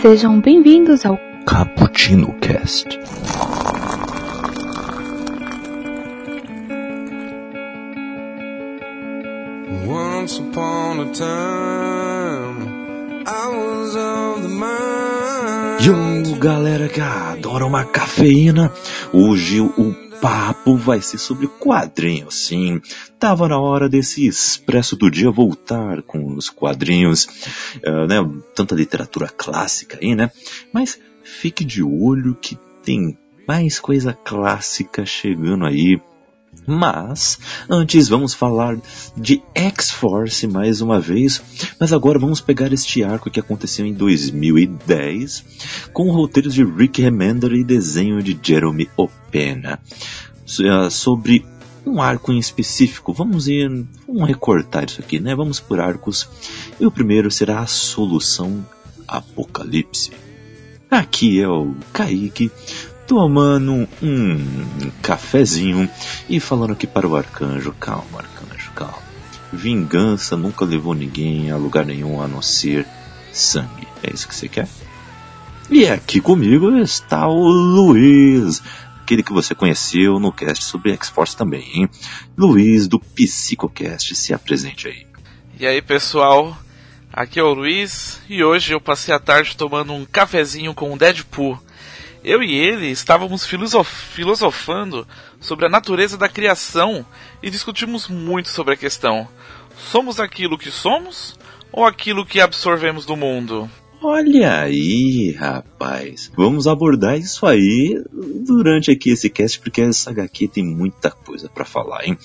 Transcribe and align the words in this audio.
Sejam 0.00 0.40
bem-vindos 0.40 1.04
ao 1.04 1.18
Cappuccino 1.44 2.32
Cast. 2.40 2.86
Once 9.84 10.38
upon 10.38 11.00
a 11.00 11.06
time, 11.12 12.84
I 13.26 13.48
was 13.48 13.96
of 13.96 14.42
the 14.42 14.48
mind. 14.48 15.80
Yo, 15.84 16.36
galera 16.38 16.88
que 16.88 17.00
adora 17.00 17.66
uma 17.66 17.84
cafeína, 17.84 18.70
hoje 19.12 19.60
o 19.60 20.07
papo 20.20 20.76
vai 20.76 21.00
ser 21.00 21.18
sobre 21.18 21.46
quadrinhos, 21.46 22.34
sim. 22.34 22.80
Tava 23.18 23.48
na 23.48 23.58
hora 23.58 23.88
desse 23.88 24.26
expresso 24.26 24.96
do 24.96 25.10
dia 25.10 25.30
voltar 25.30 26.02
com 26.02 26.34
os 26.34 26.50
quadrinhos, 26.50 27.26
uh, 27.86 28.06
né? 28.06 28.16
Tanta 28.54 28.74
literatura 28.74 29.28
clássica 29.28 29.98
aí, 30.00 30.14
né? 30.14 30.30
Mas 30.72 30.98
fique 31.22 31.64
de 31.64 31.82
olho 31.82 32.34
que 32.34 32.58
tem 32.82 33.16
mais 33.46 33.80
coisa 33.80 34.12
clássica 34.12 35.06
chegando 35.06 35.64
aí. 35.64 36.00
Mas, 36.66 37.38
antes 37.68 38.08
vamos 38.08 38.34
falar 38.34 38.76
de 39.16 39.42
X-Force 39.54 40.46
mais 40.46 40.82
uma 40.82 41.00
vez, 41.00 41.40
mas 41.80 41.92
agora 41.94 42.18
vamos 42.18 42.42
pegar 42.42 42.72
este 42.72 43.02
arco 43.02 43.30
que 43.30 43.40
aconteceu 43.40 43.86
em 43.86 43.94
2010, 43.94 45.44
com 45.94 46.10
roteiros 46.10 46.52
de 46.52 46.62
Rick 46.62 47.00
Remender 47.00 47.52
e 47.52 47.64
desenho 47.64 48.22
de 48.22 48.38
Jeremy 48.42 48.88
Opena, 48.96 49.80
sobre 50.90 51.46
um 51.86 52.02
arco 52.02 52.32
em 52.32 52.38
específico. 52.38 53.14
Vamos 53.14 53.48
ir, 53.48 53.86
vamos 54.06 54.28
recortar 54.28 54.84
isso 54.84 55.00
aqui, 55.00 55.18
né? 55.18 55.34
Vamos 55.34 55.58
por 55.58 55.80
arcos. 55.80 56.28
E 56.78 56.84
o 56.84 56.90
primeiro 56.90 57.30
será 57.30 57.60
a 57.60 57.66
solução 57.66 58.66
Apocalipse. 59.06 60.12
Aqui 60.90 61.40
é 61.40 61.48
o 61.48 61.74
Kaique, 61.92 62.50
tomando 63.08 63.88
um 64.02 64.90
cafezinho 65.02 65.90
e 66.28 66.38
falando 66.38 66.74
aqui 66.74 66.86
para 66.86 67.08
o 67.08 67.16
arcanjo: 67.16 67.74
calma, 67.80 68.18
arcanjo, 68.18 68.70
calma. 68.72 69.08
Vingança 69.50 70.36
nunca 70.36 70.66
levou 70.66 70.94
ninguém 70.94 71.50
a 71.50 71.56
lugar 71.56 71.86
nenhum 71.86 72.20
a 72.20 72.28
não 72.28 72.42
ser 72.42 72.86
sangue. 73.32 73.88
É 74.02 74.12
isso 74.12 74.28
que 74.28 74.36
você 74.36 74.46
quer? 74.46 74.68
E 75.70 75.86
aqui 75.86 76.20
comigo 76.20 76.76
está 76.76 77.26
o 77.26 77.48
Luiz, 77.48 78.62
aquele 79.00 79.22
que 79.22 79.32
você 79.32 79.54
conheceu 79.54 80.20
no 80.20 80.30
cast 80.30 80.64
sobre 80.64 80.92
X-Force 80.92 81.36
também, 81.36 81.64
hein? 81.74 81.90
Luiz 82.36 82.86
do 82.86 83.00
Psicocast, 83.00 84.14
se 84.14 84.34
apresente 84.34 84.86
aí. 84.86 85.06
E 85.58 85.66
aí, 85.66 85.80
pessoal? 85.80 86.56
Aqui 87.10 87.40
é 87.40 87.42
o 87.42 87.54
Luiz 87.54 88.20
e 88.28 88.44
hoje 88.44 88.74
eu 88.74 88.80
passei 88.80 89.14
a 89.14 89.18
tarde 89.18 89.56
tomando 89.56 89.94
um 89.94 90.04
cafezinho 90.04 90.74
com 90.74 90.92
o 90.92 90.98
Deadpool. 90.98 91.58
Eu 92.28 92.42
e 92.42 92.54
ele 92.54 92.90
estávamos 92.90 93.46
filosof 93.46 93.90
filosofando 94.12 95.08
sobre 95.40 95.64
a 95.64 95.68
natureza 95.70 96.18
da 96.18 96.28
criação 96.28 97.02
e 97.42 97.48
discutimos 97.48 98.06
muito 98.06 98.50
sobre 98.50 98.74
a 98.74 98.76
questão: 98.76 99.26
somos 99.90 100.20
aquilo 100.20 100.58
que 100.58 100.70
somos 100.70 101.38
ou 101.72 101.86
aquilo 101.86 102.26
que 102.26 102.38
absorvemos 102.38 103.06
do 103.06 103.16
mundo? 103.16 103.66
Olha 104.02 104.60
aí, 104.60 105.32
rapaz. 105.32 106.30
Vamos 106.36 106.66
abordar 106.66 107.18
isso 107.18 107.46
aí 107.46 107.98
durante 108.46 108.90
aqui 108.90 109.08
esse 109.08 109.30
cast, 109.30 109.58
porque 109.60 109.80
essa 109.80 110.10
HQ 110.10 110.48
tem 110.48 110.62
muita 110.66 111.10
coisa 111.10 111.48
para 111.48 111.64
falar, 111.64 112.04
hein? 112.04 112.18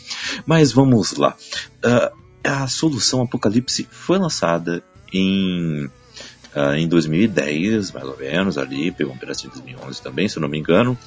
Mas 0.46 0.74
vamos 0.74 1.14
lá. 1.14 1.34
Uh, 1.82 2.14
a 2.44 2.68
solução 2.68 3.22
Apocalipse 3.22 3.88
foi 3.90 4.20
lançada 4.20 4.84
em, 5.14 5.90
uh, 6.56 6.76
em 6.76 6.88
2010, 6.88 7.92
mais 7.92 8.08
ou 8.08 8.18
menos, 8.18 8.58
ali, 8.58 8.92
pegou 8.92 9.14
um 9.14 9.18
pedacinho 9.18 9.54
de 9.54 9.62
2011 9.62 10.02
também, 10.02 10.28
se 10.28 10.38
eu 10.38 10.42
não 10.42 10.50
me 10.50 10.60
engano. 10.60 10.98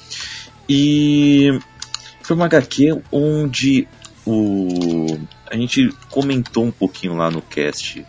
E 0.69 1.59
foi 2.21 2.35
uma 2.35 2.45
HQ 2.45 3.01
onde 3.11 3.87
o, 4.25 5.17
a 5.49 5.55
gente 5.55 5.89
comentou 6.09 6.65
um 6.65 6.71
pouquinho 6.71 7.15
lá 7.15 7.31
no 7.31 7.41
cast 7.41 8.05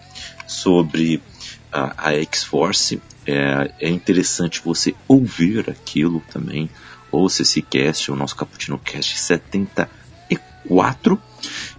sobre 0.47 1.22
a, 1.72 2.09
a 2.09 2.15
X-Force. 2.15 3.00
É, 3.27 3.71
é 3.81 3.88
interessante 3.88 4.60
você 4.65 4.94
ouvir 5.06 5.71
aquilo 5.71 6.22
também. 6.32 6.69
Ouça 7.10 7.43
esse 7.43 7.62
cast, 7.62 8.10
o 8.10 8.16
nosso 8.16 8.37
Cappuccino 8.37 8.78
Cast 8.78 9.19
74 9.19 11.19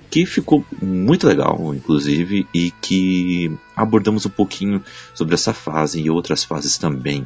que 0.09 0.25
ficou 0.25 0.65
muito 0.81 1.27
legal, 1.27 1.73
inclusive, 1.73 2.47
e 2.53 2.71
que 2.71 3.51
abordamos 3.81 4.25
um 4.25 4.29
pouquinho 4.29 4.83
sobre 5.13 5.35
essa 5.35 5.53
fase 5.53 6.01
e 6.01 6.09
outras 6.09 6.43
fases 6.43 6.77
também. 6.77 7.21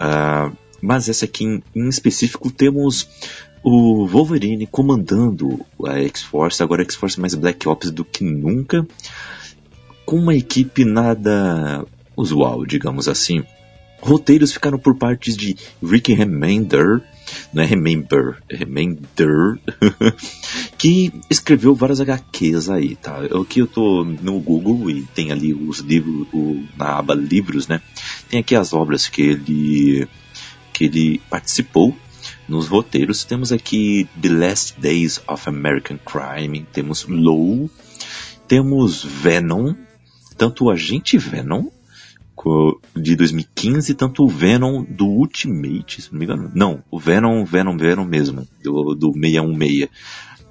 Uh, 0.00 0.56
mas 0.80 1.08
essa 1.08 1.24
aqui 1.24 1.44
em, 1.44 1.62
em, 1.74 1.88
específico 1.88 2.50
temos 2.50 3.08
o 3.62 4.06
Wolverine 4.06 4.66
comandando 4.66 5.64
a 5.86 5.98
X-Force, 6.00 6.62
agora 6.62 6.82
X-Force 6.82 7.20
mais 7.20 7.34
Black 7.34 7.68
Ops 7.68 7.90
do 7.90 8.04
que 8.04 8.24
nunca, 8.24 8.86
com 10.04 10.16
uma 10.16 10.34
equipe 10.34 10.84
nada 10.84 11.84
usual, 12.16 12.66
digamos 12.66 13.08
assim. 13.08 13.44
Roteiros 14.00 14.52
ficaram 14.52 14.78
por 14.78 14.94
partes 14.96 15.36
de 15.36 15.56
Rick 15.82 16.12
Remender, 16.12 17.02
não 17.54 17.62
é 17.62 17.66
Remember, 17.66 18.42
é 18.48 18.56
Remender, 18.56 19.58
que 20.76 21.12
escreveu 21.30 21.74
várias 21.74 22.00
HQs 22.00 22.68
aí, 22.68 22.96
tá? 22.96 23.20
Aqui 23.40 23.60
eu 23.60 23.66
tô 23.66 24.04
no 24.04 24.40
Google 24.40 24.90
e 24.90 25.02
tem 25.14 25.30
ali 25.30 25.54
os 25.54 25.78
livros, 25.78 26.26
o, 26.32 26.64
na 26.76 26.98
aba 26.98 27.14
livros, 27.14 27.68
né? 27.68 27.80
Tem 28.28 28.40
aqui 28.40 28.56
as 28.56 28.72
obras 28.72 29.06
que 29.06 29.22
ele, 29.22 30.08
que 30.72 30.84
ele 30.86 31.20
participou 31.30 31.96
nos 32.48 32.66
roteiros. 32.66 33.24
Temos 33.24 33.52
aqui 33.52 34.08
The 34.20 34.30
Last 34.30 34.80
Days 34.80 35.20
of 35.28 35.48
American 35.48 35.98
Crime, 35.98 36.66
temos 36.72 37.06
Low, 37.08 37.70
temos 38.48 39.04
Venom, 39.04 39.74
tanto 40.36 40.64
o 40.64 40.70
Agente 40.70 41.16
Venom 41.16 41.68
de 42.94 43.16
2015, 43.16 43.94
tanto 43.94 44.24
o 44.24 44.28
Venom 44.28 44.84
do 44.84 45.06
Ultimate, 45.06 46.02
se 46.02 46.12
não 46.12 46.18
me 46.18 46.24
engano. 46.24 46.50
Não, 46.54 46.84
o 46.90 46.98
Venom, 46.98 47.44
Venom, 47.44 47.76
Venom 47.76 48.04
mesmo, 48.04 48.46
do, 48.62 48.94
do 48.94 49.12
616. 49.12 49.88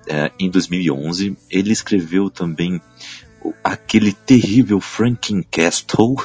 É, 0.05 0.31
em 0.37 0.49
2011, 0.49 1.37
ele 1.49 1.71
escreveu 1.71 2.29
também 2.29 2.81
aquele 3.63 4.11
terrível 4.11 4.79
Frankencastle, 4.79 6.15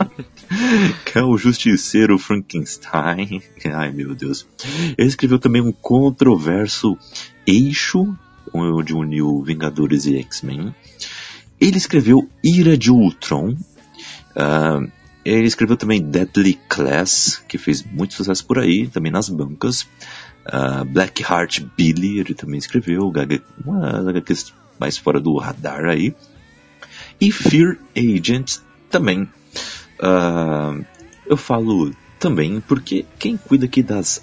que 1.04 1.18
é 1.18 1.22
o 1.22 1.36
justiceiro 1.36 2.18
Frankenstein. 2.18 3.42
Ai 3.72 3.92
meu 3.92 4.14
Deus. 4.14 4.46
Ele 4.96 5.08
escreveu 5.08 5.38
também 5.38 5.62
um 5.62 5.72
controverso 5.72 6.96
Eixo, 7.46 8.16
onde 8.52 8.94
uniu 8.94 9.42
Vingadores 9.42 10.06
e 10.06 10.16
X-Men. 10.16 10.74
Ele 11.60 11.76
escreveu 11.76 12.28
Ira 12.42 12.76
de 12.76 12.90
Ultron, 12.90 13.56
Uh, 14.36 14.90
ele 15.24 15.46
escreveu 15.46 15.76
também 15.76 16.02
Deadly 16.02 16.60
Class, 16.68 17.42
que 17.48 17.56
fez 17.56 17.82
muito 17.82 18.14
sucesso 18.14 18.44
por 18.44 18.58
aí, 18.58 18.86
também 18.86 19.10
nas 19.10 19.28
bancas. 19.28 19.82
Uh, 20.46 20.84
Black 20.86 21.22
Heart 21.22 21.60
Billy, 21.76 22.18
ele 22.18 22.34
também 22.34 22.58
escreveu, 22.58 23.10
uma 23.64 24.10
HQs 24.10 24.52
mais 24.78 24.98
fora 24.98 25.18
do 25.18 25.36
radar 25.38 25.86
aí. 25.86 26.14
E 27.20 27.30
Fear 27.32 27.78
Agent 27.96 28.58
também. 28.90 29.22
Uh, 29.98 30.84
eu 31.26 31.36
falo 31.36 31.94
também 32.18 32.60
porque 32.60 33.06
quem 33.18 33.36
cuida 33.36 33.64
aqui 33.64 33.82
das, 33.82 34.22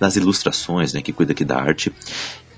das 0.00 0.16
ilustrações, 0.16 0.94
né, 0.94 1.02
que 1.02 1.12
cuida 1.12 1.32
aqui 1.32 1.44
da 1.44 1.58
arte, 1.58 1.92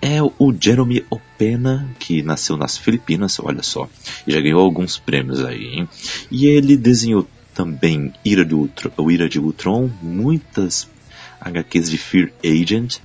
é 0.03 0.22
o 0.22 0.55
Jeremy 0.59 1.05
Opena, 1.11 1.88
que 1.99 2.22
nasceu 2.22 2.56
nas 2.56 2.78
Filipinas, 2.78 3.38
olha 3.41 3.62
só, 3.62 3.88
e 4.27 4.33
já 4.33 4.41
ganhou 4.41 4.61
alguns 4.61 4.99
prêmios 4.99 5.44
aí, 5.44 5.75
hein? 5.75 5.88
E 6.31 6.47
ele 6.47 6.76
desenhou 6.76 7.26
também 7.55 8.12
Ira 8.25 8.44
de 8.44 8.55
Ultron, 8.55 9.11
Ira 9.11 9.29
de 9.29 9.38
Ultron, 9.38 9.91
muitas 10.02 10.88
HQs 11.41 11.91
de 11.91 11.99
Fear 11.99 12.32
Agent, 12.44 12.99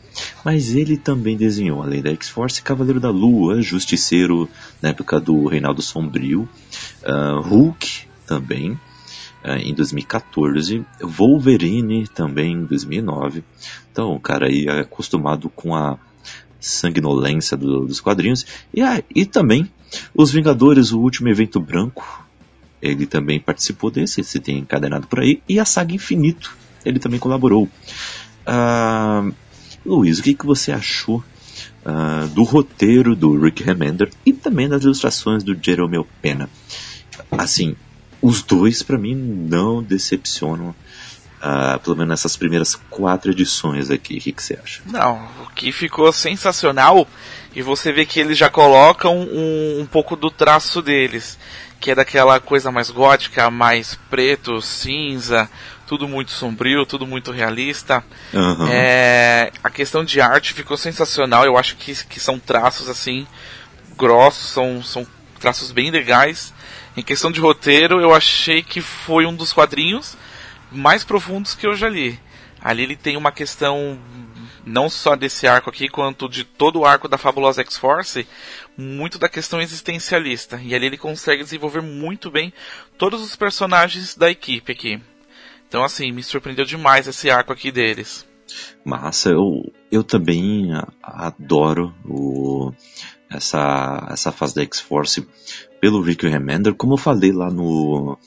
mas 0.44 0.75
ele 0.75 0.97
também 0.97 1.38
desenhou, 1.38 1.81
além 1.81 2.01
da 2.01 2.12
X-Force, 2.12 2.62
Cavaleiro 2.62 3.00
da 3.00 3.09
Lua, 3.09 3.62
Justiceiro, 3.62 4.50
na 4.81 4.89
época 4.89 5.19
do 5.19 5.48
Reinaldo 5.48 5.81
Sombrio, 5.81 6.48
uh, 7.03 7.41
Hulk 7.41 8.03
também, 8.25 8.71
uh, 9.44 9.57
em 9.57 9.74
2014, 9.74 10.86
Wolverine 11.01 12.07
também 12.07 12.53
em 12.53 12.65
2009. 12.65 13.44
Então, 13.91 14.13
o 14.13 14.19
cara 14.19 14.48
aí 14.48 14.68
é 14.68 14.81
acostumado 14.81 15.50
com 15.50 15.74
a 15.74 15.98
sanguinolência 16.59 17.55
do, 17.55 17.85
dos 17.85 17.99
quadrinhos. 17.99 18.45
E, 18.73 18.81
ah, 18.81 19.01
e 19.13 19.25
também 19.25 19.69
Os 20.13 20.31
Vingadores, 20.31 20.91
o 20.91 20.99
último 20.99 21.29
evento 21.29 21.59
branco. 21.59 22.25
Ele 22.81 23.05
também 23.05 23.39
participou 23.39 23.89
desse, 23.89 24.23
você 24.23 24.39
tem 24.39 24.59
encadenado 24.59 25.07
por 25.07 25.19
aí. 25.19 25.41
E 25.47 25.59
a 25.59 25.65
saga 25.65 25.93
Infinito, 25.93 26.55
ele 26.83 26.99
também 26.99 27.19
colaborou. 27.19 27.67
Ah, 28.45 29.27
Luiz, 29.85 30.19
o 30.19 30.23
que, 30.23 30.33
que 30.33 30.45
você 30.45 30.71
achou 30.71 31.23
ah, 31.83 32.27
do 32.33 32.43
roteiro 32.43 33.15
do 33.15 33.39
Rick 33.39 33.63
Remender 33.63 34.11
e 34.25 34.33
também 34.33 34.69
das 34.69 34.83
ilustrações 34.83 35.43
do 35.43 35.57
Jerome 35.59 36.03
Pena? 36.21 36.49
Assim, 37.31 37.75
os 38.21 38.41
dois, 38.41 38.81
para 38.81 38.97
mim, 38.97 39.15
não 39.15 39.83
decepcionam. 39.83 40.75
Uh, 41.41 41.77
pelo 41.79 41.95
menos 41.95 42.09
nessas 42.09 42.35
primeiras 42.35 42.75
quatro 42.89 43.31
edições 43.31 43.91
aqui. 43.91 44.17
O 44.17 44.21
que, 44.21 44.31
que 44.31 44.41
você 44.41 44.57
acha? 44.61 44.81
Não, 44.85 45.27
o 45.43 45.49
que 45.53 45.71
ficou 45.71 46.11
sensacional 46.11 47.07
e 47.55 47.61
você 47.61 47.91
vê 47.91 48.05
que 48.05 48.19
eles 48.19 48.37
já 48.37 48.49
colocam 48.49 49.17
um, 49.17 49.81
um 49.81 49.85
pouco 49.85 50.15
do 50.15 50.31
traço 50.31 50.81
deles, 50.81 51.37
que 51.79 51.91
é 51.91 51.95
daquela 51.95 52.39
coisa 52.39 52.71
mais 52.71 52.89
gótica, 52.89 53.49
mais 53.49 53.97
preto, 54.09 54.61
cinza, 54.61 55.49
tudo 55.85 56.07
muito 56.07 56.31
sombrio, 56.31 56.85
tudo 56.85 57.07
muito 57.07 57.31
realista. 57.31 58.03
Uhum. 58.33 58.67
É, 58.69 59.51
a 59.63 59.69
questão 59.69 60.03
de 60.03 60.19
arte 60.19 60.53
ficou 60.53 60.75
sensacional. 60.75 61.45
Eu 61.45 61.57
acho 61.57 61.77
que, 61.77 61.95
que 62.05 62.19
são 62.19 62.39
traços 62.39 62.89
assim 62.89 63.25
grossos, 63.95 64.49
são, 64.49 64.83
são 64.83 65.07
traços 65.39 65.71
bem 65.71 65.91
legais. 65.91 66.53
Em 66.97 67.01
questão 67.01 67.31
de 67.31 67.39
roteiro, 67.39 68.01
eu 68.01 68.13
achei 68.13 68.63
que 68.63 68.81
foi 68.81 69.25
um 69.25 69.35
dos 69.35 69.53
quadrinhos 69.53 70.17
mais 70.75 71.04
profundos 71.04 71.56
que 71.56 71.66
eu 71.66 71.75
já 71.75 71.89
li. 71.89 72.19
Ali 72.62 72.83
ele 72.83 72.95
tem 72.95 73.16
uma 73.16 73.31
questão 73.31 74.00
não 74.66 74.89
só 74.89 75.16
desse 75.16 75.48
arco 75.48 75.69
aqui, 75.69 75.88
quanto 75.88 76.27
de 76.27 76.44
todo 76.44 76.80
o 76.80 76.86
arco 76.86 77.07
da 77.07 77.18
Fabulosa 77.18 77.62
X-Force, 77.62 78.27
muito 78.75 79.19
da 79.19 79.30
questão 79.30 79.62
existencialista. 79.62 80.60
E 80.63 80.74
ali 80.74 80.88
ele 80.88 80.98
consegue 80.98 81.44
desenvolver 81.44 81.81
muito 81.81 82.31
bem 82.31 82.51
todos 82.98 83.22
os 83.22 83.36
personagens 83.36 84.16
da 84.16 84.30
equipe 84.31 84.72
aqui. 84.72 85.00
Então, 85.68 85.83
assim, 85.83 86.12
me 86.12 86.24
surpreendeu 86.24 86.66
demais 86.66 87.07
esse 87.07 87.30
arco 87.30 87.54
aqui 87.54 87.72
deles. 87.72 88.25
Massa, 88.83 89.30
eu, 89.30 89.72
eu 89.92 90.04
também 90.04 90.69
adoro 91.01 91.94
o, 92.04 92.72
essa, 93.30 94.07
essa 94.10 94.31
fase 94.31 94.56
da 94.56 94.63
X-Force 94.63 95.27
pelo 95.80 96.01
Rick 96.01 96.27
Remender. 96.27 96.74
Como 96.74 96.94
eu 96.94 96.98
falei 96.98 97.31
lá 97.31 97.50
no, 97.50 98.18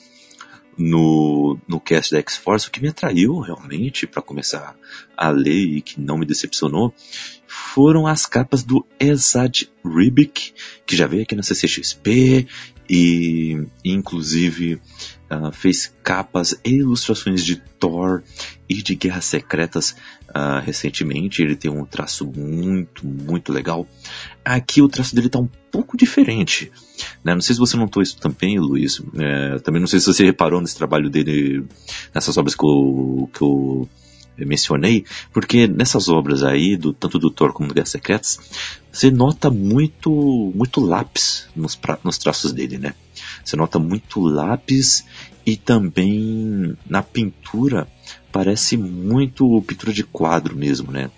no, 0.79 1.59
no 1.67 1.79
cast 1.79 2.13
da 2.13 2.19
X-Force, 2.19 2.67
o 2.67 2.71
que 2.71 2.81
me 2.81 2.87
atraiu 2.87 3.37
realmente 3.39 4.07
para 4.07 4.21
começar 4.21 4.75
a 5.15 5.29
ler 5.29 5.65
e 5.65 5.81
que 5.81 5.99
não 5.99 6.17
me 6.17 6.25
decepcionou 6.25 6.93
foram 7.45 8.07
as 8.07 8.25
capas 8.25 8.63
do 8.63 8.85
Esad 8.97 9.67
Ribic, 9.85 10.53
que 10.85 10.95
já 10.95 11.05
veio 11.05 11.23
aqui 11.23 11.35
na 11.35 11.43
CCXP 11.43 12.47
e 12.89 13.67
inclusive 13.83 14.81
uh, 15.31 15.51
fez 15.51 15.93
capas 16.03 16.59
e 16.63 16.71
ilustrações 16.71 17.43
de 17.45 17.55
Thor 17.55 18.23
e 18.67 18.81
de 18.81 18.95
Guerras 18.95 19.25
Secretas 19.25 19.95
uh, 20.29 20.59
recentemente. 20.63 21.41
Ele 21.41 21.55
tem 21.55 21.71
um 21.71 21.85
traço 21.85 22.25
muito, 22.25 23.05
muito 23.05 23.51
legal. 23.51 23.87
Aqui 24.43 24.81
o 24.81 24.89
traço 24.89 25.15
dele 25.15 25.27
está 25.27 25.39
um 25.39 25.49
pouco 25.71 25.95
diferente. 25.95 26.71
Né? 27.23 27.33
Não 27.33 27.41
sei 27.41 27.53
se 27.53 27.59
você 27.59 27.77
notou 27.77 28.01
isso 28.01 28.17
também, 28.17 28.59
Luiz. 28.59 29.01
É, 29.15 29.59
também 29.59 29.79
não 29.79 29.87
sei 29.87 29.99
se 29.99 30.07
você 30.07 30.25
reparou 30.25 30.61
nesse 30.61 30.75
trabalho 30.75 31.09
dele, 31.09 31.65
nessas 32.13 32.37
obras 32.37 32.55
que 32.55 32.65
eu, 32.65 33.29
que 33.33 33.41
eu 33.41 33.89
mencionei, 34.45 35.05
porque 35.33 35.67
nessas 35.67 36.07
obras 36.09 36.43
aí, 36.43 36.77
do, 36.77 36.93
tanto 36.93 37.19
do 37.19 37.29
Thor 37.29 37.53
como 37.53 37.67
do 37.67 37.73
Guerras 37.73 37.89
Secretas, 37.89 38.39
você 38.91 39.11
nota 39.11 39.49
muito, 39.49 40.09
muito 40.55 40.79
lápis 40.79 41.47
nos, 41.55 41.75
pra, 41.75 41.99
nos 42.03 42.17
traços 42.17 42.51
dele, 42.51 42.77
né? 42.77 42.93
Você 43.43 43.55
nota 43.55 43.79
muito 43.79 44.19
lápis 44.19 45.05
e 45.45 45.55
também 45.55 46.77
na 46.87 47.01
pintura 47.01 47.87
parece 48.31 48.77
muito 48.77 49.61
pintura 49.63 49.93
de 49.93 50.03
quadro 50.03 50.55
mesmo, 50.55 50.91
né? 50.91 51.09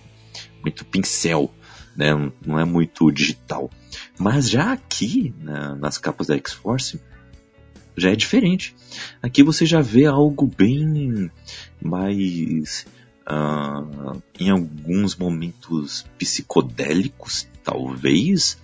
Muito 0.62 0.86
pincel, 0.86 1.54
né? 1.96 2.12
Não 2.46 2.60
é 2.60 2.66
muito 2.66 3.12
digital. 3.12 3.70
Mas 4.18 4.50
já 4.50 4.74
aqui, 4.74 5.34
nas 5.80 5.98
capas 5.98 6.28
da 6.28 6.36
X-Force, 6.36 7.00
já 7.98 8.12
é 8.12 8.16
diferente. 8.16 8.76
Aqui 9.22 9.44
você 9.44 9.66
já 9.66 9.82
vê 9.82 10.06
algo 10.06 10.48
bem 10.48 11.30
mais 11.82 12.86
uh, 13.28 14.22
em 14.40 14.50
alguns 14.50 15.16
momentos 15.16 16.06
psicodélicos, 16.18 17.48
talvez. 17.64 18.58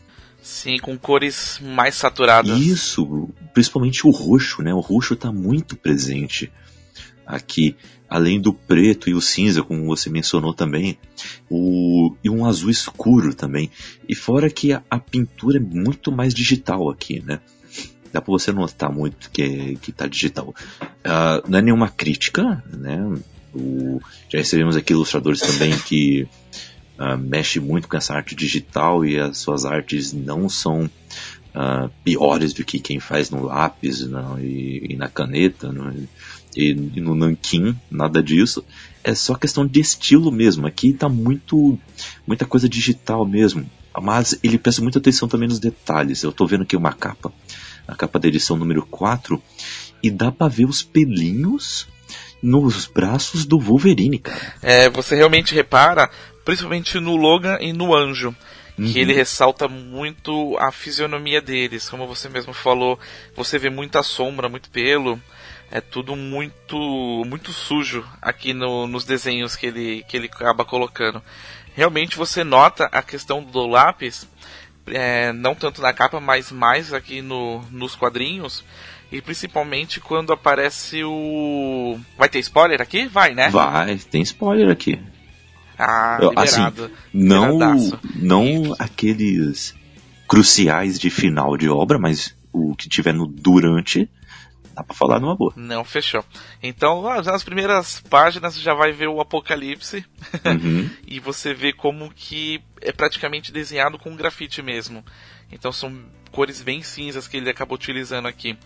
Sim, 0.47 0.77
com 0.77 0.97
cores 0.97 1.59
mais 1.61 1.95
saturadas. 1.95 2.57
Isso, 2.57 3.29
principalmente 3.53 4.07
o 4.07 4.09
roxo, 4.11 4.63
né? 4.63 4.73
O 4.73 4.79
roxo 4.79 5.13
está 5.13 5.29
muito 5.29 5.75
presente 5.75 6.49
aqui, 7.25 7.75
além 8.09 8.39
do 8.39 8.53
preto 8.53 9.09
e 9.09 9.13
o 9.13 9.19
cinza, 9.19 9.61
como 9.61 9.85
você 9.85 10.09
mencionou 10.09 10.53
também, 10.53 10.97
o, 11.49 12.15
e 12.23 12.29
um 12.29 12.45
azul 12.45 12.69
escuro 12.69 13.35
também. 13.35 13.69
E 14.07 14.15
fora 14.15 14.49
que 14.49 14.71
a, 14.71 14.81
a 14.89 14.97
pintura 14.97 15.57
é 15.57 15.61
muito 15.61 16.13
mais 16.13 16.33
digital 16.33 16.89
aqui, 16.89 17.21
né? 17.21 17.41
Dá 18.13 18.21
para 18.21 18.31
você 18.31 18.49
notar 18.53 18.89
muito 18.89 19.29
que, 19.29 19.75
que 19.81 19.91
tá 19.91 20.07
digital. 20.07 20.55
Uh, 20.81 21.49
não 21.49 21.59
é 21.59 21.61
nenhuma 21.61 21.89
crítica, 21.89 22.63
né? 22.71 22.97
O, 23.53 24.01
já 24.29 24.39
recebemos 24.39 24.77
aqui 24.77 24.93
ilustradores 24.93 25.41
também 25.41 25.77
que 25.77 26.25
uh, 26.99 27.17
mexe 27.17 27.59
muito 27.59 27.87
com 27.87 27.97
essa 27.97 28.13
arte 28.13 28.35
digital 28.35 29.05
e 29.05 29.19
as 29.19 29.37
suas 29.37 29.65
artes 29.65 30.13
não 30.13 30.49
são 30.49 30.85
uh, 30.85 31.89
piores 32.03 32.53
do 32.53 32.63
que 32.63 32.79
quem 32.79 32.99
faz 32.99 33.29
no 33.29 33.43
lápis 33.43 34.01
não, 34.07 34.39
e, 34.39 34.87
e, 34.89 34.95
na 34.95 35.07
caneta 35.07 35.71
não, 35.71 35.93
e, 36.55 36.69
e, 36.71 37.01
no 37.01 37.15
nanquim, 37.15 37.75
nada 37.89 38.21
disso. 38.21 38.63
É 39.03 39.13
só 39.13 39.35
questão 39.35 39.65
de 39.65 39.79
estilo 39.79 40.31
mesmo. 40.31 40.65
Aqui 40.65 40.89
está 40.89 41.07
muito 41.07 41.77
muita 42.25 42.45
coisa 42.45 42.67
digital 42.67 43.25
mesmo. 43.25 43.69
Mas 43.99 44.37
ele 44.43 44.59
presta 44.59 44.81
muita 44.81 44.99
atenção 44.99 45.27
também 45.27 45.47
nos 45.47 45.59
detalhes. 45.59 46.21
Eu 46.21 46.29
estou 46.29 46.47
vendo 46.47 46.63
aqui 46.63 46.75
uma 46.75 46.93
capa, 46.93 47.31
a 47.87 47.95
capa 47.95 48.19
da 48.19 48.27
edição 48.27 48.55
número 48.55 48.85
4, 48.85 49.41
e 50.03 50.11
dá 50.11 50.31
para 50.31 50.47
ver 50.47 50.65
os 50.65 50.83
pelinhos 50.83 51.87
nos 52.41 52.85
braços 52.85 53.45
do 53.45 53.59
Wolverine, 53.59 54.19
cara. 54.19 54.53
É, 54.61 54.89
você 54.89 55.15
realmente 55.15 55.55
repara, 55.55 56.09
principalmente 56.47 56.97
no 56.97 57.17
Logan 57.17 57.57
e 57.59 57.73
no 57.73 57.93
Anjo, 57.93 58.33
uhum. 58.79 58.89
que 58.89 58.97
ele 58.97 59.11
ressalta 59.11 59.67
muito 59.67 60.57
a 60.57 60.71
fisionomia 60.71 61.41
deles, 61.41 61.89
como 61.89 62.07
você 62.07 62.29
mesmo 62.29 62.53
falou, 62.53 62.97
você 63.35 63.59
vê 63.59 63.69
muita 63.69 64.01
sombra, 64.01 64.47
muito 64.47 64.69
pelo, 64.69 65.21
é 65.69 65.81
tudo 65.81 66.15
muito 66.15 66.77
muito 67.27 67.51
sujo 67.51 68.07
aqui 68.21 68.53
no, 68.53 68.87
nos 68.87 69.03
desenhos 69.03 69.57
que 69.57 69.65
ele, 69.65 70.05
que 70.07 70.15
ele 70.15 70.27
acaba 70.27 70.63
colocando. 70.63 71.21
Realmente 71.75 72.15
você 72.15 72.45
nota 72.45 72.85
a 72.93 73.01
questão 73.01 73.43
do 73.43 73.67
lápis, 73.67 74.25
é, 74.87 75.33
não 75.33 75.53
tanto 75.53 75.81
na 75.81 75.91
capa, 75.91 76.21
mas 76.21 76.49
mais 76.49 76.93
aqui 76.93 77.21
no, 77.21 77.61
nos 77.69 77.93
quadrinhos, 77.93 78.63
e 79.11 79.21
principalmente 79.21 79.99
quando 79.99 80.31
aparece 80.31 81.03
o. 81.03 81.99
Vai 82.17 82.29
ter 82.29 82.39
spoiler 82.39 82.81
aqui? 82.81 83.05
Vai, 83.05 83.35
né? 83.35 83.49
Vai, 83.49 83.97
tem 83.97 84.21
spoiler 84.21 84.69
aqui. 84.69 84.97
Ah, 85.77 86.17
Eu, 86.21 86.33
assim, 86.35 86.61
não, 87.13 87.57
não 88.15 88.75
aqueles 88.79 89.75
cruciais 90.27 90.99
de 90.99 91.09
final 91.09 91.55
de 91.55 91.69
obra, 91.69 91.97
mas 91.97 92.35
o 92.51 92.75
que 92.75 92.89
tiver 92.89 93.13
no 93.13 93.27
durante, 93.27 94.09
dá 94.73 94.83
pra 94.83 94.95
falar 94.95 95.19
numa 95.19 95.35
boa. 95.35 95.53
Não, 95.55 95.83
fechou. 95.83 96.23
Então, 96.61 97.01
nas 97.23 97.43
primeiras 97.43 98.01
páginas 98.09 98.55
você 98.55 98.61
já 98.61 98.73
vai 98.73 98.91
ver 98.91 99.07
o 99.07 99.21
apocalipse 99.21 100.05
uhum. 100.45 100.89
e 101.07 101.19
você 101.19 101.53
vê 101.53 101.71
como 101.71 102.11
que 102.13 102.61
é 102.81 102.91
praticamente 102.91 103.51
desenhado 103.51 103.97
com 103.97 104.15
grafite 104.15 104.61
mesmo. 104.61 105.03
Então 105.51 105.71
são 105.71 105.97
cores 106.31 106.61
bem 106.61 106.83
cinzas 106.83 107.27
que 107.27 107.37
ele 107.37 107.49
acabou 107.49 107.75
utilizando 107.75 108.27
aqui. 108.27 108.57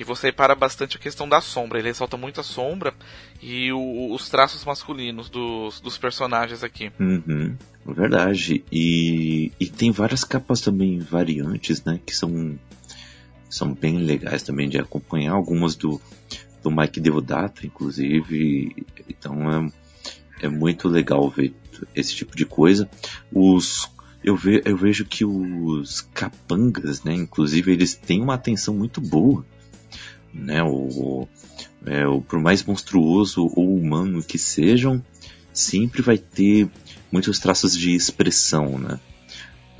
E 0.00 0.04
você 0.04 0.28
repara 0.28 0.54
bastante 0.54 0.96
a 0.96 0.98
questão 0.98 1.28
da 1.28 1.42
sombra. 1.42 1.78
Ele 1.78 1.88
ressalta 1.88 2.16
muito 2.16 2.40
a 2.40 2.42
sombra 2.42 2.94
e 3.42 3.70
o, 3.70 4.14
os 4.14 4.30
traços 4.30 4.64
masculinos 4.64 5.28
dos, 5.28 5.78
dos 5.78 5.98
personagens 5.98 6.64
aqui. 6.64 6.90
Uhum, 6.98 7.54
verdade. 7.84 8.64
E, 8.72 9.52
e 9.60 9.66
tem 9.66 9.90
várias 9.90 10.24
capas 10.24 10.62
também 10.62 10.98
variantes, 11.00 11.84
né? 11.84 12.00
Que 12.06 12.16
são, 12.16 12.58
são 13.50 13.74
bem 13.74 13.98
legais 13.98 14.42
também 14.42 14.70
de 14.70 14.78
acompanhar. 14.78 15.32
Algumas 15.32 15.76
do, 15.76 16.00
do 16.62 16.70
Mike 16.70 16.98
Deodato, 16.98 17.66
inclusive. 17.66 18.86
Então 19.06 19.50
é, 20.40 20.46
é 20.46 20.48
muito 20.48 20.88
legal 20.88 21.28
ver 21.28 21.52
esse 21.94 22.14
tipo 22.14 22.34
de 22.34 22.46
coisa. 22.46 22.88
Os 23.30 23.86
eu, 24.24 24.34
ve, 24.34 24.62
eu 24.64 24.78
vejo 24.78 25.04
que 25.04 25.26
os 25.26 26.00
capangas, 26.14 27.04
né, 27.04 27.12
inclusive, 27.12 27.70
eles 27.70 27.94
têm 27.94 28.22
uma 28.22 28.32
atenção 28.32 28.72
muito 28.72 28.98
boa 28.98 29.44
né? 30.32 30.62
O, 30.62 31.28
é, 31.86 32.06
o, 32.06 32.20
por 32.20 32.38
mais 32.38 32.64
monstruoso 32.64 33.50
ou 33.54 33.76
humano 33.76 34.22
que 34.22 34.38
sejam, 34.38 35.02
sempre 35.52 36.02
vai 36.02 36.18
ter 36.18 36.68
muitos 37.10 37.38
traços 37.38 37.76
de 37.76 37.94
expressão, 37.94 38.78
né? 38.78 38.98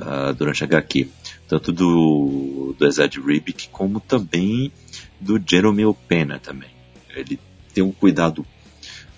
Uh, 0.00 0.32
durante 0.34 0.64
a 0.64 0.66
HQ. 0.66 1.08
Tanto 1.46 1.72
do, 1.72 2.74
do 2.78 2.86
Ezad 2.86 3.14
Ribic 3.18 3.68
como 3.68 4.00
também 4.00 4.72
do 5.20 5.38
Jerome 5.44 5.82
Pena 6.08 6.38
também. 6.38 6.70
Ele 7.14 7.38
tem 7.74 7.84
um 7.84 7.92
cuidado 7.92 8.46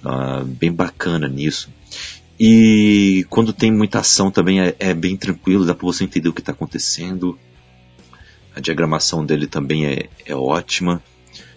uh, 0.05 0.45
bem 0.45 0.73
bacana 0.73 1.29
nisso. 1.29 1.71
E 2.39 3.25
quando 3.31 3.53
tem 3.53 3.71
muita 3.71 4.01
ação 4.01 4.31
também 4.31 4.61
é, 4.61 4.75
é 4.81 4.93
bem 4.93 5.17
tranquilo, 5.17 5.65
dá 5.65 5.75
para 5.75 5.87
você 5.87 6.03
entender 6.03 6.29
o 6.29 6.33
que 6.33 6.41
está 6.41 6.51
acontecendo. 6.51 7.39
A 8.55 8.61
diagramação 8.61 9.25
dele 9.25 9.47
também 9.47 9.87
é, 9.87 10.09
é 10.27 10.35
ótima. 10.35 11.01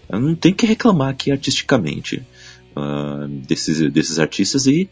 Não 0.10 0.36
tem 0.36 0.54
que 0.54 0.66
reclamar 0.66 1.10
aqui 1.10 1.32
artisticamente 1.32 2.24
uh, 2.76 3.28
desses, 3.28 3.92
desses 3.92 4.20
artistas 4.20 4.68
e 4.68 4.90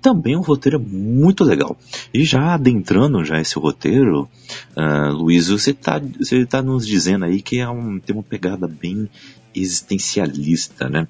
também 0.00 0.36
um 0.36 0.40
roteiro 0.40 0.80
muito 0.80 1.44
legal. 1.44 1.76
E 2.12 2.24
já 2.24 2.54
adentrando 2.54 3.24
já 3.24 3.40
esse 3.40 3.58
roteiro, 3.58 4.28
uh, 4.76 5.12
Luiz, 5.12 5.48
você 5.48 5.70
está 5.70 5.98
você 5.98 6.44
tá 6.46 6.62
nos 6.62 6.86
dizendo 6.86 7.24
aí 7.24 7.42
que 7.42 7.58
é 7.58 7.68
um, 7.68 7.98
tem 7.98 8.14
uma 8.14 8.22
pegada 8.22 8.66
bem 8.66 9.08
existencialista, 9.54 10.88
né? 10.88 11.06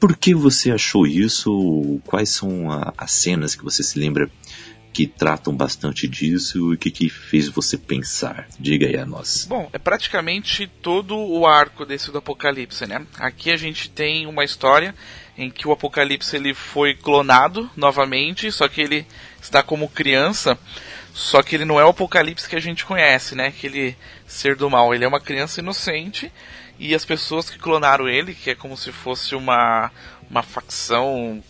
Por 0.00 0.16
que 0.16 0.34
você 0.34 0.70
achou 0.70 1.06
isso? 1.06 2.00
Quais 2.04 2.28
são 2.28 2.70
a, 2.70 2.92
as 2.96 3.12
cenas 3.12 3.54
que 3.54 3.64
você 3.64 3.82
se 3.82 3.98
lembra 3.98 4.30
que 4.94 5.08
tratam 5.08 5.52
bastante 5.52 6.06
disso 6.06 6.56
e 6.56 6.74
o 6.76 6.78
que, 6.78 6.88
que 6.88 7.08
fez 7.08 7.48
você 7.48 7.76
pensar? 7.76 8.46
Diga 8.60 8.86
aí 8.86 8.96
a 8.96 9.04
nós. 9.04 9.44
Bom, 9.44 9.68
é 9.72 9.78
praticamente 9.78 10.68
todo 10.80 11.18
o 11.18 11.44
arco 11.44 11.84
desse 11.84 12.12
do 12.12 12.18
Apocalipse, 12.18 12.86
né? 12.86 13.04
Aqui 13.18 13.50
a 13.50 13.56
gente 13.56 13.90
tem 13.90 14.24
uma 14.24 14.44
história 14.44 14.94
em 15.36 15.50
que 15.50 15.66
o 15.66 15.72
Apocalipse 15.72 16.36
ele 16.36 16.54
foi 16.54 16.94
clonado 16.94 17.68
novamente, 17.76 18.52
só 18.52 18.68
que 18.68 18.80
ele 18.80 19.04
está 19.42 19.64
como 19.64 19.88
criança, 19.88 20.56
só 21.12 21.42
que 21.42 21.56
ele 21.56 21.64
não 21.64 21.80
é 21.80 21.84
o 21.84 21.88
Apocalipse 21.88 22.48
que 22.48 22.54
a 22.54 22.60
gente 22.60 22.84
conhece, 22.84 23.34
né? 23.34 23.48
Aquele 23.48 23.96
ser 24.28 24.54
do 24.54 24.70
mal. 24.70 24.94
Ele 24.94 25.04
é 25.04 25.08
uma 25.08 25.20
criança 25.20 25.58
inocente 25.58 26.30
e 26.78 26.94
as 26.94 27.04
pessoas 27.04 27.50
que 27.50 27.58
clonaram 27.58 28.08
ele, 28.08 28.32
que 28.32 28.50
é 28.50 28.54
como 28.54 28.76
se 28.76 28.92
fosse 28.92 29.34
uma, 29.34 29.90
uma 30.30 30.44
facção 30.44 31.42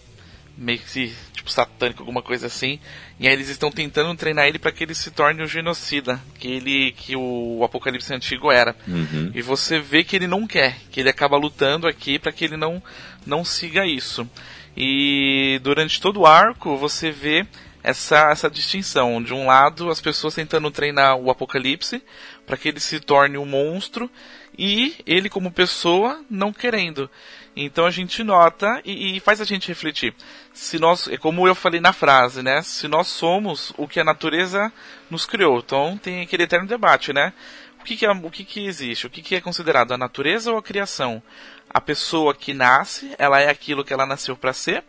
meio 0.57 0.79
que 0.79 1.15
tipo 1.45 1.51
satânica, 1.51 2.01
alguma 2.01 2.23
coisa 2.23 2.47
assim, 2.47 2.81
e 3.21 3.29
aí 3.29 3.35
eles 3.35 3.51
estão 3.51 3.71
tentando 3.71 4.17
treinar 4.17 4.47
ele 4.47 4.59
para 4.59 4.73
que 4.73 4.83
ele 4.83 4.95
se 4.95 5.11
torne 5.11 5.43
um 5.43 5.47
genocida, 5.47 6.21
que 6.39 6.49
ele 6.49 6.93
que 6.93 7.15
o 7.15 7.63
Apocalipse 7.63 8.13
antigo 8.13 8.51
era. 8.51 8.75
Uhum. 8.89 9.31
E 9.35 9.43
você 9.43 9.79
vê 9.79 10.03
que 10.03 10.17
ele 10.17 10.27
não 10.27 10.47
quer, 10.47 10.79
que 10.91 11.01
ele 11.01 11.11
acaba 11.11 11.37
lutando 11.37 11.87
aqui 11.87 12.19
para 12.19 12.33
que 12.33 12.47
ele 12.47 12.57
não 12.57 12.83
não 13.27 13.45
siga 13.45 13.87
isso. 13.87 14.29
E 14.77 15.61
durante 15.63 16.01
todo 16.01 16.21
o 16.21 16.27
arco 16.27 16.77
você 16.77 17.11
vê 17.11 17.47
essa, 17.83 18.31
essa 18.31 18.51
distinção. 18.51 19.23
De 19.23 19.35
um 19.35 19.47
lado, 19.47 19.91
as 19.91 20.01
pessoas 20.01 20.35
tentando 20.35 20.71
treinar 20.71 21.17
o 21.17 21.31
Apocalipse 21.31 22.03
para 22.47 22.57
que 22.57 22.69
ele 22.69 22.81
se 22.81 22.99
torne 22.99 23.37
um 23.39 23.47
monstro 23.47 24.11
e 24.59 24.95
ele 25.07 25.29
como 25.29 25.51
pessoa 25.51 26.25
não 26.31 26.53
querendo. 26.53 27.11
Então 27.57 27.87
a 27.87 27.91
gente 27.91 28.25
nota 28.25 28.81
e, 28.85 29.17
e, 29.17 29.21
faz 29.21 29.41
a 29.41 29.45
gente 29.45 29.69
refletir. 29.69 30.15
Se 30.53 30.79
nós, 30.79 31.07
é 31.09 31.17
como 31.17 31.47
eu 31.47 31.55
falei 31.55 31.81
na 31.81 31.93
frase, 31.93 32.43
né? 32.43 32.63
Se 32.63 32.89
nós 32.89 33.07
somos 33.07 33.73
o 33.77 33.87
que 33.87 34.01
a 34.01 34.05
natureza 34.05 34.73
nos 35.09 35.25
criou. 35.25 35.59
Então 35.59 35.97
tem 35.97 36.23
aquele 36.23 36.45
eterno 36.45 36.67
debate, 36.67 37.13
né? 37.13 37.33
O 37.81 37.85
que, 37.85 37.97
que, 37.97 38.07
é, 38.07 38.11
o 38.11 38.31
que, 38.31 38.45
que 38.45 38.67
existe? 38.67 39.07
O 39.07 39.11
que, 39.11 39.23
que 39.23 39.37
é 39.37 39.41
considerado 39.41 39.93
a 39.93 39.99
natureza 39.99 40.51
ou 40.51 40.59
a 40.59 40.63
criação? 40.63 41.23
A 41.69 41.81
pessoa 41.81 42.35
que 42.35 42.55
nasce, 42.55 43.15
ela 43.19 43.41
é 43.41 43.51
aquilo 43.51 43.85
que 43.85 43.93
ela 43.93 44.07
nasceu 44.07 44.37
para 44.37 44.53
ser, 44.53 44.83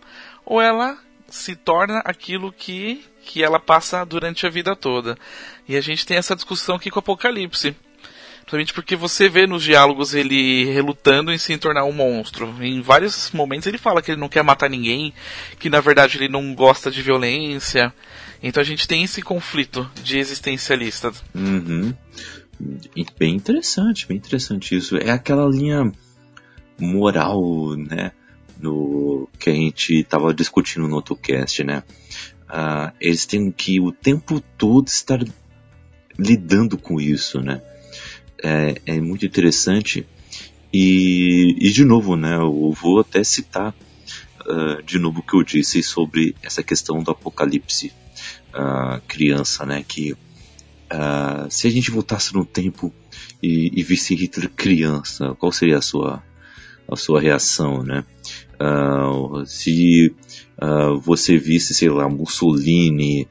ou 0.46 0.62
ela 0.62 0.98
se 1.28 1.56
torna 1.56 2.00
aquilo 2.06 2.54
que, 2.54 3.04
que 3.24 3.44
ela 3.44 3.60
passa 3.60 4.06
durante 4.06 4.48
a 4.48 4.50
vida 4.50 4.76
toda. 4.76 5.18
E 5.68 5.76
a 5.76 5.82
gente 5.82 6.06
tem 6.06 6.18
essa 6.18 6.36
discussão 6.36 6.76
aqui 6.76 6.90
com 6.90 6.98
o 6.98 7.00
Apocalipse. 7.00 7.76
Principalmente 8.46 8.74
porque 8.74 8.96
você 8.96 9.28
vê 9.28 9.48
nos 9.48 9.64
diálogos 9.64 10.14
ele 10.14 10.66
relutando 10.66 11.32
em 11.32 11.38
se 11.38 11.58
tornar 11.58 11.84
um 11.84 11.92
monstro. 11.92 12.54
Em 12.62 12.80
vários 12.80 13.32
momentos 13.32 13.66
ele 13.66 13.80
fala 13.80 14.04
que 14.04 14.12
ele 14.12 14.22
não 14.22 14.30
quer 14.30 14.44
matar 14.44 14.70
ninguém, 14.70 15.12
que 15.58 15.68
na 15.68 15.82
verdade 15.82 16.18
ele 16.18 16.30
não 16.30 16.54
gosta 16.54 16.92
de 16.92 17.02
violência. 17.02 17.92
Então 18.44 18.62
a 18.62 18.66
gente 18.66 18.88
tem 18.88 19.04
esse 19.04 19.20
conflito 19.24 19.90
de 20.04 20.20
existencialista. 20.20 21.12
Uhum. 21.34 21.92
Bem 23.18 23.36
interessante, 23.36 24.08
bem 24.08 24.18
interessante 24.18 24.78
isso. 24.78 24.96
É 24.96 25.10
aquela 25.10 25.50
linha 25.50 25.92
moral, 26.80 27.76
né? 27.76 28.12
No 28.60 29.28
que 29.40 29.50
a 29.50 29.54
gente 29.54 30.02
estava 30.02 30.32
discutindo 30.34 30.88
no 30.88 30.96
outro 30.96 31.16
cast, 31.16 31.64
né? 31.64 31.82
Uh, 32.48 32.94
eles 33.02 33.26
têm 33.26 33.52
que 33.52 33.82
o 33.82 33.92
tempo 33.92 34.40
todo 34.40 34.88
estar 34.88 35.20
lidando 36.18 36.78
com 36.78 37.02
isso, 37.02 37.42
né? 37.42 37.60
É, 38.44 38.82
é 38.86 39.00
muito 39.00 39.26
interessante. 39.26 40.06
E, 40.74 41.56
e, 41.60 41.72
de 41.72 41.86
novo, 41.86 42.16
né, 42.16 42.36
eu 42.36 42.72
vou 42.72 43.00
até 43.00 43.24
citar 43.24 43.74
uh, 44.46 44.84
de 44.84 45.00
novo 45.00 45.20
o 45.20 45.24
que 45.24 45.36
eu 45.36 45.44
disse 45.44 45.82
sobre 45.82 46.36
essa 46.44 46.62
questão 46.62 47.02
do 47.02 47.12
apocalipse 47.12 47.94
uh, 48.54 49.02
criança, 49.08 49.66
né, 49.66 49.86
que 49.88 50.14
uh, 50.14 51.50
se 51.50 51.68
a 51.68 51.72
gente 51.72 51.92
voltasse 51.92 52.34
no 52.34 52.46
tempo 52.46 52.94
e, 53.42 53.72
e, 53.74 53.84
visse 53.84 54.16
Hitler 54.16 54.50
criança, 54.50 55.36
qual 55.40 55.52
seria 55.52 55.78
a 55.78 55.82
sua, 55.82 56.22
a 56.90 56.96
sua 56.96 57.22
reação, 57.22 57.84
né? 57.84 58.04
se 59.46 60.16
você 61.02 61.38
visse, 61.38 61.74
sei 61.74 61.90
lá, 61.90 62.08
Mussolini, 62.08 63.28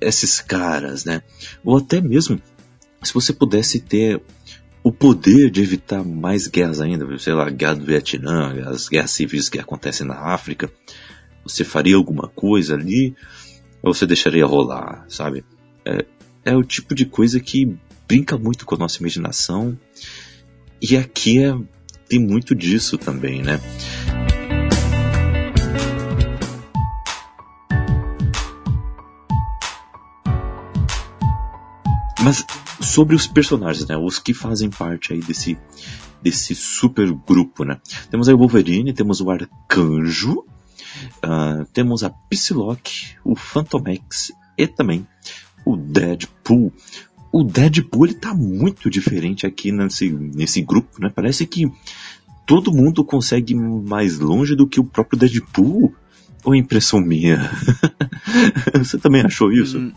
esses 0.00 0.40
caras, 0.40 1.04
né? 1.04 1.22
Ou 1.64 1.76
até 1.76 2.00
mesmo 2.00 2.40
se 3.02 3.14
você 3.14 3.32
pudesse 3.32 3.80
ter 3.80 4.20
o 4.82 4.92
poder 4.92 5.50
de 5.50 5.60
evitar 5.60 6.04
mais 6.04 6.46
guerras 6.46 6.80
ainda, 6.80 7.18
sei 7.18 7.32
lá, 7.32 7.48
guerra 7.50 7.74
do 7.74 7.84
Vietnã, 7.84 8.52
as 8.66 8.88
guerras 8.88 9.10
civis 9.10 9.48
que 9.48 9.58
acontecem 9.58 10.06
na 10.06 10.32
África, 10.32 10.70
você 11.44 11.64
faria 11.64 11.96
alguma 11.96 12.28
coisa 12.28 12.74
ali 12.74 13.14
ou 13.82 13.92
você 13.94 14.06
deixaria 14.06 14.46
rolar, 14.46 15.04
sabe? 15.08 15.44
É, 15.84 16.04
é 16.44 16.56
o 16.56 16.62
tipo 16.62 16.94
de 16.94 17.04
coisa 17.04 17.40
que 17.40 17.76
brinca 18.06 18.36
muito 18.36 18.66
com 18.66 18.74
a 18.74 18.78
nossa 18.78 18.98
imaginação 18.98 19.78
e 20.80 20.96
aqui 20.96 21.42
é, 21.42 21.56
tem 22.08 22.18
muito 22.18 22.54
disso 22.54 22.96
também, 22.98 23.42
né? 23.42 23.60
Mas 32.22 32.44
sobre 32.80 33.14
os 33.14 33.26
personagens, 33.26 33.86
né? 33.86 33.96
Os 33.96 34.18
que 34.18 34.34
fazem 34.34 34.70
parte 34.70 35.12
aí 35.12 35.20
desse, 35.20 35.56
desse 36.22 36.54
super 36.54 37.12
grupo, 37.12 37.64
né? 37.64 37.78
Temos 38.10 38.28
aí 38.28 38.34
o 38.34 38.38
Wolverine, 38.38 38.92
temos 38.92 39.20
o 39.20 39.30
Arcanjo, 39.30 40.44
uh, 41.24 41.64
temos 41.72 42.02
a 42.02 42.10
Psylocke, 42.10 43.16
o 43.24 43.36
Phantomex 43.36 44.32
e 44.56 44.66
também 44.66 45.06
o 45.64 45.76
Deadpool. 45.76 46.72
O 47.32 47.44
Deadpool 47.44 48.06
ele 48.06 48.14
tá 48.14 48.34
muito 48.34 48.90
diferente 48.90 49.46
aqui 49.46 49.70
nesse, 49.70 50.10
nesse 50.10 50.62
grupo, 50.62 51.00
né? 51.00 51.10
Parece 51.14 51.46
que 51.46 51.70
todo 52.46 52.72
mundo 52.72 53.04
consegue 53.04 53.52
ir 53.52 53.56
mais 53.56 54.18
longe 54.18 54.56
do 54.56 54.66
que 54.66 54.80
o 54.80 54.84
próprio 54.84 55.18
Deadpool. 55.18 55.94
Ou 56.42 56.54
é 56.54 56.58
impressão 56.58 57.00
minha? 57.00 57.50
Você 58.74 58.98
também 58.98 59.20
achou 59.20 59.52
isso? 59.52 59.92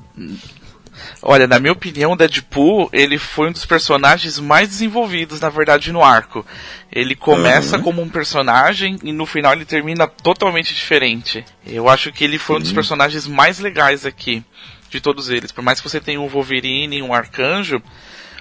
Olha, 1.21 1.47
na 1.47 1.59
minha 1.59 1.73
opinião, 1.73 2.11
o 2.11 2.15
Deadpool, 2.15 2.89
ele 2.91 3.17
foi 3.17 3.49
um 3.49 3.51
dos 3.51 3.65
personagens 3.65 4.39
mais 4.39 4.69
desenvolvidos, 4.69 5.39
na 5.39 5.49
verdade, 5.49 5.91
no 5.91 6.03
arco. 6.03 6.45
Ele 6.91 7.15
começa 7.15 7.77
uhum. 7.77 7.83
como 7.83 8.01
um 8.01 8.09
personagem 8.09 8.97
e 9.03 9.11
no 9.11 9.25
final 9.25 9.53
ele 9.53 9.65
termina 9.65 10.07
totalmente 10.07 10.73
diferente. 10.73 11.43
Eu 11.65 11.89
acho 11.89 12.11
que 12.11 12.23
ele 12.23 12.37
foi 12.37 12.57
um 12.57 12.61
dos 12.61 12.71
personagens 12.71 13.27
mais 13.27 13.59
legais 13.59 14.05
aqui, 14.05 14.43
de 14.89 14.99
todos 14.99 15.29
eles. 15.29 15.51
Por 15.51 15.63
mais 15.63 15.79
que 15.79 15.89
você 15.89 15.99
tenha 15.99 16.21
um 16.21 16.27
Wolverine, 16.27 17.01
um 17.01 17.13
Arcanjo, 17.13 17.81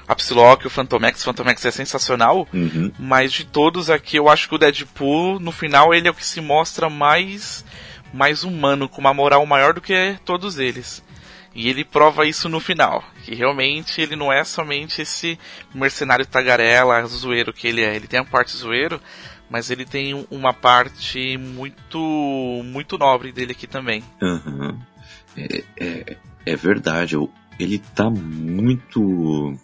a 0.07 0.15
Psylocke, 0.15 0.67
o 0.67 0.71
Phantomex, 0.71 1.21
o 1.21 1.25
Phantomex 1.25 1.65
é 1.65 1.71
sensacional, 1.71 2.47
uhum. 2.53 2.93
mas 2.99 3.33
de 3.33 3.45
todos 3.45 3.89
aqui 3.89 4.17
eu 4.17 4.29
acho 4.29 4.49
que 4.49 4.55
o 4.55 4.59
Deadpool, 4.59 5.41
no 5.41 5.53
final, 5.53 5.95
ele 5.95 6.09
é 6.09 6.11
o 6.11 6.15
que 6.15 6.27
se 6.27 6.41
mostra 6.41 6.91
mais 6.91 7.65
mais 8.13 8.45
humano, 8.45 8.89
com 8.89 9.01
uma 9.01 9.15
moral 9.15 9.45
maior 9.47 9.73
do 9.73 9.81
que 9.81 10.17
todos 10.25 10.59
eles. 10.59 11.03
E 11.55 11.69
ele 11.69 11.85
prova 11.85 12.27
isso 12.27 12.49
no 12.49 12.61
final, 12.61 13.05
que 13.25 13.35
realmente 13.35 14.01
ele 14.01 14.17
não 14.17 14.33
é 14.33 14.43
somente 14.43 15.03
esse 15.03 15.39
mercenário 15.75 16.27
tagarela, 16.27 17.05
zoeiro 17.07 17.53
que 17.53 17.69
ele 17.69 17.83
é. 17.83 17.95
Ele 17.95 18.07
tem 18.07 18.21
a 18.21 18.25
parte 18.25 18.57
zoeiro, 18.57 19.01
mas 19.51 19.71
ele 19.71 19.85
tem 19.85 20.27
uma 20.31 20.55
parte 20.55 21.37
muito 21.37 21.99
muito 22.65 22.97
nobre 22.97 23.33
dele 23.33 23.53
aqui 23.53 23.67
também. 23.67 24.03
Uhum. 24.21 24.79
É, 25.37 25.65
é, 25.77 26.17
é 26.47 26.57
verdade, 26.57 27.17
ele 27.59 27.79
tá 27.79 28.09
muito 28.09 29.55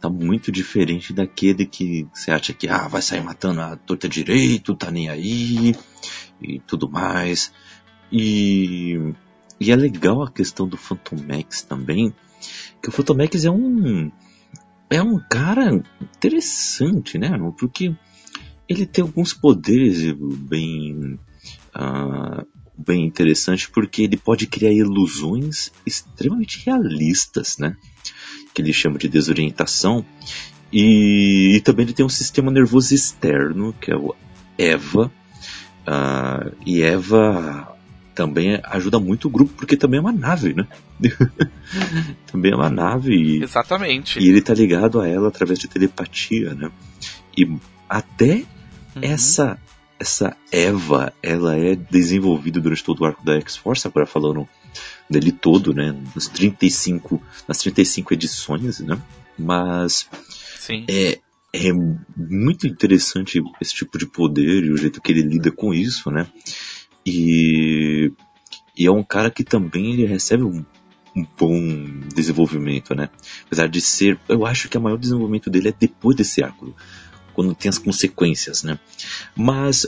tá 0.00 0.08
muito 0.08 0.50
diferente 0.50 1.12
daquele 1.12 1.64
que 1.64 2.08
você 2.12 2.32
acha 2.32 2.52
que 2.52 2.68
ah, 2.68 2.88
vai 2.88 3.00
sair 3.00 3.22
matando 3.22 3.60
a 3.60 3.76
torta 3.76 4.08
direito, 4.08 4.74
tá 4.74 4.90
nem 4.90 5.08
aí 5.08 5.76
e 6.40 6.58
tudo 6.60 6.90
mais. 6.90 7.52
E 8.10 9.14
e 9.62 9.70
é 9.70 9.76
legal 9.76 10.22
a 10.22 10.30
questão 10.30 10.66
do 10.66 10.76
Phantom 10.76 11.16
Max 11.16 11.62
também, 11.62 12.12
que 12.82 12.88
o 12.88 12.92
Phantom 12.92 13.14
Max 13.14 13.44
é 13.44 13.50
um 13.50 14.10
é 14.90 15.00
um 15.02 15.18
cara 15.18 15.82
interessante, 16.00 17.16
né? 17.16 17.30
Porque 17.58 17.94
ele 18.68 18.84
tem 18.84 19.02
alguns 19.02 19.32
poderes 19.32 20.12
bem 20.12 21.18
uh, 21.76 22.46
bem 22.76 23.06
interessantes, 23.06 23.66
porque 23.66 24.02
ele 24.02 24.16
pode 24.16 24.46
criar 24.46 24.72
ilusões 24.72 25.72
extremamente 25.86 26.64
realistas, 26.66 27.56
né? 27.56 27.76
Que 28.52 28.60
ele 28.60 28.72
chama 28.72 28.98
de 28.98 29.08
desorientação. 29.08 30.04
E, 30.72 31.56
e, 31.56 31.60
também 31.60 31.84
ele 31.84 31.92
tem 31.92 32.04
um 32.04 32.10
sistema 32.10 32.50
nervoso 32.50 32.94
externo, 32.94 33.74
que 33.80 33.92
é 33.92 33.96
o 33.96 34.14
EVA. 34.58 35.12
Uh, 35.86 36.56
e 36.64 36.82
EVA 36.82 37.71
também 38.14 38.60
ajuda 38.64 38.98
muito 38.98 39.28
o 39.28 39.30
grupo, 39.30 39.52
porque 39.54 39.76
também 39.76 39.98
é 39.98 40.00
uma 40.00 40.12
nave, 40.12 40.54
né? 40.54 40.66
também 42.26 42.52
é 42.52 42.56
uma 42.56 42.70
nave. 42.70 43.14
E, 43.14 43.42
Exatamente. 43.42 44.18
E 44.18 44.28
ele 44.28 44.42
tá 44.42 44.54
ligado 44.54 45.00
a 45.00 45.08
ela 45.08 45.28
através 45.28 45.58
de 45.58 45.68
telepatia, 45.68 46.54
né? 46.54 46.70
E 47.36 47.48
até 47.88 48.44
uhum. 48.94 49.02
essa 49.02 49.58
essa 49.98 50.36
Eva, 50.50 51.12
ela 51.22 51.56
é 51.56 51.76
desenvolvida 51.76 52.60
durante 52.60 52.82
todo 52.82 53.00
o 53.02 53.04
arco 53.04 53.24
da 53.24 53.36
X-Force, 53.36 53.86
agora 53.86 54.04
falando 54.04 54.48
dele 55.08 55.30
todo, 55.30 55.72
né? 55.72 55.96
Nas 56.12 56.26
35, 56.26 57.22
nas 57.46 57.58
35 57.58 58.12
edições, 58.12 58.80
né? 58.80 59.00
Mas 59.38 60.08
Sim. 60.58 60.84
É, 60.90 61.20
é 61.52 61.72
muito 62.16 62.66
interessante 62.66 63.40
esse 63.60 63.74
tipo 63.74 63.96
de 63.96 64.06
poder 64.06 64.64
e 64.64 64.70
o 64.70 64.76
jeito 64.76 65.00
que 65.00 65.12
ele 65.12 65.22
lida 65.22 65.52
com 65.52 65.72
isso, 65.72 66.10
né? 66.10 66.26
E, 67.04 68.12
e 68.76 68.86
é 68.86 68.90
um 68.90 69.02
cara 69.02 69.30
que 69.30 69.44
também 69.44 69.92
ele 69.92 70.06
recebe 70.06 70.42
um, 70.42 70.64
um 71.16 71.26
bom 71.38 71.58
desenvolvimento, 72.14 72.94
né? 72.94 73.08
Apesar 73.46 73.68
de 73.68 73.80
ser, 73.80 74.18
eu 74.28 74.46
acho 74.46 74.68
que 74.68 74.78
o 74.78 74.80
maior 74.80 74.98
desenvolvimento 74.98 75.50
dele 75.50 75.68
é 75.68 75.74
depois 75.78 76.16
desse 76.16 76.42
arco, 76.42 76.74
quando 77.34 77.54
tem 77.54 77.68
as 77.68 77.78
consequências, 77.78 78.62
né? 78.62 78.78
Mas, 79.36 79.86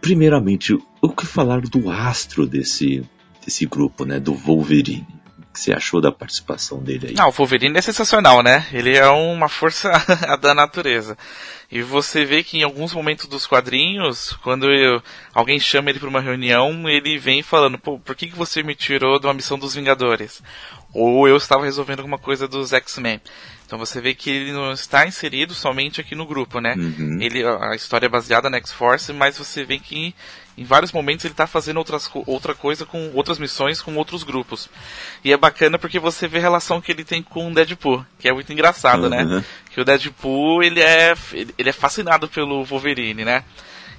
primeiramente, 0.00 0.78
o 1.00 1.08
que 1.08 1.26
falar 1.26 1.60
do 1.62 1.90
astro 1.90 2.46
desse, 2.46 3.02
desse 3.44 3.66
grupo, 3.66 4.04
né? 4.04 4.18
Do 4.18 4.34
Wolverine. 4.34 5.06
Que 5.54 5.60
você 5.60 5.72
achou 5.72 6.00
da 6.00 6.10
participação 6.10 6.82
dele 6.82 7.06
aí? 7.10 7.14
Não, 7.14 7.28
o 7.28 7.30
Wolverine 7.30 7.78
é 7.78 7.80
sensacional, 7.80 8.42
né? 8.42 8.66
Ele 8.72 8.96
é 8.96 9.08
uma 9.08 9.48
força 9.48 9.92
da 10.42 10.52
natureza. 10.52 11.16
E 11.70 11.80
você 11.80 12.24
vê 12.24 12.42
que 12.42 12.58
em 12.58 12.64
alguns 12.64 12.92
momentos 12.92 13.28
dos 13.28 13.46
quadrinhos, 13.46 14.32
quando 14.42 14.66
eu, 14.70 15.00
alguém 15.32 15.60
chama 15.60 15.90
ele 15.90 16.00
para 16.00 16.08
uma 16.08 16.20
reunião, 16.20 16.88
ele 16.88 17.18
vem 17.18 17.40
falando, 17.40 17.78
pô, 17.78 18.00
por 18.00 18.16
que, 18.16 18.26
que 18.26 18.36
você 18.36 18.64
me 18.64 18.74
tirou 18.74 19.20
de 19.20 19.26
uma 19.28 19.34
missão 19.34 19.56
dos 19.56 19.76
Vingadores? 19.76 20.42
Ou 20.92 21.28
eu 21.28 21.36
estava 21.36 21.64
resolvendo 21.64 22.00
alguma 22.00 22.18
coisa 22.18 22.48
dos 22.48 22.72
X-Men. 22.72 23.20
Então 23.66 23.78
você 23.78 24.00
vê 24.00 24.14
que 24.14 24.30
ele 24.30 24.52
não 24.52 24.72
está 24.72 25.06
inserido 25.06 25.54
somente 25.54 26.00
aqui 26.00 26.14
no 26.14 26.26
grupo, 26.26 26.60
né? 26.60 26.74
Uhum. 26.76 27.18
Ele, 27.20 27.42
a 27.44 27.74
história 27.74 28.06
é 28.06 28.08
baseada 28.08 28.50
na 28.50 28.58
X-Force, 28.58 29.12
mas 29.12 29.38
você 29.38 29.64
vê 29.64 29.78
que 29.78 30.14
em 30.56 30.64
vários 30.64 30.92
momentos 30.92 31.24
ele 31.24 31.32
está 31.32 31.46
fazendo 31.46 31.78
outras, 31.78 32.08
outra 32.26 32.54
coisa 32.54 32.84
com 32.84 33.10
outras 33.14 33.38
missões 33.38 33.80
com 33.80 33.96
outros 33.96 34.22
grupos. 34.22 34.68
E 35.24 35.32
é 35.32 35.36
bacana 35.36 35.78
porque 35.78 35.98
você 35.98 36.28
vê 36.28 36.38
a 36.38 36.42
relação 36.42 36.80
que 36.80 36.92
ele 36.92 37.04
tem 37.04 37.22
com 37.22 37.50
o 37.50 37.54
Deadpool, 37.54 38.04
que 38.18 38.28
é 38.28 38.32
muito 38.32 38.52
engraçado, 38.52 39.08
né? 39.08 39.24
uhum. 39.24 39.36
né? 39.36 39.44
Que 39.70 39.80
o 39.80 39.84
Deadpool, 39.84 40.62
ele 40.62 40.80
é, 40.80 41.14
ele 41.32 41.68
é 41.68 41.72
fascinado 41.72 42.28
pelo 42.28 42.64
Wolverine, 42.64 43.24
né? 43.24 43.44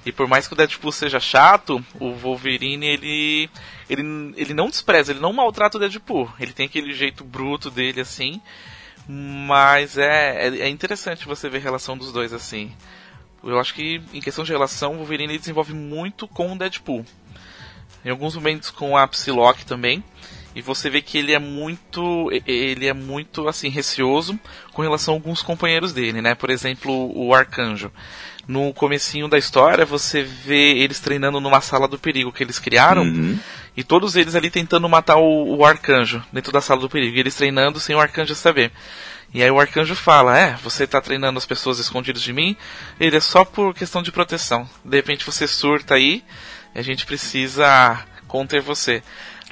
E 0.06 0.12
por 0.12 0.28
mais 0.28 0.46
que 0.46 0.54
o 0.54 0.56
Deadpool 0.56 0.92
seja 0.92 1.18
chato, 1.18 1.84
o 1.98 2.12
Wolverine, 2.12 2.86
ele, 2.86 3.50
ele, 3.90 4.32
ele 4.36 4.54
não 4.54 4.70
despreza, 4.70 5.10
ele 5.10 5.18
não 5.18 5.32
maltrata 5.32 5.76
o 5.76 5.80
Deadpool. 5.80 6.32
Ele 6.38 6.52
tem 6.52 6.66
aquele 6.66 6.94
jeito 6.94 7.24
bruto 7.24 7.72
dele, 7.72 8.00
assim. 8.00 8.40
Mas 9.08 9.96
é, 9.96 10.48
é, 10.48 10.58
é 10.60 10.68
interessante 10.68 11.26
você 11.26 11.48
ver 11.48 11.58
a 11.58 11.60
relação 11.60 11.96
dos 11.96 12.12
dois 12.12 12.32
assim. 12.32 12.72
Eu 13.44 13.58
acho 13.58 13.74
que 13.74 14.02
em 14.12 14.20
questão 14.20 14.44
de 14.44 14.50
relação, 14.50 14.94
o 14.94 14.96
Wolverine 14.96 15.38
desenvolve 15.38 15.72
muito 15.72 16.26
com 16.26 16.52
o 16.52 16.58
Deadpool. 16.58 17.04
Em 18.04 18.10
alguns 18.10 18.34
momentos 18.34 18.70
com 18.70 18.96
a 18.96 19.06
Psylocke 19.06 19.64
também. 19.64 20.02
E 20.54 20.62
você 20.62 20.88
vê 20.88 21.02
que 21.02 21.18
ele 21.18 21.34
é 21.34 21.38
muito, 21.38 22.30
ele 22.46 22.86
é 22.86 22.94
muito 22.94 23.46
assim 23.46 23.68
receoso 23.68 24.40
com 24.72 24.80
relação 24.80 25.12
a 25.12 25.16
alguns 25.16 25.42
companheiros 25.42 25.92
dele, 25.92 26.22
né? 26.22 26.34
Por 26.34 26.48
exemplo, 26.48 27.12
o 27.14 27.34
Arcanjo. 27.34 27.92
No 28.48 28.72
comecinho 28.72 29.28
da 29.28 29.36
história, 29.36 29.84
você 29.84 30.22
vê 30.22 30.78
eles 30.78 30.98
treinando 30.98 31.40
numa 31.40 31.60
sala 31.60 31.86
do 31.86 31.98
perigo 31.98 32.32
que 32.32 32.42
eles 32.42 32.58
criaram. 32.58 33.02
Uhum. 33.02 33.38
E 33.76 33.84
todos 33.84 34.16
eles 34.16 34.34
ali 34.34 34.50
tentando 34.50 34.88
matar 34.88 35.16
o, 35.16 35.56
o 35.56 35.64
arcanjo 35.64 36.24
dentro 36.32 36.50
da 36.50 36.60
sala 36.60 36.80
do 36.80 36.88
perigo. 36.88 37.16
E 37.16 37.20
eles 37.20 37.34
treinando 37.34 37.78
sem 37.78 37.94
o 37.94 38.00
arcanjo 38.00 38.34
saber. 38.34 38.72
E 39.34 39.42
aí 39.42 39.50
o 39.50 39.60
arcanjo 39.60 39.94
fala: 39.94 40.38
É, 40.38 40.54
você 40.56 40.84
está 40.84 41.00
treinando 41.00 41.38
as 41.38 41.44
pessoas 41.44 41.78
escondidas 41.78 42.22
de 42.22 42.32
mim? 42.32 42.56
Ele 42.98 43.16
é 43.16 43.20
só 43.20 43.44
por 43.44 43.74
questão 43.74 44.02
de 44.02 44.10
proteção. 44.10 44.68
De 44.84 44.96
repente 44.96 45.24
você 45.24 45.46
surta 45.46 45.94
aí 45.94 46.24
e 46.74 46.78
a 46.78 46.82
gente 46.82 47.04
precisa 47.04 48.02
conter 48.26 48.62
você. 48.62 49.02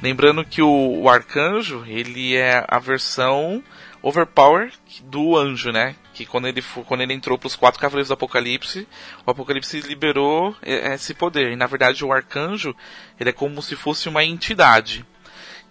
Lembrando 0.03 0.45
que 0.45 0.63
o, 0.63 1.03
o 1.03 1.09
arcanjo, 1.09 1.85
ele 1.87 2.35
é 2.35 2.65
a 2.67 2.79
versão 2.79 3.63
overpower 4.03 4.73
do 5.05 5.37
anjo, 5.37 5.71
né? 5.71 5.97
Que 6.15 6.25
quando 6.25 6.47
ele, 6.47 6.63
quando 6.87 7.03
ele 7.03 7.13
entrou 7.13 7.37
para 7.37 7.49
os 7.49 7.57
quatro 7.57 7.81
cavaleiros 7.81 8.09
do 8.09 8.15
Apocalipse, 8.15 8.87
o 9.27 9.31
Apocalipse 9.31 9.81
liberou 9.81 10.57
esse 10.63 11.13
poder. 11.13 11.53
E 11.53 11.57
na 11.57 11.67
verdade 11.67 12.05
o 12.05 12.13
arcanjo, 12.13 12.75
ele 13.21 13.31
é 13.31 13.33
como 13.33 13.61
se 13.61 13.77
fosse 13.77 14.09
uma 14.09 14.25
entidade. 14.25 15.05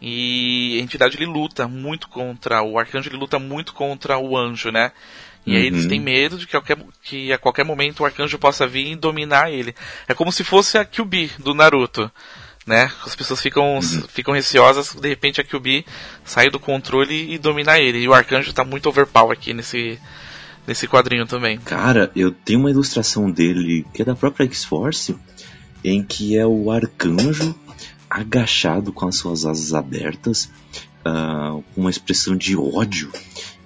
E 0.01 0.77
a 0.79 0.83
entidade 0.83 1.15
ele 1.15 1.25
luta 1.25 1.65
muito 1.65 2.09
contra, 2.09 2.61
o 2.61 2.77
arcanjo 2.77 3.09
ele 3.09 3.17
luta 3.17 3.39
muito 3.39 3.73
contra 3.73 4.17
o 4.17 4.37
anjo, 4.37 4.69
né? 4.69 4.91
E 5.45 5.51
uhum. 5.51 5.57
aí 5.57 5.65
eles 5.65 5.87
têm 5.87 5.99
medo 5.99 6.37
de 6.37 6.45
que, 6.45 6.51
qualquer, 6.51 6.77
que 7.01 7.31
a 7.31 7.37
qualquer 7.37 7.63
momento 7.63 8.01
o 8.01 8.05
arcanjo 8.05 8.37
possa 8.37 8.67
vir 8.67 8.91
e 8.91 8.95
dominar 8.97 9.49
ele. 9.49 9.73
É 10.07 10.13
como 10.13 10.31
se 10.31 10.43
fosse 10.43 10.77
a 10.77 10.83
Kyubi 10.83 11.31
do 11.39 11.53
Naruto 11.53 12.11
né? 12.65 12.91
As 13.05 13.15
pessoas 13.15 13.41
ficam, 13.41 13.75
uhum. 13.75 13.81
ficam 13.81 14.33
receosas, 14.33 14.95
de 14.95 15.07
repente 15.07 15.41
a 15.41 15.43
QB 15.43 15.85
sai 16.23 16.49
do 16.49 16.59
controle 16.59 17.33
e 17.33 17.37
domina 17.37 17.77
ele. 17.77 17.99
E 17.99 18.07
o 18.07 18.13
Arcanjo 18.13 18.53
tá 18.53 18.63
muito 18.63 18.87
overpower 18.87 19.33
aqui 19.33 19.53
nesse, 19.53 19.99
nesse 20.67 20.87
quadrinho 20.87 21.25
também. 21.25 21.57
Cara, 21.57 22.11
eu 22.15 22.31
tenho 22.31 22.59
uma 22.59 22.71
ilustração 22.71 23.29
dele 23.29 23.85
que 23.93 24.01
é 24.01 24.05
da 24.05 24.15
própria 24.15 24.45
X-Force, 24.45 25.15
em 25.83 26.03
que 26.03 26.37
é 26.37 26.45
o 26.45 26.71
Arcanjo 26.71 27.55
agachado 28.09 28.93
com 28.93 29.07
as 29.07 29.15
suas 29.15 29.45
asas 29.45 29.73
abertas, 29.73 30.49
uh, 31.05 31.63
com 31.73 31.81
uma 31.81 31.89
expressão 31.89 32.35
de 32.35 32.55
ódio. 32.55 33.11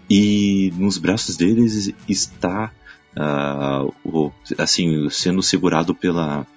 E 0.10 0.72
nos 0.78 0.98
braços 0.98 1.36
deles 1.36 1.94
está 2.08 2.72
uh, 3.18 3.94
o, 4.06 4.32
assim 4.58 5.10
sendo 5.10 5.44
segurado 5.44 5.94
pela 5.94 6.48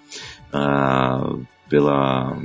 uh, 0.54 1.46
pela 1.68 2.38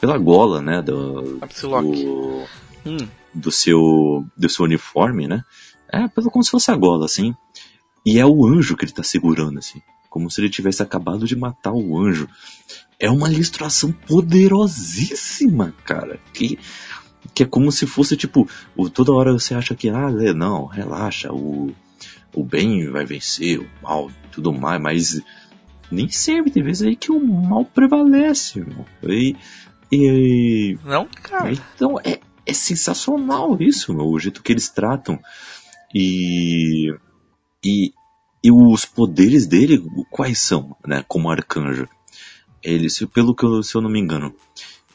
pela 0.00 0.16
gola, 0.16 0.62
né, 0.62 0.80
do 0.80 1.38
do, 1.82 2.46
hum. 2.86 3.08
do, 3.34 3.50
seu 3.50 4.24
do 4.34 4.48
seu 4.48 4.64
uniforme, 4.64 5.28
né? 5.28 5.44
É, 5.92 6.08
pelo 6.08 6.30
como 6.30 6.44
se 6.44 6.50
fosse 6.50 6.70
a 6.70 6.76
gola, 6.76 7.04
assim. 7.04 7.34
E 8.04 8.18
é 8.18 8.26
o 8.26 8.46
anjo 8.46 8.76
que 8.76 8.84
ele 8.84 8.92
tá 8.92 9.02
segurando, 9.02 9.58
assim, 9.58 9.82
como 10.08 10.30
se 10.30 10.40
ele 10.40 10.48
tivesse 10.48 10.82
acabado 10.82 11.26
de 11.26 11.36
matar 11.36 11.72
o 11.72 11.98
anjo. 11.98 12.28
É 12.98 13.10
uma 13.10 13.30
ilustração 13.30 13.92
poderosíssima, 13.92 15.74
cara. 15.84 16.18
Que 16.32 16.58
que 17.34 17.42
é 17.42 17.46
como 17.46 17.70
se 17.70 17.86
fosse 17.86 18.16
tipo, 18.16 18.48
toda 18.94 19.12
hora 19.12 19.32
você 19.32 19.54
acha 19.54 19.74
que 19.74 19.90
ah, 19.90 20.10
não, 20.34 20.64
relaxa, 20.64 21.30
o 21.30 21.70
o 22.34 22.44
bem 22.44 22.88
vai 22.90 23.04
vencer 23.04 23.58
o 23.58 23.68
mal, 23.82 24.10
tudo 24.30 24.52
mais, 24.52 24.80
mas 24.80 25.22
nem 25.90 26.08
sempre, 26.08 26.50
tem 26.50 26.62
vezes 26.62 26.86
aí 26.86 26.96
que 26.96 27.10
o 27.10 27.20
mal 27.20 27.64
prevalece, 27.64 28.60
irmão. 28.60 28.84
E, 29.02 29.36
e, 29.90 30.78
Não, 30.84 31.06
cara. 31.06 31.52
Então 31.52 31.98
é, 32.04 32.20
é 32.46 32.52
sensacional 32.52 33.56
isso, 33.60 33.92
meu, 33.92 34.06
o 34.06 34.18
jeito 34.18 34.42
que 34.42 34.52
eles 34.52 34.68
tratam. 34.68 35.18
E, 35.94 36.94
e, 37.64 37.92
e 38.42 38.52
os 38.52 38.84
poderes 38.84 39.46
dele, 39.46 39.82
quais 40.10 40.40
são, 40.40 40.76
né, 40.86 41.04
como 41.06 41.30
arcanjo? 41.30 41.88
Ele, 42.62 42.86
pelo 43.12 43.34
que 43.34 43.44
eu, 43.44 43.62
se 43.62 43.74
eu 43.74 43.80
não 43.80 43.90
me 43.90 43.98
engano, 43.98 44.34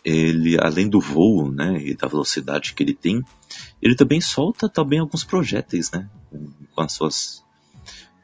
ele, 0.03 0.57
além 0.61 0.87
do 0.87 0.99
voo, 0.99 1.51
né, 1.51 1.79
e 1.81 1.95
da 1.95 2.07
velocidade 2.07 2.73
que 2.73 2.83
ele 2.83 2.93
tem, 2.93 3.23
ele 3.81 3.95
também 3.95 4.21
solta 4.21 4.69
também 4.69 4.99
alguns 4.99 5.23
projéteis, 5.23 5.91
né, 5.91 6.07
com 6.73 6.81
as 6.81 6.93
suas, 6.93 7.43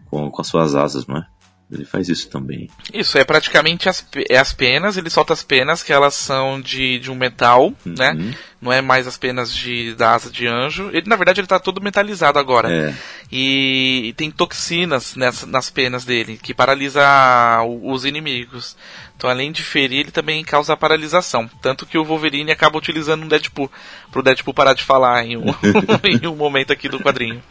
com, 0.09 0.29
com 0.29 0.41
as 0.41 0.47
suas 0.47 0.75
asas, 0.75 1.07
não 1.07 1.17
é? 1.17 1.27
Ele 1.71 1.85
faz 1.85 2.09
isso 2.09 2.27
também. 2.29 2.69
Isso, 2.93 3.17
é 3.17 3.23
praticamente 3.23 3.87
as, 3.87 4.05
é 4.29 4.37
as 4.37 4.51
penas, 4.51 4.97
ele 4.97 5.09
solta 5.09 5.31
as 5.31 5.41
penas 5.41 5.81
que 5.81 5.93
elas 5.93 6.13
são 6.13 6.59
de, 6.59 6.99
de 6.99 7.09
um 7.09 7.15
metal, 7.15 7.73
né? 7.85 8.11
uhum. 8.11 8.17
né? 8.17 8.35
Não 8.61 8.71
é 8.71 8.79
mais 8.79 9.07
as 9.07 9.17
penas 9.17 9.51
de, 9.51 9.95
da 9.95 10.13
asa 10.13 10.29
de 10.29 10.45
anjo. 10.45 10.91
Ele, 10.93 11.09
na 11.09 11.15
verdade, 11.15 11.39
ele 11.39 11.47
tá 11.47 11.59
todo 11.59 11.81
metalizado 11.81 12.37
agora. 12.37 12.71
É. 12.71 12.93
E, 13.31 14.03
e, 14.05 14.13
tem 14.13 14.29
toxinas 14.29 15.15
nessa, 15.15 15.47
nas 15.47 15.71
penas 15.71 16.05
dele, 16.05 16.37
que 16.37 16.53
paralisa 16.53 17.01
os 17.81 18.05
inimigos. 18.05 18.77
Então, 19.17 19.29
além 19.29 19.51
de 19.51 19.63
ferir, 19.63 20.01
ele 20.01 20.11
também 20.11 20.43
causa 20.43 20.77
paralisação. 20.77 21.49
Tanto 21.59 21.87
que 21.87 21.97
o 21.97 22.03
Wolverine 22.03 22.51
acaba 22.51 22.77
utilizando 22.77 23.23
um 23.23 23.27
Deadpool, 23.27 23.71
pro 24.11 24.21
Deadpool 24.21 24.53
parar 24.53 24.73
de 24.73 24.83
falar 24.83 25.25
em 25.25 25.37
um, 25.37 25.45
em 26.03 26.27
um 26.27 26.35
momento 26.35 26.71
aqui 26.71 26.87
do 26.87 26.99
quadrinho. 26.99 27.41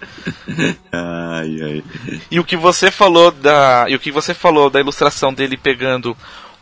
Ai, 0.92 1.58
ai. 1.62 1.84
E 2.30 2.38
o 2.38 2.44
que 2.44 2.56
você 2.56 2.90
falou 2.90 3.32
da, 3.32 3.86
e 3.88 3.96
o 3.96 4.00
que 4.00 4.12
você 4.12 4.32
falou 4.32 4.70
da 4.70 4.80
ilustração 4.80 5.34
dele 5.34 5.56
pegando 5.56 6.16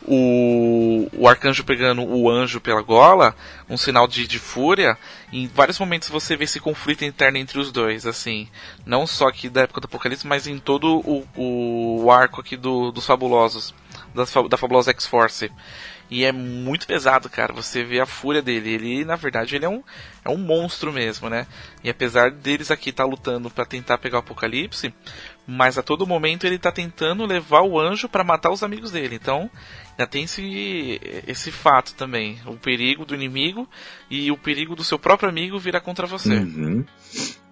o, 0.07 1.07
o 1.13 1.27
arcanjo 1.27 1.63
pegando 1.63 2.03
o 2.03 2.29
anjo 2.29 2.61
pela 2.61 2.81
gola, 2.81 3.35
um 3.69 3.77
sinal 3.77 4.07
de, 4.07 4.27
de 4.27 4.39
fúria. 4.39 4.97
Em 5.31 5.47
vários 5.47 5.77
momentos 5.79 6.09
você 6.09 6.35
vê 6.35 6.45
esse 6.45 6.59
conflito 6.59 7.05
interno 7.05 7.37
entre 7.37 7.59
os 7.59 7.71
dois, 7.71 8.05
assim. 8.05 8.47
Não 8.85 9.05
só 9.05 9.27
aqui 9.27 9.49
da 9.49 9.61
época 9.61 9.81
do 9.81 9.85
Apocalipse, 9.85 10.25
mas 10.25 10.47
em 10.47 10.57
todo 10.57 10.99
o, 10.99 11.25
o 12.03 12.11
arco 12.11 12.41
aqui 12.41 12.55
do, 12.55 12.91
dos 12.91 13.05
fabulosos. 13.05 13.73
Da, 14.13 14.23
da 14.49 14.57
fabulosa 14.57 14.91
X-Force. 14.91 15.51
E 16.09 16.25
é 16.25 16.31
muito 16.31 16.87
pesado, 16.87 17.29
cara. 17.29 17.53
Você 17.53 17.83
vê 17.83 17.99
a 17.99 18.05
fúria 18.05 18.41
dele. 18.41 18.71
Ele, 18.71 19.05
na 19.05 19.15
verdade, 19.15 19.55
ele 19.55 19.65
é 19.65 19.69
um, 19.69 19.83
é 20.25 20.29
um 20.29 20.37
monstro 20.37 20.91
mesmo, 20.91 21.29
né? 21.29 21.45
E 21.83 21.89
apesar 21.89 22.31
deles 22.31 22.71
aqui 22.71 22.89
estar 22.89 23.03
tá 23.03 23.09
lutando 23.09 23.49
para 23.49 23.65
tentar 23.65 23.99
pegar 23.99 24.17
o 24.17 24.19
Apocalipse, 24.21 24.91
mas 25.45 25.77
a 25.77 25.83
todo 25.83 26.07
momento 26.07 26.47
ele 26.47 26.57
tá 26.57 26.71
tentando 26.71 27.25
levar 27.25 27.61
o 27.61 27.79
anjo 27.79 28.09
para 28.09 28.23
matar 28.23 28.51
os 28.51 28.63
amigos 28.63 28.91
dele. 28.91 29.15
Então, 29.15 29.49
ainda 29.91 30.07
tem 30.07 30.23
esse, 30.23 30.99
esse 31.27 31.51
fato 31.51 31.93
também. 31.93 32.39
O 32.45 32.55
perigo 32.55 33.05
do 33.05 33.13
inimigo 33.13 33.69
e 34.09 34.31
o 34.31 34.37
perigo 34.37 34.75
do 34.75 34.83
seu 34.83 34.97
próprio 34.97 35.29
amigo 35.29 35.59
virar 35.59 35.81
contra 35.81 36.07
você. 36.07 36.33
Uhum. 36.33 36.83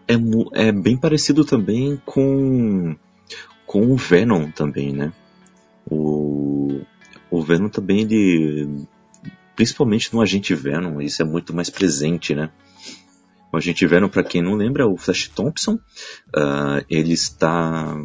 É, 0.07 0.67
é 0.67 0.71
bem 0.71 0.97
parecido 0.97 1.45
também 1.45 2.01
com, 2.05 2.95
com 3.67 3.91
o 3.91 3.97
Venom 3.97 4.49
também, 4.49 4.93
né? 4.93 5.13
O, 5.89 6.81
o 7.29 7.41
Venom 7.41 7.69
também, 7.69 8.01
ele, 8.01 8.87
principalmente 9.55 10.13
no 10.13 10.21
Agente 10.21 10.53
Venom, 10.53 11.01
isso 11.01 11.21
é 11.21 11.25
muito 11.25 11.53
mais 11.53 11.69
presente, 11.69 12.33
né? 12.33 12.49
O 13.51 13.57
Agente 13.57 13.85
Venom, 13.87 14.09
para 14.09 14.23
quem 14.23 14.41
não 14.41 14.55
lembra, 14.55 14.83
é 14.83 14.85
o 14.85 14.97
Flash 14.97 15.29
Thompson. 15.29 15.73
Uh, 16.35 16.83
ele 16.89 17.13
está 17.13 17.95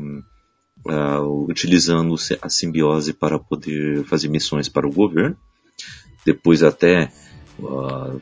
uh, 0.87 1.51
utilizando 1.51 2.15
a 2.41 2.49
simbiose 2.49 3.13
para 3.13 3.39
poder 3.39 4.05
fazer 4.05 4.29
missões 4.29 4.69
para 4.69 4.87
o 4.87 4.93
governo. 4.93 5.37
Depois 6.25 6.63
até 6.63 7.13
uh, 7.59 8.21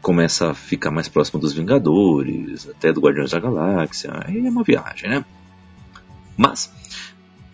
começa 0.00 0.50
a 0.50 0.54
ficar 0.54 0.90
mais 0.90 1.08
próximo 1.08 1.40
dos 1.40 1.52
Vingadores, 1.52 2.68
até 2.68 2.92
do 2.92 3.00
Guardiões 3.00 3.32
da 3.32 3.40
Galáxia. 3.40 4.12
Aí 4.24 4.46
é 4.46 4.50
uma 4.50 4.62
viagem, 4.62 5.10
né? 5.10 5.24
Mas 6.36 6.72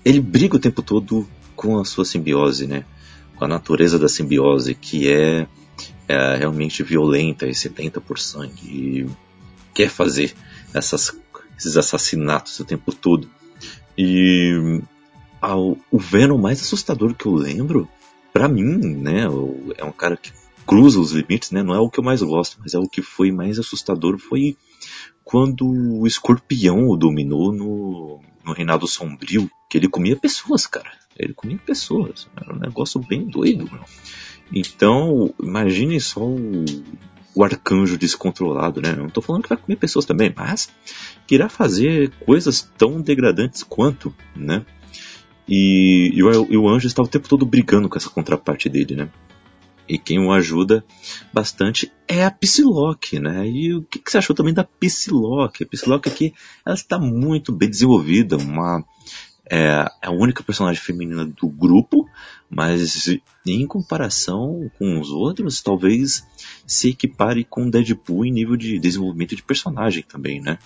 ele 0.04 0.20
briga 0.20 0.56
o 0.56 0.60
tempo 0.60 0.82
todo 0.82 1.26
com 1.56 1.80
a 1.80 1.84
sua 1.84 2.04
simbiose, 2.04 2.66
né? 2.66 2.84
Com 3.34 3.46
a 3.46 3.48
natureza 3.48 3.98
da 3.98 4.08
simbiose, 4.08 4.74
que 4.74 5.10
é, 5.10 5.46
é 6.06 6.36
realmente 6.36 6.82
violenta 6.82 7.46
e 7.46 7.54
sedenta 7.54 8.00
por 8.00 8.18
sangue. 8.18 8.66
E 8.66 9.06
quer 9.74 9.88
fazer 9.88 10.34
essas, 10.72 11.18
esses 11.58 11.76
assassinatos 11.76 12.60
o 12.60 12.64
tempo 12.64 12.92
todo. 12.94 13.28
E 13.98 14.80
ao, 15.40 15.76
o 15.90 15.98
Venom 15.98 16.38
mais 16.38 16.60
assustador 16.60 17.14
que 17.14 17.26
eu 17.26 17.34
lembro, 17.34 17.88
para 18.32 18.48
mim, 18.48 18.76
né, 18.78 19.24
é 19.78 19.84
um 19.84 19.92
cara 19.92 20.16
que 20.16 20.32
cruza 20.66 21.00
os 21.00 21.12
limites, 21.12 21.50
né, 21.50 21.62
não 21.62 21.74
é 21.74 21.78
o 21.78 21.88
que 21.88 22.00
eu 22.00 22.04
mais 22.04 22.20
gosto, 22.22 22.58
mas 22.60 22.74
é 22.74 22.78
o 22.78 22.88
que 22.88 23.00
foi 23.00 23.30
mais 23.30 23.58
assustador 23.58 24.18
foi 24.18 24.56
quando 25.24 25.66
o 25.66 26.06
escorpião 26.06 26.88
o 26.88 26.96
dominou 26.96 27.52
no, 27.52 28.20
no 28.46 28.52
Reinado 28.52 28.86
Sombrio, 28.86 29.50
que 29.68 29.76
ele 29.76 29.88
comia 29.88 30.14
pessoas, 30.14 30.66
cara. 30.66 30.90
Ele 31.18 31.34
comia 31.34 31.58
pessoas. 31.58 32.28
Era 32.40 32.54
um 32.54 32.58
negócio 32.58 33.00
bem 33.00 33.26
doido, 33.26 33.68
meu. 33.70 33.82
Então, 34.52 35.34
imagine 35.42 36.00
só 36.00 36.20
o, 36.20 36.64
o 37.34 37.42
arcanjo 37.42 37.98
descontrolado, 37.98 38.80
né? 38.80 38.94
Não 38.94 39.06
estou 39.06 39.22
falando 39.22 39.42
que 39.42 39.48
vai 39.48 39.58
comer 39.58 39.76
pessoas 39.76 40.04
também, 40.04 40.32
mas 40.34 40.68
que 41.26 41.34
irá 41.34 41.48
fazer 41.48 42.12
coisas 42.24 42.70
tão 42.78 43.00
degradantes 43.00 43.64
quanto, 43.64 44.14
né? 44.36 44.64
E, 45.48 46.12
e, 46.14 46.22
o, 46.22 46.52
e 46.52 46.56
o 46.56 46.68
anjo 46.68 46.86
está 46.86 47.02
o 47.02 47.08
tempo 47.08 47.28
todo 47.28 47.44
brigando 47.44 47.88
com 47.88 47.96
essa 47.96 48.10
contraparte 48.10 48.68
dele, 48.68 48.94
né? 48.94 49.08
E 49.88 49.98
quem 49.98 50.18
o 50.18 50.32
ajuda 50.32 50.84
bastante 51.32 51.92
é 52.08 52.24
a 52.24 52.30
Psylocke, 52.30 53.18
né? 53.18 53.48
E 53.48 53.74
o 53.74 53.82
que, 53.82 53.98
que 53.98 54.10
você 54.10 54.18
achou 54.18 54.34
também 54.34 54.54
da 54.54 54.64
Psylocke? 54.64 55.64
A 55.64 55.66
Psylocke 55.66 56.08
aqui, 56.08 56.34
ela 56.64 56.74
está 56.74 56.98
muito 56.98 57.52
bem 57.52 57.70
desenvolvida, 57.70 58.36
uma 58.36 58.84
é, 59.48 59.86
é 60.02 60.08
a 60.08 60.10
única 60.10 60.42
personagem 60.42 60.82
feminina 60.82 61.24
do 61.24 61.48
grupo, 61.48 62.08
mas 62.50 63.08
em 63.46 63.66
comparação 63.66 64.70
com 64.78 65.00
os 65.00 65.10
outros, 65.10 65.62
talvez 65.62 66.26
se 66.66 66.90
equipare 66.90 67.44
com 67.44 67.70
Deadpool 67.70 68.26
em 68.26 68.32
nível 68.32 68.56
de 68.56 68.78
desenvolvimento 68.78 69.36
de 69.36 69.42
personagem 69.42 70.02
também, 70.02 70.40
né? 70.40 70.58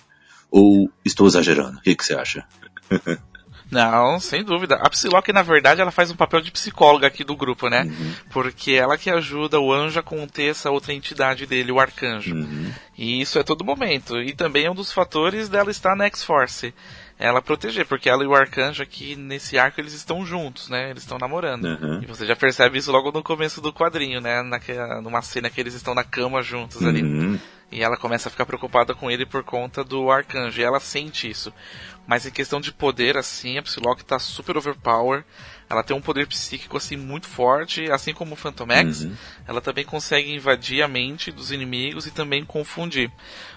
Ou 0.49 0.89
estou 1.05 1.27
exagerando? 1.27 1.77
O 1.77 1.81
que, 1.81 1.95
que 1.95 2.03
você 2.03 2.15
acha? 2.15 2.45
Não, 3.71 4.19
sem 4.19 4.43
dúvida. 4.43 4.75
A 4.75 4.89
Psylocke, 4.89 5.31
na 5.31 5.41
verdade, 5.41 5.79
ela 5.79 5.91
faz 5.91 6.11
um 6.11 6.15
papel 6.15 6.41
de 6.41 6.51
psicóloga 6.51 7.07
aqui 7.07 7.23
do 7.23 7.35
grupo, 7.35 7.69
né? 7.69 7.83
Uhum. 7.83 8.13
Porque 8.29 8.73
ela 8.73 8.97
que 8.97 9.09
ajuda 9.09 9.59
o 9.59 9.73
anjo 9.73 9.99
a 9.99 10.03
conter 10.03 10.51
essa 10.51 10.69
outra 10.69 10.93
entidade 10.93 11.45
dele, 11.45 11.71
o 11.71 11.79
arcanjo. 11.79 12.35
Uhum. 12.35 12.71
E 12.97 13.21
isso 13.21 13.39
é 13.39 13.43
todo 13.43 13.63
momento. 13.63 14.21
E 14.21 14.33
também 14.33 14.65
é 14.65 14.71
um 14.71 14.75
dos 14.75 14.91
fatores 14.91 15.47
dela 15.47 15.71
estar 15.71 15.95
na 15.95 16.05
X-Force 16.05 16.73
ela 17.21 17.39
proteger, 17.39 17.85
porque 17.85 18.09
ela 18.09 18.23
e 18.23 18.27
o 18.27 18.33
arcanjo 18.33 18.81
aqui 18.81 19.15
nesse 19.15 19.55
arco 19.57 19.79
eles 19.79 19.93
estão 19.93 20.25
juntos, 20.25 20.69
né? 20.69 20.89
Eles 20.89 21.03
estão 21.03 21.19
namorando. 21.19 21.65
Uhum. 21.65 21.99
E 22.01 22.05
você 22.07 22.25
já 22.25 22.35
percebe 22.35 22.79
isso 22.79 22.91
logo 22.91 23.11
no 23.11 23.21
começo 23.21 23.61
do 23.61 23.71
quadrinho, 23.71 24.19
né? 24.19 24.41
Naquela, 24.41 24.99
numa 25.01 25.21
cena 25.21 25.47
que 25.47 25.61
eles 25.61 25.75
estão 25.75 25.93
na 25.93 26.03
cama 26.03 26.41
juntos 26.41 26.83
ali. 26.83 27.03
E 27.71 27.81
ela 27.81 27.95
começa 27.95 28.27
a 28.27 28.31
ficar 28.31 28.45
preocupada 28.45 28.93
com 28.93 29.09
ele 29.09 29.25
por 29.25 29.43
conta 29.43 29.83
do 29.83 30.11
arcanjo. 30.11 30.59
E 30.59 30.63
ela 30.63 30.79
sente 30.79 31.29
isso. 31.29 31.53
Mas 32.05 32.25
em 32.25 32.31
questão 32.31 32.59
de 32.59 32.73
poder, 32.73 33.15
assim, 33.15 33.57
a 33.57 33.63
Psylocke 33.63 34.03
tá 34.03 34.19
super 34.19 34.57
overpower. 34.57 35.23
Ela 35.69 35.83
tem 35.83 35.95
um 35.95 36.01
poder 36.01 36.27
psíquico, 36.27 36.75
assim, 36.75 36.97
muito 36.97 37.27
forte. 37.27 37.89
Assim 37.89 38.13
como 38.13 38.33
o 38.33 38.35
Phantom 38.35 38.69
X, 38.69 39.03
uhum. 39.03 39.15
ela 39.47 39.61
também 39.61 39.85
consegue 39.85 40.33
invadir 40.33 40.83
a 40.83 40.87
mente 40.87 41.31
dos 41.31 41.51
inimigos 41.51 42.05
e 42.05 42.11
também 42.11 42.43
confundir. 42.43 43.09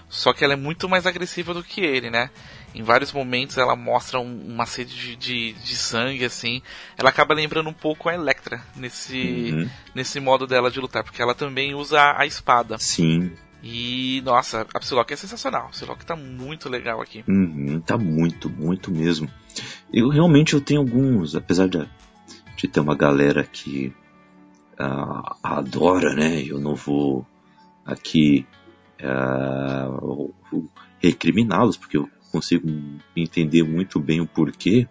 Só 0.07 0.31
que 0.31 0.45
ela 0.45 0.53
é 0.53 0.57
muito 0.57 0.87
mais 0.87 1.05
agressiva 1.05 1.53
do 1.53 1.63
que 1.63 1.81
ele, 1.81 2.09
né? 2.09 2.29
Em 2.73 2.83
vários 2.83 3.11
momentos 3.11 3.57
ela 3.57 3.75
mostra 3.75 4.19
um, 4.19 4.47
uma 4.47 4.65
sede 4.65 4.95
de, 4.95 5.15
de, 5.15 5.53
de, 5.53 5.75
sangue, 5.75 6.23
assim. 6.23 6.61
Ela 6.97 7.09
acaba 7.09 7.33
lembrando 7.33 7.69
um 7.69 7.73
pouco 7.73 8.07
a 8.07 8.13
Electra 8.13 8.61
nesse, 8.75 9.51
uhum. 9.51 9.69
nesse 9.93 10.19
modo 10.19 10.45
dela 10.45 10.71
de 10.71 10.79
lutar, 10.79 11.03
porque 11.03 11.21
ela 11.21 11.33
também 11.33 11.73
usa 11.73 12.15
a 12.17 12.25
espada. 12.25 12.77
Sim. 12.77 13.33
E, 13.67 14.21
nossa, 14.23 14.67
a 14.75 14.79
Psylocke 14.79 15.13
é 15.13 15.17
sensacional. 15.17 15.65
A 15.65 15.69
Psylocke 15.69 16.05
tá 16.05 16.15
muito 16.15 16.69
legal 16.69 17.01
aqui. 17.01 17.23
Uhum, 17.27 17.81
tá 17.81 17.97
muito, 17.97 18.47
muito 18.47 18.91
mesmo. 18.91 19.27
Eu 19.91 20.09
realmente 20.09 20.53
eu 20.53 20.61
tenho 20.61 20.81
alguns, 20.81 21.35
apesar 21.35 21.67
de, 21.67 21.83
de 22.55 22.67
ter 22.67 22.79
uma 22.79 22.95
galera 22.95 23.43
que 23.43 23.91
uh, 24.79 25.35
adora, 25.41 26.13
né? 26.13 26.43
Eu 26.43 26.59
não 26.59 26.75
vou 26.75 27.25
aqui 27.83 28.45
uh, 29.01 30.31
recriminá-los, 30.99 31.75
porque 31.75 31.97
eu 31.97 32.07
consigo 32.31 32.69
entender 33.17 33.63
muito 33.63 33.99
bem 33.99 34.21
o 34.21 34.27
porquê, 34.27 34.87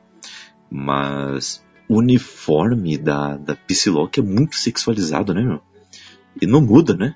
mas 0.68 1.64
o 1.88 1.98
uniforme 1.98 2.98
da, 2.98 3.36
da 3.36 3.54
Psylocke 3.54 4.18
é 4.18 4.22
muito 4.22 4.56
sexualizado, 4.56 5.32
né, 5.32 5.42
meu? 5.42 5.62
E 6.42 6.44
não 6.44 6.60
muda, 6.60 6.96
né? 6.96 7.14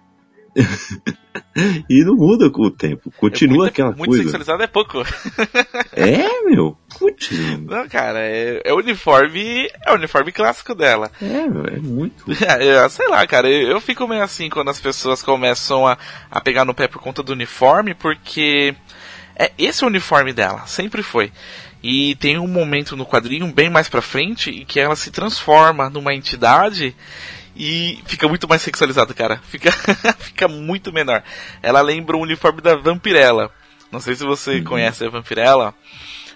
e 1.89 2.05
não 2.05 2.15
muda 2.15 2.51
com 2.51 2.63
o 2.63 2.71
tempo. 2.71 3.13
Continua 3.17 3.55
é 3.55 3.59
muito, 3.59 3.71
aquela 3.71 3.91
muito 3.91 4.07
coisa. 4.07 4.23
Muito 4.23 4.31
sexualizado 4.31 4.63
é 4.63 4.67
pouco. 4.67 5.03
é, 5.93 6.43
meu. 6.43 6.77
Continua. 6.99 7.79
Não, 7.79 7.89
cara, 7.89 8.21
é, 8.21 8.63
é 8.65 8.73
uniforme. 8.73 9.71
É 9.85 9.93
o 9.93 9.97
uniforme 9.97 10.33
clássico 10.33 10.75
dela. 10.75 11.11
É, 11.21 11.75
é 11.75 11.79
muito. 11.79 12.25
É, 12.59 12.89
sei 12.89 13.09
lá, 13.09 13.27
cara, 13.27 13.49
eu, 13.49 13.69
eu, 13.69 13.81
fico 13.81 14.07
meio 14.09 14.23
assim 14.23 14.49
quando 14.49 14.71
as 14.71 14.81
pessoas 14.81 15.23
começam 15.23 15.87
a, 15.87 15.99
a 16.31 16.41
pegar 16.41 16.65
no 16.65 16.75
pé 16.75 16.89
por 16.89 17.01
conta 17.01 17.23
do 17.23 17.33
uniforme, 17.33 17.95
porque 17.95 18.75
é, 19.37 19.53
esse 19.59 19.85
o 19.85 19.89
uniforme 19.89 20.33
dela, 20.33 20.67
sempre 20.67 21.03
foi. 21.03 21.31
E 21.83 22.17
tem 22.17 22.39
um 22.39 22.49
momento 22.49 22.97
no 22.97 23.07
quadrinho, 23.07 23.53
bem 23.53 23.71
mais 23.71 23.89
pra 23.89 24.03
frente, 24.03 24.51
em 24.51 24.65
que 24.65 24.81
ela 24.81 24.97
se 24.97 25.11
transforma 25.11 25.89
numa 25.89 26.13
entidade 26.13 26.95
e 27.59 28.01
fica 28.07 28.29
muito 28.29 28.49
mais 28.49 28.63
sexualizado, 28.63 29.13
cara. 29.13 29.41
Fica, 29.49 29.73
fica 30.21 30.47
muito 30.47 30.93
menor. 30.93 31.25
Ela 31.61 31.81
lembra 31.81 32.17
o 32.17 32.21
uniforme 32.21 32.61
da 32.61 32.77
Vampirella. 32.77 33.51
Não 33.91 33.99
sei 33.99 34.15
se 34.15 34.25
você 34.25 34.59
uhum. 34.59 34.65
conhece 34.65 35.05
a 35.05 35.11
Vampirella, 35.11 35.75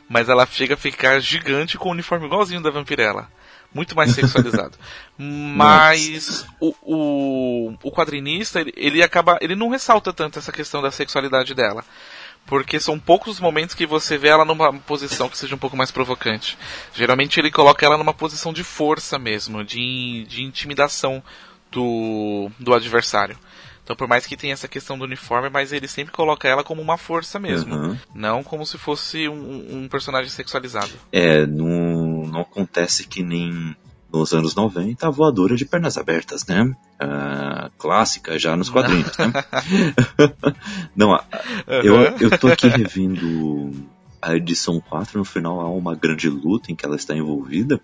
mas 0.08 0.28
ela 0.28 0.44
chega 0.44 0.74
a 0.74 0.76
ficar 0.76 1.20
gigante 1.20 1.78
com 1.78 1.90
o 1.90 1.92
uniforme 1.92 2.26
igualzinho 2.26 2.60
da 2.60 2.70
Vampirella. 2.70 3.28
Muito 3.72 3.94
mais 3.94 4.10
sexualizado. 4.10 4.76
mas 5.16 6.44
o, 6.60 6.74
o, 6.82 7.74
o 7.84 7.92
quadrinista, 7.92 8.60
ele, 8.60 8.72
ele 8.76 9.02
acaba. 9.02 9.38
Ele 9.40 9.54
não 9.54 9.68
ressalta 9.68 10.12
tanto 10.12 10.40
essa 10.40 10.50
questão 10.50 10.82
da 10.82 10.90
sexualidade 10.90 11.54
dela 11.54 11.84
porque 12.46 12.78
são 12.80 12.98
poucos 12.98 13.34
os 13.34 13.40
momentos 13.40 13.74
que 13.74 13.86
você 13.86 14.18
vê 14.18 14.28
ela 14.28 14.44
numa 14.44 14.72
posição 14.72 15.28
que 15.28 15.38
seja 15.38 15.54
um 15.54 15.58
pouco 15.58 15.76
mais 15.76 15.90
provocante. 15.90 16.58
Geralmente 16.94 17.38
ele 17.40 17.50
coloca 17.50 17.84
ela 17.84 17.96
numa 17.96 18.14
posição 18.14 18.52
de 18.52 18.64
força 18.64 19.18
mesmo, 19.18 19.64
de, 19.64 20.24
de 20.28 20.42
intimidação 20.42 21.22
do, 21.70 22.50
do 22.58 22.74
adversário. 22.74 23.38
Então, 23.84 23.96
por 23.96 24.06
mais 24.06 24.26
que 24.26 24.36
tenha 24.36 24.52
essa 24.52 24.68
questão 24.68 24.96
do 24.96 25.04
uniforme, 25.04 25.50
mas 25.50 25.72
ele 25.72 25.88
sempre 25.88 26.12
coloca 26.12 26.48
ela 26.48 26.62
como 26.62 26.80
uma 26.80 26.96
força 26.96 27.38
mesmo. 27.40 27.74
Uhum. 27.74 27.98
Não 28.14 28.42
como 28.42 28.64
se 28.64 28.78
fosse 28.78 29.28
um, 29.28 29.82
um, 29.82 29.88
personagem 29.88 30.30
sexualizado. 30.30 30.92
É, 31.10 31.44
não, 31.46 32.26
não 32.26 32.40
acontece 32.42 33.08
que 33.08 33.24
nem 33.24 33.76
nos 34.12 34.32
anos 34.32 34.54
90, 34.54 35.06
a 35.06 35.10
voadora 35.10 35.56
de 35.56 35.64
pernas 35.64 35.96
abertas, 35.96 36.46
né? 36.46 36.62
Uh, 37.00 37.70
clássica 37.78 38.38
já 38.38 38.56
nos 38.56 38.68
quadrinhos, 38.68 39.16
né? 39.16 39.32
Não, 40.94 41.18
eu, 41.66 41.96
eu 42.20 42.38
tô 42.38 42.48
aqui 42.48 42.68
revendo 42.68 43.72
a 44.20 44.36
edição 44.36 44.80
4, 44.80 45.18
no 45.18 45.24
final 45.24 45.60
há 45.60 45.68
uma 45.68 45.94
grande 45.94 46.28
luta 46.28 46.70
em 46.70 46.76
que 46.76 46.84
ela 46.84 46.96
está 46.96 47.16
envolvida 47.16 47.80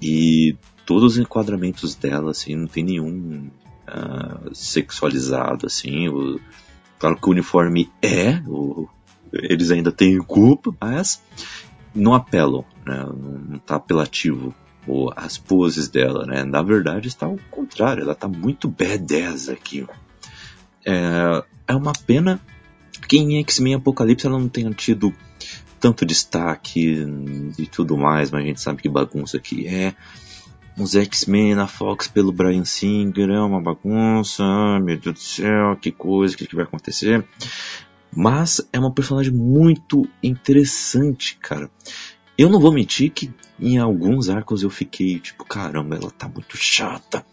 e 0.00 0.56
todos 0.86 1.12
os 1.12 1.18
enquadramentos 1.18 1.94
dela, 1.94 2.30
assim, 2.30 2.56
não 2.56 2.66
tem 2.66 2.84
nenhum 2.84 3.50
uh, 3.88 4.54
sexualizado, 4.54 5.66
assim, 5.66 6.08
o, 6.08 6.40
claro 6.98 7.16
que 7.16 7.28
o 7.28 7.32
uniforme 7.32 7.90
é, 8.00 8.42
o, 8.46 8.88
eles 9.32 9.70
ainda 9.70 9.92
têm 9.92 10.18
culpa, 10.18 10.74
mas 10.80 11.22
não 11.94 12.14
apelam, 12.14 12.64
né? 12.86 13.04
não 13.04 13.56
está 13.56 13.76
apelativo 13.76 14.54
ou 14.86 15.12
as 15.14 15.38
poses 15.38 15.88
dela, 15.88 16.26
né? 16.26 16.44
Na 16.44 16.62
verdade 16.62 17.08
está 17.08 17.26
ao 17.26 17.38
contrário, 17.50 18.02
ela 18.02 18.12
está 18.12 18.28
muito 18.28 18.68
badass 18.68 19.48
aqui. 19.48 19.86
É, 20.84 21.44
é 21.68 21.74
uma 21.74 21.92
pena 21.92 22.40
que 23.08 23.18
em 23.18 23.38
X-Men 23.40 23.74
Apocalipse 23.74 24.26
ela 24.26 24.38
não 24.38 24.48
tenha 24.48 24.70
tido 24.70 25.12
tanto 25.78 26.06
destaque 26.06 27.04
e 27.58 27.66
tudo 27.66 27.96
mais, 27.96 28.30
mas 28.30 28.42
a 28.42 28.46
gente 28.46 28.60
sabe 28.60 28.82
que 28.82 28.88
bagunça 28.88 29.38
que 29.38 29.66
é. 29.66 29.94
Os 30.78 30.94
X-Men 30.94 31.54
na 31.54 31.66
Fox 31.66 32.08
pelo 32.08 32.32
Brian 32.32 32.64
Singer 32.64 33.28
é 33.28 33.40
uma 33.40 33.60
bagunça, 33.60 34.42
meu 34.80 34.98
Deus 34.98 35.14
do 35.14 35.20
céu, 35.20 35.76
que 35.76 35.90
coisa, 35.90 36.34
o 36.34 36.38
que, 36.38 36.46
que 36.46 36.56
vai 36.56 36.64
acontecer. 36.64 37.24
Mas 38.14 38.66
é 38.72 38.78
uma 38.78 38.92
personagem 38.92 39.32
muito 39.32 40.08
interessante, 40.22 41.36
cara. 41.40 41.70
Eu 42.42 42.50
não 42.50 42.58
vou 42.58 42.72
mentir 42.72 43.12
que 43.12 43.32
em 43.56 43.78
alguns 43.78 44.28
arcos 44.28 44.64
eu 44.64 44.68
fiquei 44.68 45.20
tipo, 45.20 45.44
caramba, 45.44 45.94
ela 45.94 46.10
tá 46.10 46.28
muito 46.28 46.56
chata. 46.56 47.24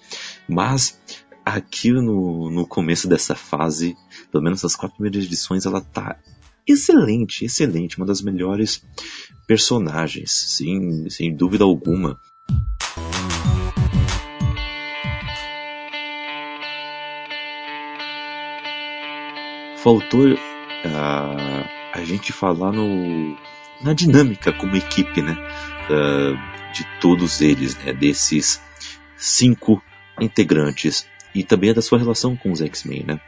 Mas 0.47 1.01
aqui 1.43 1.91
no, 1.91 2.51
no 2.51 2.67
começo 2.67 3.07
dessa 3.09 3.33
fase, 3.33 3.97
pelo 4.31 4.43
menos 4.43 4.63
as 4.63 4.75
quatro 4.75 4.97
primeiras 4.97 5.25
edições, 5.25 5.65
ela 5.65 5.81
tá 5.81 6.15
excelente, 6.67 7.43
excelente. 7.43 7.97
Uma 7.97 8.05
das 8.05 8.21
melhores 8.21 8.85
personagens, 9.47 10.31
sim, 10.31 11.09
sem 11.09 11.35
dúvida 11.35 11.63
alguma. 11.63 12.19
Faltou 19.77 20.27
uh, 20.27 20.37
a 21.95 22.03
gente 22.05 22.31
falar 22.31 22.71
no, 22.71 23.35
na 23.81 23.93
dinâmica 23.93 24.51
como 24.53 24.75
equipe, 24.75 25.21
né? 25.21 25.37
Uh, 25.89 26.73
de 26.73 26.85
todos 26.99 27.41
eles, 27.41 27.77
né? 27.77 27.93
Desses 27.93 28.61
cinco 29.17 29.81
integrantes 30.19 31.07
e 31.33 31.43
também 31.43 31.73
da 31.73 31.81
sua 31.81 31.97
relação 31.97 32.35
com 32.35 32.51
os 32.51 32.61
X-Men, 32.61 33.03
né? 33.05 33.19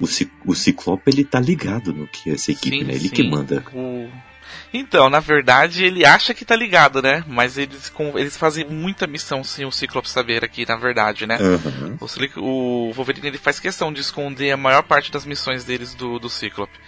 O, 0.00 0.04
o 0.50 0.54
Ciclope 0.54 1.10
ele 1.10 1.24
tá 1.24 1.40
ligado 1.40 1.92
no 1.92 2.06
que 2.06 2.30
é 2.30 2.34
essa 2.34 2.52
equipe, 2.52 2.78
sim, 2.78 2.84
né? 2.84 2.94
Ele 2.94 3.08
sim. 3.08 3.14
que 3.14 3.22
manda. 3.28 3.64
O... 3.72 4.08
Então, 4.72 5.08
na 5.10 5.20
verdade, 5.20 5.84
ele 5.84 6.04
acha 6.04 6.34
que 6.34 6.44
tá 6.44 6.54
ligado, 6.54 7.02
né? 7.02 7.24
Mas 7.26 7.58
eles, 7.58 7.88
com, 7.88 8.18
eles 8.18 8.36
fazem 8.36 8.64
muita 8.64 9.06
missão 9.06 9.42
sem 9.42 9.64
o 9.64 9.72
Ciclope 9.72 10.08
saber 10.08 10.44
aqui, 10.44 10.66
na 10.66 10.76
verdade, 10.76 11.26
né? 11.26 11.38
Uhum. 11.40 11.98
O, 12.00 12.88
o, 12.88 12.92
Wolverine 12.92 13.28
ele 13.28 13.38
faz 13.38 13.58
questão 13.58 13.92
de 13.92 14.00
esconder 14.00 14.52
a 14.52 14.56
maior 14.56 14.82
parte 14.82 15.10
das 15.10 15.24
missões 15.24 15.64
deles 15.64 15.94
do, 15.94 16.18
do 16.18 16.28
Ciclope. 16.28 16.78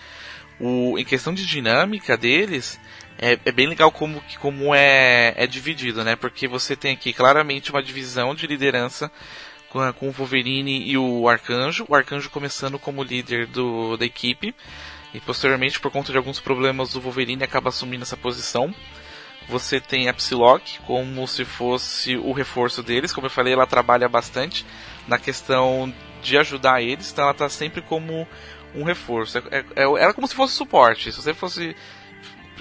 O, 0.61 0.99
em 0.99 1.05
questão 1.05 1.33
de 1.33 1.47
dinâmica 1.47 2.17
deles, 2.17 2.79
é, 3.19 3.39
é, 3.45 3.53
bem 3.53 3.67
legal 3.67 3.91
como, 3.91 4.23
como 4.41 4.75
é, 4.75 5.35
é 5.37 5.47
dividido, 5.47 6.05
né? 6.05 6.17
Porque 6.17 6.47
você 6.47 6.77
tem 6.77 6.93
aqui 6.93 7.13
claramente 7.13 7.71
uma 7.71 7.83
divisão 7.83 8.35
de 8.35 8.47
liderança 8.47 9.11
com, 9.71 9.93
com 9.93 10.09
o 10.09 10.13
Wolverine 10.13 10.83
e 10.87 10.97
o 10.97 11.29
Arcanjo. 11.29 11.85
O 11.89 11.95
Arcanjo 11.95 12.31
começando 12.31 12.79
como 12.79 13.03
líder 13.03 13.47
do, 13.47 13.97
da 13.97 14.05
equipe. 14.05 14.55
E 15.13 15.21
posteriormente, 15.21 15.81
por 15.81 15.91
conta 15.91 16.13
de 16.13 16.19
alguns 16.19 16.39
problemas 16.39 16.93
do 16.93 17.01
Wolverine, 17.01 17.43
acaba 17.43 17.71
assumindo 17.71 18.03
essa 18.03 18.17
posição. 18.17 18.75
Você 19.49 19.81
tem 19.81 20.09
a 20.09 20.15
Psylocke 20.15 20.79
como 20.87 21.27
se 21.27 21.45
fosse 21.45 22.17
o 22.17 22.33
reforço 22.33 22.83
deles. 22.83 23.13
Como 23.13 23.27
eu 23.27 23.31
falei, 23.31 23.53
ela 23.53 23.67
trabalha 23.67 24.09
bastante 24.09 24.65
na 25.09 25.19
questão 25.19 25.93
de 26.23 26.39
ajudar 26.39 26.83
eles. 26.83 27.11
Então 27.11 27.25
ela 27.25 27.33
está 27.33 27.49
sempre 27.49 27.83
como 27.83 28.27
um 28.75 28.85
reforço. 28.85 29.39
É, 29.39 29.43
é, 29.51 29.65
é, 29.77 29.83
ela 29.83 30.15
como 30.15 30.27
se 30.27 30.35
fosse 30.35 30.55
suporte. 30.55 31.13
Se 31.13 31.21
você 31.21 31.35
fosse 31.35 31.77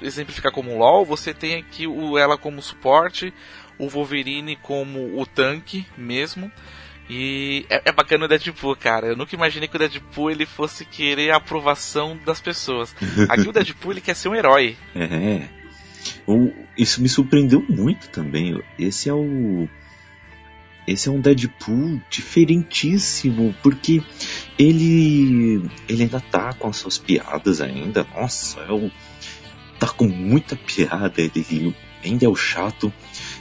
exemplificar 0.02 0.52
como 0.52 0.78
LoL, 0.78 1.06
você 1.06 1.34
tem 1.34 1.56
aqui 1.56 1.86
o, 1.88 2.17
ela 2.17 2.38
como 2.38 2.62
suporte, 2.62 3.34
o 3.78 3.88
Wolverine 3.89 4.56
como 4.56 5.19
o 5.19 5.26
tanque 5.26 5.86
mesmo. 5.98 6.52
E 7.10 7.65
é, 7.69 7.82
é, 7.86 7.91
bacana 7.91 8.26
o 8.26 8.28
Deadpool, 8.28 8.76
cara. 8.76 9.08
Eu 9.08 9.15
nunca 9.15 9.36
imaginei 9.36 9.67
que 9.67 9.76
o 9.76 9.80
Deadpool 9.80 10.30
ele 10.30 10.45
fosse 10.45 10.86
querer 10.86 11.32
a 11.32 11.38
aprovação 11.38 12.17
das 12.24 12.39
pessoas. 12.39 12.95
Aqui 13.28 13.50
o 13.50 13.52
Deadpool 13.52 13.93
ele 13.93 14.02
quer 14.02 14.15
ser 14.15 14.30
um 14.30 14.36
herói. 14.36 14.78
É. 14.95 15.60
Isso 16.78 17.02
me 17.02 17.10
surpreendeu 17.10 17.65
muito 17.67 18.10
também. 18.10 18.62
Esse 18.78 19.10
é 19.10 19.13
o. 19.13 19.67
Esse 20.87 21.09
é 21.09 21.11
um 21.11 21.21
Deadpool 21.21 22.01
diferentíssimo, 22.09 23.55
porque 23.61 24.01
ele. 24.57 25.63
ele 25.87 26.03
ainda 26.03 26.19
tá 26.19 26.53
com 26.53 26.67
as 26.67 26.77
suas 26.77 26.97
piadas 26.97 27.61
ainda. 27.61 28.05
Nossa, 28.15 28.59
é 28.61 28.71
o, 28.71 28.89
tá 29.79 29.87
com 29.87 30.07
muita 30.07 30.55
piada, 30.55 31.13
ele 31.21 31.75
ainda 32.03 32.25
é 32.25 32.29
o 32.29 32.35
chato. 32.35 32.91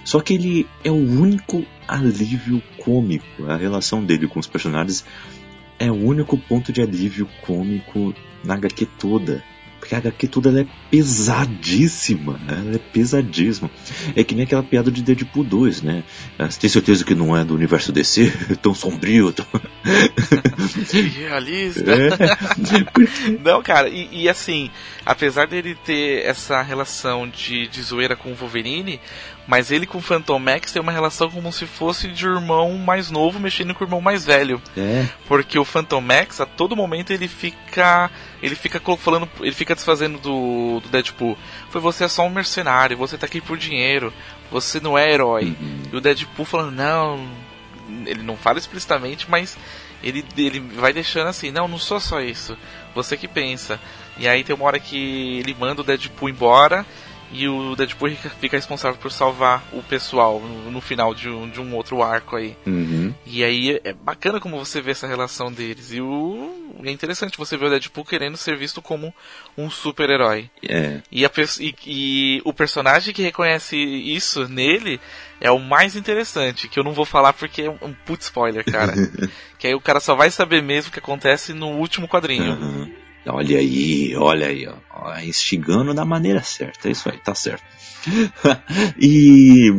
Só 0.05 0.21
que 0.21 0.35
ele 0.35 0.67
é 0.85 0.91
o 0.91 0.95
único 0.95 1.65
alívio 1.87 2.63
cômico. 2.79 3.45
A 3.47 3.57
relação 3.57 4.05
dele 4.05 4.29
com 4.29 4.41
os 4.41 4.47
personagens 4.47 5.05
é 5.79 5.91
o 5.91 5.95
único 5.95 6.37
ponto 6.37 6.73
de 6.73 6.83
alívio 6.83 7.29
cômico 7.43 8.15
na 8.45 8.55
HQ 8.55 8.87
toda. 8.99 9.43
Porque 9.89 9.95
a 9.95 9.99
HQ 9.99 10.29
toda 10.29 10.51
ela 10.51 10.61
é 10.61 10.67
pesadíssima, 10.91 12.39
ela 12.47 12.75
é 12.75 12.79
pesadíssima. 12.79 13.71
É 14.15 14.23
que 14.23 14.35
nem 14.35 14.45
aquela 14.45 14.63
piada 14.63 14.91
de 14.91 15.03
Deadpool 15.03 15.43
2, 15.43 15.81
né? 15.81 16.05
Você 16.39 16.61
tem 16.61 16.69
certeza 16.69 17.03
que 17.07 17.15
não 17.15 17.35
é 17.35 17.43
do 17.43 17.55
universo 17.55 17.91
DC? 17.91 18.31
Tão 18.61 18.75
sombrio, 18.75 19.33
tão... 19.33 19.47
Realista. 21.17 21.91
É. 21.91 22.11
não, 23.43 23.63
cara, 23.63 23.89
e, 23.89 24.25
e, 24.25 24.29
assim, 24.29 24.71
apesar 25.07 25.47
dele 25.47 25.75
ter 25.87 26.23
essa 26.27 26.61
relação 26.61 27.27
de, 27.27 27.67
de 27.69 27.81
zoeira 27.81 28.15
com 28.15 28.33
o 28.33 28.35
Wolverine, 28.35 29.01
mas 29.49 29.71
ele 29.71 29.87
com 29.87 29.97
o 29.97 30.03
Phantom 30.03 30.39
Max 30.39 30.73
tem 30.73 30.83
uma 30.83 30.93
relação 30.93 31.31
como 31.31 31.51
se 31.51 31.65
fosse 31.65 32.07
de 32.07 32.27
irmão 32.27 32.77
mais 32.77 33.11
novo 33.11 33.41
mexendo 33.41 33.75
com 33.75 33.83
o 33.83 33.87
irmão 33.87 33.99
mais 33.99 34.27
velho. 34.27 34.61
É. 34.77 35.09
Porque 35.27 35.59
o 35.59 35.65
Phantom 35.65 36.03
Max, 36.03 36.39
a 36.39 36.45
todo 36.45 36.77
momento, 36.77 37.15
ele 37.15 37.27
fica. 37.27 38.11
Ele 38.43 38.55
fica 38.55 38.79
falando. 38.99 39.27
Ele 39.41 39.53
fica 39.53 39.75
desfazendo 39.75 40.19
do, 40.19 40.81
do 40.81 40.89
Deadpool. 40.91 41.39
Foi 41.71 41.81
você 41.81 42.05
é 42.05 42.09
só 42.09 42.27
um 42.27 42.31
mercenário, 42.31 42.99
você 42.99 43.17
tá 43.17 43.25
aqui 43.25 43.41
por 43.41 43.57
dinheiro, 43.57 44.13
você 44.51 44.81
não 44.81 44.99
é 44.99 45.11
herói. 45.11 45.57
Uhum. 45.59 45.83
E 45.95 45.97
o 45.97 46.01
Deadpool 46.01 46.45
falando, 46.45 46.73
não. 46.73 47.27
Ele 48.05 48.23
não 48.23 48.37
fala 48.37 48.59
explicitamente, 48.59 49.31
mas 49.31 49.57
ele, 50.03 50.23
ele 50.37 50.61
vai 50.61 50.93
deixando 50.93 51.29
assim, 51.29 51.51
não, 51.51 51.67
não 51.67 51.79
sou 51.79 51.99
só 51.99 52.21
isso. 52.21 52.55
Você 52.95 53.17
que 53.17 53.27
pensa. 53.27 53.81
E 54.19 54.29
aí 54.29 54.45
tem 54.45 54.55
uma 54.55 54.67
hora 54.67 54.79
que 54.79 55.39
ele 55.39 55.57
manda 55.59 55.81
o 55.81 55.85
Deadpool 55.85 56.29
embora 56.29 56.85
e 57.31 57.47
o 57.47 57.77
Deadpool 57.77 58.11
fica 58.41 58.57
responsável 58.57 58.99
por 58.99 59.13
salvar 59.13 59.63
o 59.73 59.83
pessoal 59.83 60.41
no, 60.41 60.71
no 60.71 60.81
final 60.81 61.15
de 61.15 61.29
um, 61.29 61.49
de 61.49 61.61
um 61.61 61.75
outro 61.75 62.03
arco 62.03 62.37
aí. 62.37 62.57
Uhum. 62.67 63.15
E 63.27 63.45
aí 63.45 63.81
é 63.85 63.93
bacana 63.93 64.41
como 64.41 64.59
você 64.59 64.81
vê 64.81 64.93
essa 64.93 65.07
relação 65.07 65.53
deles. 65.53 65.93
E 65.93 66.01
o 66.01 66.69
é 66.85 66.91
interessante 66.91 67.37
você 67.37 67.57
ver 67.57 67.67
o 67.67 67.71
Deadpool 67.71 68.05
querendo 68.05 68.37
ser 68.37 68.57
visto 68.57 68.81
como 68.81 69.13
um 69.57 69.69
super-herói. 69.69 70.51
É. 70.67 71.01
E, 71.11 71.25
a, 71.25 71.31
e, 71.61 71.75
e, 71.87 72.43
o 72.45 72.53
personagem 72.53 73.13
que 73.13 73.23
reconhece 73.23 73.77
isso 73.77 74.49
nele 74.49 75.01
é 75.41 75.51
o 75.51 75.59
mais 75.59 75.97
interessante, 75.97 76.69
que 76.69 76.79
eu 76.79 76.85
não 76.85 76.93
vou 76.93 77.05
falar 77.05 77.33
porque 77.33 77.63
é 77.63 77.71
um, 77.71 77.79
um 77.83 77.95
put 78.07 78.23
spoiler, 78.23 78.65
cara. 78.65 78.93
que 79.59 79.67
aí 79.67 79.75
o 79.75 79.81
cara 79.81 80.01
só 80.01 80.15
vai 80.15 80.31
saber 80.31 80.63
mesmo 80.63 80.91
o 80.91 80.93
que 80.93 80.99
acontece 80.99 81.53
no 81.53 81.69
último 81.69 82.09
quadrinho. 82.09 82.53
Uhum. 82.53 83.08
Olha 83.31 83.59
aí, 83.59 84.15
olha 84.17 84.47
aí, 84.49 84.67
ó. 84.67 85.19
Instigando 85.21 85.95
da 85.95 86.05
maneira 86.05 86.43
certa. 86.43 86.89
É 86.89 86.93
isso 86.93 87.09
aí, 87.09 87.19
tá 87.19 87.35
certo. 87.35 87.65
e 88.99 89.71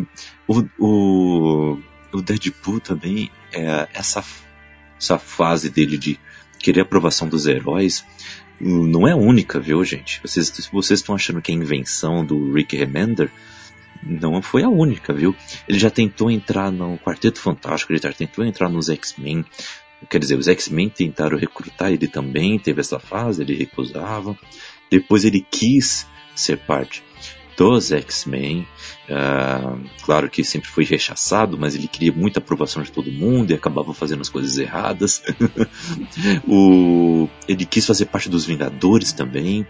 o, 0.47 0.63
o, 0.77 1.79
o 2.11 2.21
Deadpool 2.21 2.79
também, 2.79 3.31
é, 3.51 3.87
essa, 3.93 4.23
essa 4.99 5.17
fase 5.17 5.69
dele 5.69 5.97
de 5.97 6.19
querer 6.59 6.81
aprovação 6.81 7.27
dos 7.27 7.47
heróis 7.47 8.05
não 8.59 9.07
é 9.07 9.15
única, 9.15 9.59
viu, 9.59 9.83
gente? 9.85 10.19
Vocês, 10.21 10.69
vocês 10.71 10.99
estão 10.99 11.15
achando 11.15 11.41
que 11.41 11.51
é 11.51 11.55
invenção 11.55 12.25
do 12.25 12.51
Rick 12.53 12.75
Remender? 12.75 13.31
Não 14.03 14.41
foi 14.41 14.63
a 14.63 14.69
única, 14.69 15.13
viu? 15.13 15.35
Ele 15.67 15.79
já 15.79 15.89
tentou 15.89 16.29
entrar 16.29 16.71
no 16.71 16.97
Quarteto 16.97 17.39
Fantástico, 17.39 17.91
ele 17.91 18.01
já 18.01 18.11
tentou 18.11 18.45
entrar 18.45 18.69
nos 18.69 18.89
X-Men, 18.89 19.45
Quer 20.07 20.19
dizer, 20.19 20.37
os 20.37 20.47
X-Men 20.47 20.89
tentaram 20.89 21.37
recrutar 21.37 21.91
ele 21.91 22.07
também, 22.07 22.59
teve 22.59 22.79
essa 22.79 22.99
fase, 22.99 23.41
ele 23.41 23.55
recusava. 23.55 24.37
Depois 24.89 25.25
ele 25.25 25.45
quis 25.49 26.07
ser 26.35 26.57
parte 26.57 27.03
dos 27.59 27.91
X-Men. 27.91 28.65
Uh, 29.09 29.83
claro 30.03 30.29
que 30.29 30.45
sempre 30.45 30.69
foi 30.69 30.85
rechaçado, 30.85 31.57
mas 31.57 31.75
ele 31.75 31.89
queria 31.89 32.13
muita 32.13 32.39
aprovação 32.39 32.81
de 32.81 32.89
todo 32.89 33.11
mundo 33.11 33.51
e 33.51 33.53
acabava 33.53 33.93
fazendo 33.93 34.21
as 34.21 34.29
coisas 34.29 34.57
erradas. 34.57 35.21
o, 36.47 37.27
ele 37.47 37.65
quis 37.65 37.85
fazer 37.85 38.05
parte 38.05 38.29
dos 38.29 38.45
Vingadores 38.45 39.11
também. 39.11 39.67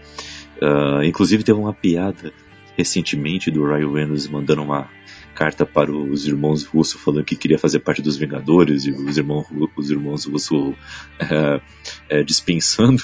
Uh, 0.62 1.02
inclusive 1.02 1.42
teve 1.42 1.58
uma 1.58 1.74
piada 1.74 2.32
recentemente 2.76 3.50
do 3.50 3.64
Ryan 3.64 3.92
Reynolds 3.92 4.28
mandando 4.28 4.62
uma 4.62 4.88
carta 5.34 5.64
para 5.64 5.90
os 5.90 6.26
irmãos 6.26 6.64
Russo 6.64 6.98
falando 6.98 7.24
que 7.24 7.36
queria 7.36 7.58
fazer 7.58 7.80
parte 7.80 8.02
dos 8.02 8.16
Vingadores 8.16 8.84
e 8.84 8.90
os 8.90 9.16
irmãos, 9.16 9.46
os 9.76 9.90
irmãos 9.90 10.24
Russo 10.26 10.74
é, 11.18 11.60
é, 12.08 12.22
dispensando. 12.22 13.02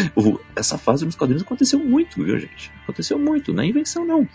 Essa 0.54 0.78
fase 0.78 1.04
nos 1.04 1.14
quadrinhos 1.14 1.42
aconteceu 1.42 1.78
muito, 1.78 2.22
viu, 2.22 2.38
gente? 2.38 2.70
Aconteceu 2.82 3.18
muito, 3.18 3.52
não 3.52 3.62
é 3.62 3.66
invenção 3.66 4.04
não. 4.04 4.28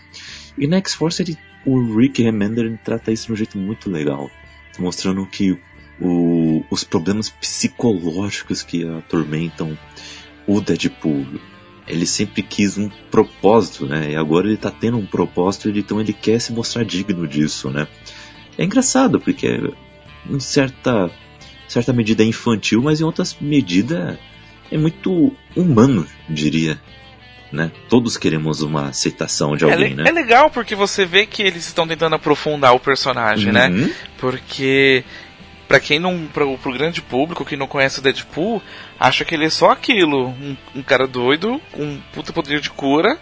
E 0.56 0.66
na 0.66 0.78
X-Force 0.78 1.38
o 1.64 1.96
Rick 1.96 2.22
Remender 2.22 2.78
trata 2.84 3.12
isso 3.12 3.26
de 3.26 3.32
um 3.32 3.36
jeito 3.36 3.58
muito 3.58 3.90
legal, 3.90 4.30
mostrando 4.78 5.24
que 5.26 5.58
o, 6.00 6.64
os 6.70 6.84
problemas 6.84 7.30
psicológicos 7.30 8.62
que 8.62 8.86
atormentam 8.86 9.78
o 10.46 10.60
Deadpool 10.60 11.26
ele 11.92 12.06
sempre 12.06 12.42
quis 12.42 12.78
um 12.78 12.88
propósito, 13.10 13.86
né? 13.86 14.12
E 14.12 14.16
agora 14.16 14.46
ele 14.46 14.56
tá 14.56 14.70
tendo 14.70 14.96
um 14.96 15.04
propósito, 15.04 15.68
então 15.68 16.00
ele 16.00 16.12
quer 16.12 16.40
se 16.40 16.52
mostrar 16.52 16.84
digno 16.84 17.28
disso, 17.28 17.70
né? 17.70 17.86
É 18.56 18.64
engraçado, 18.64 19.20
porque 19.20 19.60
em 20.28 20.40
certa, 20.40 21.10
certa 21.68 21.92
medida 21.92 22.22
é 22.22 22.26
infantil, 22.26 22.80
mas 22.82 23.00
em 23.00 23.04
outras 23.04 23.36
medidas 23.38 24.16
é 24.70 24.78
muito 24.78 25.32
humano, 25.54 26.06
diria. 26.28 26.80
Né? 27.52 27.70
Todos 27.90 28.16
queremos 28.16 28.62
uma 28.62 28.88
aceitação 28.88 29.54
de 29.54 29.64
alguém, 29.64 29.92
é, 29.92 29.94
né? 29.94 30.04
É 30.06 30.10
legal 30.10 30.48
porque 30.48 30.74
você 30.74 31.04
vê 31.04 31.26
que 31.26 31.42
eles 31.42 31.66
estão 31.66 31.86
tentando 31.86 32.14
aprofundar 32.14 32.74
o 32.74 32.80
personagem, 32.80 33.52
né? 33.52 33.68
uhum. 33.68 33.74
né? 33.74 33.94
Porque 34.16 35.04
para 35.72 35.80
quem 35.80 35.98
não. 35.98 36.26
Pro, 36.26 36.58
pro 36.58 36.74
grande 36.74 37.00
público 37.00 37.46
que 37.46 37.56
não 37.56 37.66
conhece 37.66 37.98
o 37.98 38.02
Deadpool, 38.02 38.62
acha 39.00 39.24
que 39.24 39.34
ele 39.34 39.46
é 39.46 39.50
só 39.50 39.70
aquilo. 39.70 40.28
Um, 40.28 40.54
um 40.76 40.82
cara 40.82 41.06
doido, 41.06 41.58
com 41.72 41.82
um 41.82 42.02
puta 42.12 42.30
poder 42.30 42.60
de 42.60 42.68
cura, 42.68 43.18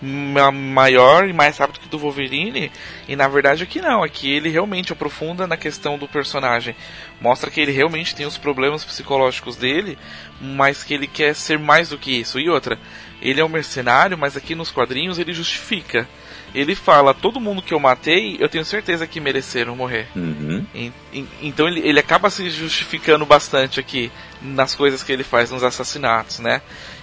maior 0.00 1.28
e 1.28 1.34
mais 1.34 1.58
rápido 1.58 1.80
que 1.80 1.90
do 1.90 1.98
Wolverine. 1.98 2.72
E 3.06 3.14
na 3.14 3.28
verdade 3.28 3.62
aqui 3.62 3.82
não, 3.82 4.02
aqui 4.02 4.30
ele 4.30 4.48
realmente 4.48 4.90
aprofunda 4.90 5.46
na 5.46 5.58
questão 5.58 5.98
do 5.98 6.08
personagem. 6.08 6.74
Mostra 7.20 7.50
que 7.50 7.60
ele 7.60 7.72
realmente 7.72 8.14
tem 8.14 8.24
os 8.24 8.38
problemas 8.38 8.82
psicológicos 8.86 9.56
dele, 9.56 9.98
mas 10.40 10.82
que 10.82 10.94
ele 10.94 11.06
quer 11.06 11.34
ser 11.34 11.58
mais 11.58 11.90
do 11.90 11.98
que 11.98 12.20
isso. 12.20 12.40
E 12.40 12.48
outra, 12.48 12.78
ele 13.20 13.38
é 13.38 13.44
um 13.44 13.50
mercenário, 13.50 14.16
mas 14.16 14.34
aqui 14.34 14.54
nos 14.54 14.70
quadrinhos 14.70 15.18
ele 15.18 15.34
justifica 15.34 16.08
ele 16.54 16.74
fala: 16.74 17.14
todo 17.14 17.40
mundo 17.40 17.62
que 17.62 17.72
eu 17.72 17.80
matei, 17.80 18.36
eu 18.38 18.48
tenho 18.48 18.64
certeza 18.64 19.06
que 19.06 19.20
mereceram 19.20 19.76
morrer. 19.76 20.06
Uhum. 20.14 20.64
E, 20.74 20.92
e, 21.12 21.26
então 21.42 21.66
ele, 21.66 21.80
ele 21.80 21.98
acaba 21.98 22.30
se 22.30 22.48
justificando 22.50 23.24
bastante 23.24 23.80
aqui 23.80 24.10
nas 24.40 24.74
coisas 24.74 25.02
que 25.02 25.12
ele 25.12 25.24
faz, 25.24 25.50
nos 25.50 25.62
assassinatos, 25.62 26.38
né? 26.38 26.60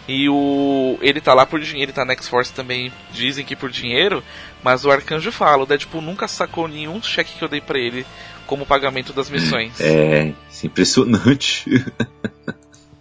E 0.07 0.27
o 0.29 0.97
ele 1.01 1.21
tá 1.21 1.33
lá 1.33 1.45
por 1.45 1.59
dinheiro, 1.59 1.91
ele 1.91 1.95
tá 1.95 2.05
na 2.05 2.13
X-Force 2.13 2.53
também, 2.53 2.91
dizem 3.11 3.45
que 3.45 3.55
por 3.55 3.69
dinheiro, 3.69 4.23
mas 4.63 4.85
o 4.85 4.91
Arcanjo 4.91 5.31
fala: 5.31 5.63
o 5.63 5.65
Deadpool 5.65 6.01
nunca 6.01 6.27
sacou 6.27 6.67
nenhum 6.67 7.01
cheque 7.01 7.37
que 7.37 7.43
eu 7.43 7.49
dei 7.49 7.61
para 7.61 7.79
ele 7.79 8.05
como 8.45 8.65
pagamento 8.65 9.13
das 9.13 9.29
missões. 9.29 9.79
É, 9.79 10.33
isso 10.49 10.65
é 10.65 10.67
impressionante. 10.67 11.69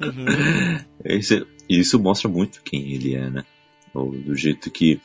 Uhum. 0.01 0.79
Isso, 1.05 1.47
isso 1.69 1.99
mostra 1.99 2.29
muito 2.29 2.61
quem 2.63 2.93
ele 2.93 3.15
é, 3.15 3.31
né? 3.31 3.45
do 3.95 4.35
jeito 4.35 4.71
que 4.71 5.01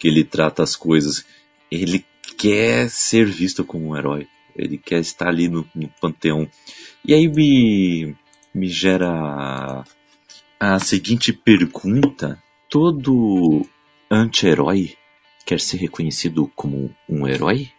que 0.00 0.08
ele 0.08 0.24
trata 0.24 0.64
as 0.64 0.74
coisas. 0.74 1.24
Ele 1.70 2.04
quer 2.36 2.88
ser 2.88 3.26
visto 3.26 3.62
como 3.62 3.90
um 3.90 3.96
herói. 3.96 4.26
Ele 4.56 4.78
quer 4.78 4.98
estar 4.98 5.28
ali 5.28 5.46
no, 5.46 5.68
no 5.74 5.88
panteão. 6.00 6.48
E 7.04 7.14
aí 7.14 7.28
me, 7.28 8.16
me 8.52 8.66
gera 8.66 9.84
a 10.58 10.78
seguinte 10.78 11.32
pergunta: 11.32 12.42
todo 12.68 13.64
anti-herói 14.10 14.96
quer 15.44 15.60
ser 15.60 15.76
reconhecido 15.76 16.50
como 16.56 16.92
um 17.08 17.28
herói? 17.28 17.70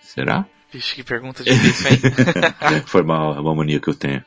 Será? 0.00 0.46
Vixe, 0.72 0.96
que 0.96 1.04
pergunta 1.04 1.44
difícil, 1.44 1.90
hein? 1.90 1.98
Foi 2.86 3.02
uma, 3.02 3.40
uma 3.40 3.54
mania 3.54 3.78
que 3.78 3.88
eu 3.88 3.94
tenho. 3.94 4.24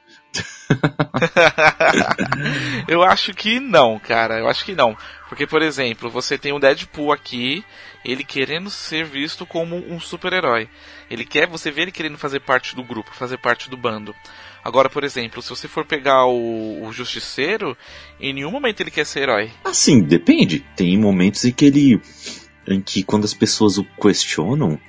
eu 2.88 3.04
acho 3.04 3.34
que 3.34 3.60
não, 3.60 4.00
cara. 4.00 4.40
Eu 4.40 4.48
acho 4.48 4.64
que 4.64 4.74
não. 4.74 4.96
Porque, 5.30 5.46
por 5.46 5.62
exemplo, 5.62 6.10
você 6.10 6.40
tem 6.40 6.52
o 6.52 6.60
Deadpool 6.60 7.14
aqui, 7.14 7.64
ele 8.04 8.24
querendo 8.24 8.70
ser 8.72 9.06
visto 9.06 9.46
como 9.46 9.76
um 9.76 10.00
super-herói. 10.00 10.68
Ele 11.10 11.24
quer, 11.24 11.48
você 11.48 11.70
vê 11.70 11.84
ele 11.84 11.92
querendo 11.92 12.18
fazer 12.18 12.40
parte 12.40 12.76
do 12.76 12.84
grupo, 12.84 13.14
fazer 13.14 13.38
parte 13.38 13.70
do 13.70 13.78
bando. 13.78 14.16
Agora, 14.64 14.90
por 14.90 15.04
exemplo, 15.04 15.40
se 15.44 15.52
você 15.52 15.68
for 15.68 15.86
pegar 15.86 16.26
o, 16.26 16.84
o 16.84 16.92
Justiceiro, 16.92 17.78
em 18.20 18.34
nenhum 18.34 18.50
momento 18.50 18.82
ele 18.82 18.90
quer 18.90 19.06
ser 19.06 19.22
herói. 19.22 19.52
Assim, 19.64 20.02
depende. 20.02 20.66
Tem 20.76 20.98
momentos 20.98 21.46
em 21.46 21.52
que 21.52 21.66
ele. 21.66 22.02
em 22.68 22.82
que 22.82 23.04
quando 23.04 23.26
as 23.26 23.34
pessoas 23.34 23.78
o 23.78 23.86
questionam. 24.02 24.80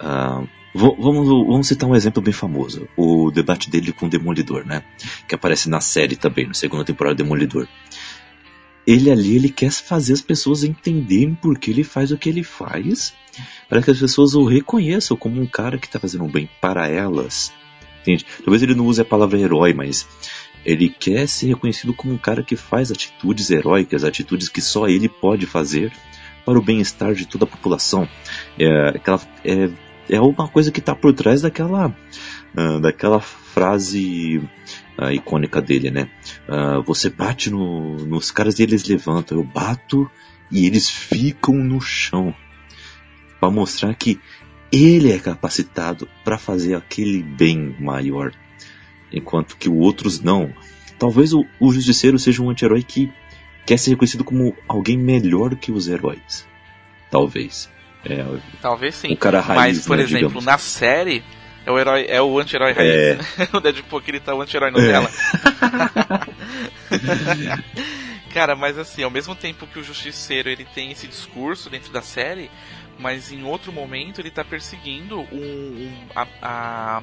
Uh, 0.00 0.48
Vamos, 0.72 1.26
vamos 1.26 1.66
citar 1.66 1.88
um 1.88 1.96
exemplo 1.96 2.22
bem 2.22 2.32
famoso. 2.32 2.88
O 2.96 3.30
debate 3.32 3.68
dele 3.68 3.92
com 3.92 4.06
o 4.06 4.08
Demolidor, 4.08 4.64
né? 4.64 4.84
Que 5.26 5.34
aparece 5.34 5.68
na 5.68 5.80
série 5.80 6.14
também, 6.14 6.46
na 6.46 6.54
segunda 6.54 6.84
temporada 6.84 7.16
do 7.16 7.24
Demolidor. 7.24 7.66
Ele 8.86 9.10
ali, 9.10 9.36
ele 9.36 9.48
quer 9.48 9.70
fazer 9.70 10.12
as 10.12 10.20
pessoas 10.20 10.64
entenderem 10.64 11.34
por 11.34 11.58
que 11.58 11.70
ele 11.70 11.84
faz 11.84 12.10
o 12.10 12.18
que 12.18 12.28
ele 12.28 12.42
faz, 12.42 13.14
para 13.68 13.82
que 13.82 13.90
as 13.90 13.98
pessoas 13.98 14.34
o 14.34 14.44
reconheçam 14.44 15.16
como 15.16 15.40
um 15.40 15.46
cara 15.46 15.78
que 15.78 15.86
está 15.86 15.98
fazendo 15.98 16.26
bem 16.26 16.48
para 16.60 16.88
elas. 16.88 17.52
Entende? 18.00 18.24
Talvez 18.42 18.62
ele 18.62 18.74
não 18.74 18.86
use 18.86 19.00
a 19.00 19.04
palavra 19.04 19.38
herói, 19.38 19.74
mas 19.74 20.08
ele 20.64 20.88
quer 20.88 21.26
ser 21.26 21.48
reconhecido 21.48 21.94
como 21.94 22.14
um 22.14 22.18
cara 22.18 22.42
que 22.42 22.56
faz 22.56 22.90
atitudes 22.90 23.50
heróicas, 23.50 24.04
atitudes 24.04 24.48
que 24.48 24.60
só 24.60 24.88
ele 24.88 25.08
pode 25.08 25.46
fazer 25.46 25.92
para 26.44 26.58
o 26.58 26.62
bem-estar 26.62 27.14
de 27.14 27.26
toda 27.26 27.44
a 27.44 27.48
população. 27.48 28.08
É, 28.58 28.88
aquela, 28.88 29.20
é, 29.44 29.70
é 30.08 30.20
uma 30.20 30.48
coisa 30.48 30.70
que 30.70 30.80
está 30.80 30.94
por 30.94 31.12
trás 31.12 31.42
daquela, 31.42 31.88
uh, 32.56 32.80
daquela 32.80 33.20
frase 33.20 34.42
uh, 35.00 35.10
icônica 35.10 35.60
dele, 35.62 35.90
né? 35.90 36.10
Uh, 36.48 36.82
você 36.82 37.08
bate 37.08 37.50
no, 37.50 37.96
nos 37.96 38.30
caras 38.30 38.58
e 38.58 38.62
eles 38.62 38.84
levantam, 38.84 39.38
eu 39.38 39.44
bato 39.44 40.10
e 40.50 40.66
eles 40.66 40.90
ficam 40.90 41.54
no 41.54 41.80
chão 41.80 42.34
para 43.38 43.50
mostrar 43.50 43.94
que 43.94 44.20
ele 44.70 45.10
é 45.10 45.18
capacitado 45.18 46.08
para 46.22 46.36
fazer 46.38 46.74
aquele 46.74 47.22
bem 47.22 47.74
maior, 47.80 48.32
enquanto 49.12 49.56
que 49.56 49.68
outros 49.68 50.20
não. 50.20 50.52
Talvez 50.98 51.32
o, 51.32 51.44
o 51.58 51.72
Justiceiro 51.72 52.18
seja 52.18 52.42
um 52.42 52.50
anti-herói 52.50 52.82
que 52.82 53.10
quer 53.64 53.78
ser 53.78 53.90
reconhecido 53.90 54.22
como 54.22 54.54
alguém 54.68 54.98
melhor 54.98 55.56
que 55.56 55.72
os 55.72 55.88
heróis. 55.88 56.46
Talvez. 57.10 57.70
É, 58.04 58.24
Talvez 58.60 58.94
sim. 58.94 59.12
O 59.12 59.16
cara 59.16 59.40
raiz, 59.40 59.78
Mas, 59.78 59.86
por 59.86 59.96
né, 59.96 60.02
exemplo, 60.04 60.28
digamos. 60.28 60.44
na 60.44 60.58
série, 60.58 61.22
é 61.64 61.70
o 61.70 61.78
herói, 61.78 62.06
é 62.08 62.20
o 62.20 62.38
anti-herói 62.38 62.72
raiz. 62.72 62.90
É. 63.38 63.48
o 63.56 63.60
Deadpool 63.60 64.00
que 64.00 64.10
ele 64.10 64.20
tá 64.20 64.34
o 64.34 64.40
anti-herói 64.40 64.70
no 64.70 64.80
dela. 64.80 65.10
Cara, 68.32 68.54
mas 68.54 68.78
assim, 68.78 69.02
ao 69.02 69.10
mesmo 69.10 69.34
tempo 69.34 69.66
que 69.66 69.78
o 69.78 69.84
Justiceiro 69.84 70.48
ele 70.48 70.64
tem 70.64 70.92
esse 70.92 71.06
discurso 71.06 71.68
dentro 71.68 71.92
da 71.92 72.00
série, 72.00 72.50
mas 72.98 73.32
em 73.32 73.42
outro 73.42 73.72
momento 73.72 74.20
ele 74.20 74.30
tá 74.30 74.44
perseguindo 74.44 75.20
um, 75.20 75.26
um 75.32 75.92
a, 76.14 76.26
a, 76.40 77.02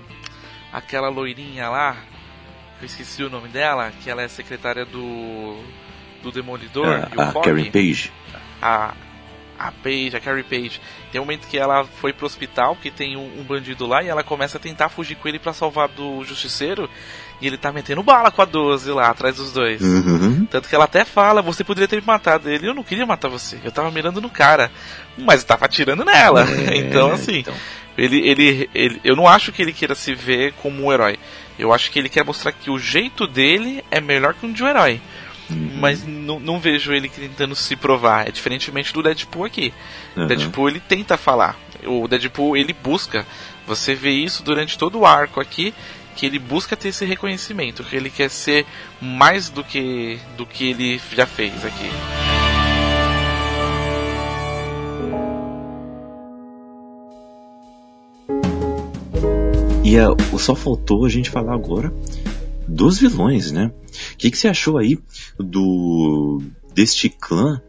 aquela 0.72 1.10
loirinha 1.10 1.70
lá, 1.70 1.98
eu 2.80 2.86
esqueci 2.86 3.24
o 3.24 3.30
nome 3.30 3.50
dela, 3.50 3.92
que 4.02 4.10
ela 4.10 4.22
é 4.22 4.28
secretária 4.28 4.86
do 4.86 5.62
do 6.22 6.32
Demolidor, 6.32 6.88
a, 6.88 7.10
e 7.14 7.18
o 7.18 7.22
a 7.22 7.32
Fogg. 7.32 7.46
Karen 7.46 7.72
Page. 7.72 8.12
A, 8.62 8.94
a 9.58 9.72
Paige, 9.72 10.16
a 10.16 10.20
Carrie 10.20 10.44
Page. 10.44 10.82
Tem 11.12 11.20
um 11.20 11.24
momento 11.24 11.48
que 11.48 11.58
ela 11.58 11.84
foi 11.84 12.14
pro 12.14 12.26
hospital, 12.26 12.76
que 12.76 12.92
tem 12.92 13.16
um, 13.16 13.40
um 13.40 13.44
bandido 13.44 13.86
lá, 13.86 14.04
e 14.04 14.08
ela 14.08 14.24
começa 14.24 14.58
a 14.58 14.62
tentar 14.62 14.90
fugir 14.90 15.16
com 15.16 15.28
ele 15.28 15.40
para 15.40 15.54
salvar 15.54 15.88
do 15.88 16.24
justiceiro. 16.24 16.90
E 17.40 17.48
ele 17.48 17.58
tá 17.58 17.72
metendo 17.72 18.02
bala 18.02 18.32
com 18.32 18.42
a 18.42 18.46
12 18.46 18.92
lá, 18.92 19.10
atrás 19.10 19.36
dos 19.36 19.54
dois. 19.54 19.82
Uhum. 19.82 20.46
Tanto 20.50 20.68
que 20.68 20.74
ela 20.74 20.86
até 20.86 21.06
fala, 21.06 21.42
você 21.42 21.64
poderia 21.64 21.88
ter 21.88 22.02
me 22.02 22.08
matado. 22.08 22.50
Ele, 22.50 22.68
eu 22.68 22.74
não 22.74 22.84
queria 22.84 23.06
matar 23.06 23.30
você, 23.30 23.60
eu 23.64 23.72
tava 23.72 23.92
mirando 23.92 24.20
no 24.20 24.30
cara. 24.30 24.72
Mas 25.18 25.42
eu 25.42 25.48
tava 25.48 25.66
atirando 25.66 26.04
nela. 26.04 26.46
É, 26.50 26.78
então, 26.82 27.12
assim, 27.12 27.40
então. 27.40 27.54
Ele, 27.98 28.28
ele, 28.28 28.70
ele, 28.76 29.02
eu 29.04 29.16
não 29.16 29.28
acho 29.28 29.52
que 29.52 29.62
ele 29.62 29.74
queira 29.74 29.96
se 29.96 30.14
ver 30.14 30.54
como 30.62 30.86
um 30.86 30.94
herói. 30.94 31.18
Eu 31.58 31.74
acho 31.74 31.90
que 31.90 31.98
ele 31.98 32.10
quer 32.10 32.24
mostrar 32.24 32.52
que 32.52 32.70
o 32.70 32.78
jeito 32.78 33.26
dele 33.26 33.84
é 33.90 34.00
melhor 34.00 34.36
que 34.36 34.46
um 34.46 34.54
de 34.54 34.64
um 34.64 34.68
herói. 34.68 35.02
Uhum. 35.50 35.78
Mas 35.80 36.04
não 36.06 36.60
vejo 36.60 36.94
ele 36.94 37.10
tentando 37.10 37.56
se 37.56 37.76
provar. 37.76 38.28
É 38.28 38.32
diferentemente 38.32 38.94
do 38.94 39.02
Deadpool 39.02 39.46
aqui. 39.46 39.74
Uhum. 40.16 40.28
Deadpool 40.28 40.70
ele 40.70 40.80
tenta 40.80 41.18
falar. 41.18 41.58
O 41.86 42.08
Deadpool 42.08 42.58
ele 42.58 42.74
busca. 42.74 43.26
Você 43.66 43.94
vê 43.94 44.12
isso 44.12 44.44
durante 44.44 44.78
todo 44.78 45.00
o 45.00 45.06
arco 45.06 45.40
aqui 45.40 45.74
que 46.16 46.26
ele 46.26 46.40
busca 46.40 46.76
ter 46.76 46.90
esse 46.90 47.06
reconhecimento, 47.06 47.84
que 47.84 47.96
ele 47.96 48.10
quer 48.10 48.30
ser 48.30 48.66
mais 49.00 49.50
do 49.50 49.64
que 49.64 50.20
do 50.36 50.48
que 50.48 50.72
ele 50.72 51.00
já 51.14 51.28
fez 51.28 51.64
aqui. 51.64 51.90
E 59.84 59.98
a, 59.98 60.08
só 60.38 60.56
faltou 60.56 61.06
a 61.06 61.10
gente 61.10 61.30
falar 61.30 61.54
agora 61.54 61.94
dos 62.68 63.00
vilões, 63.00 63.52
né? 63.52 63.72
O 64.14 64.18
que, 64.18 64.32
que 64.32 64.38
você 64.38 64.48
achou 64.48 64.78
aí 64.78 65.00
do 65.38 66.42
deste 66.74 67.10
clã, 67.10 67.62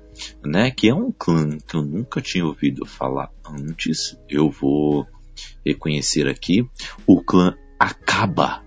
né? 0.44 0.70
Que 0.70 0.88
é 0.88 0.94
um 0.94 1.10
clã 1.10 1.58
que 1.66 1.76
eu 1.76 1.82
nunca 1.82 2.20
tinha 2.20 2.44
ouvido 2.44 2.84
falar 2.86 3.30
antes. 3.44 4.16
Eu 4.28 4.50
vou 4.50 5.06
reconhecer 5.64 6.28
aqui 6.28 6.68
o 7.06 7.22
clã 7.22 7.54
Acaba, 7.78 8.62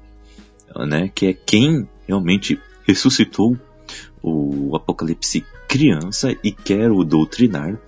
né? 0.87 1.11
Que 1.13 1.27
é 1.27 1.33
quem 1.33 1.87
realmente 2.07 2.59
ressuscitou 2.85 3.57
o 4.23 4.75
Apocalipse 4.75 5.45
criança 5.67 6.35
e 6.43 6.51
quer 6.51 6.91
o 6.91 7.03
doutrinar. 7.03 7.79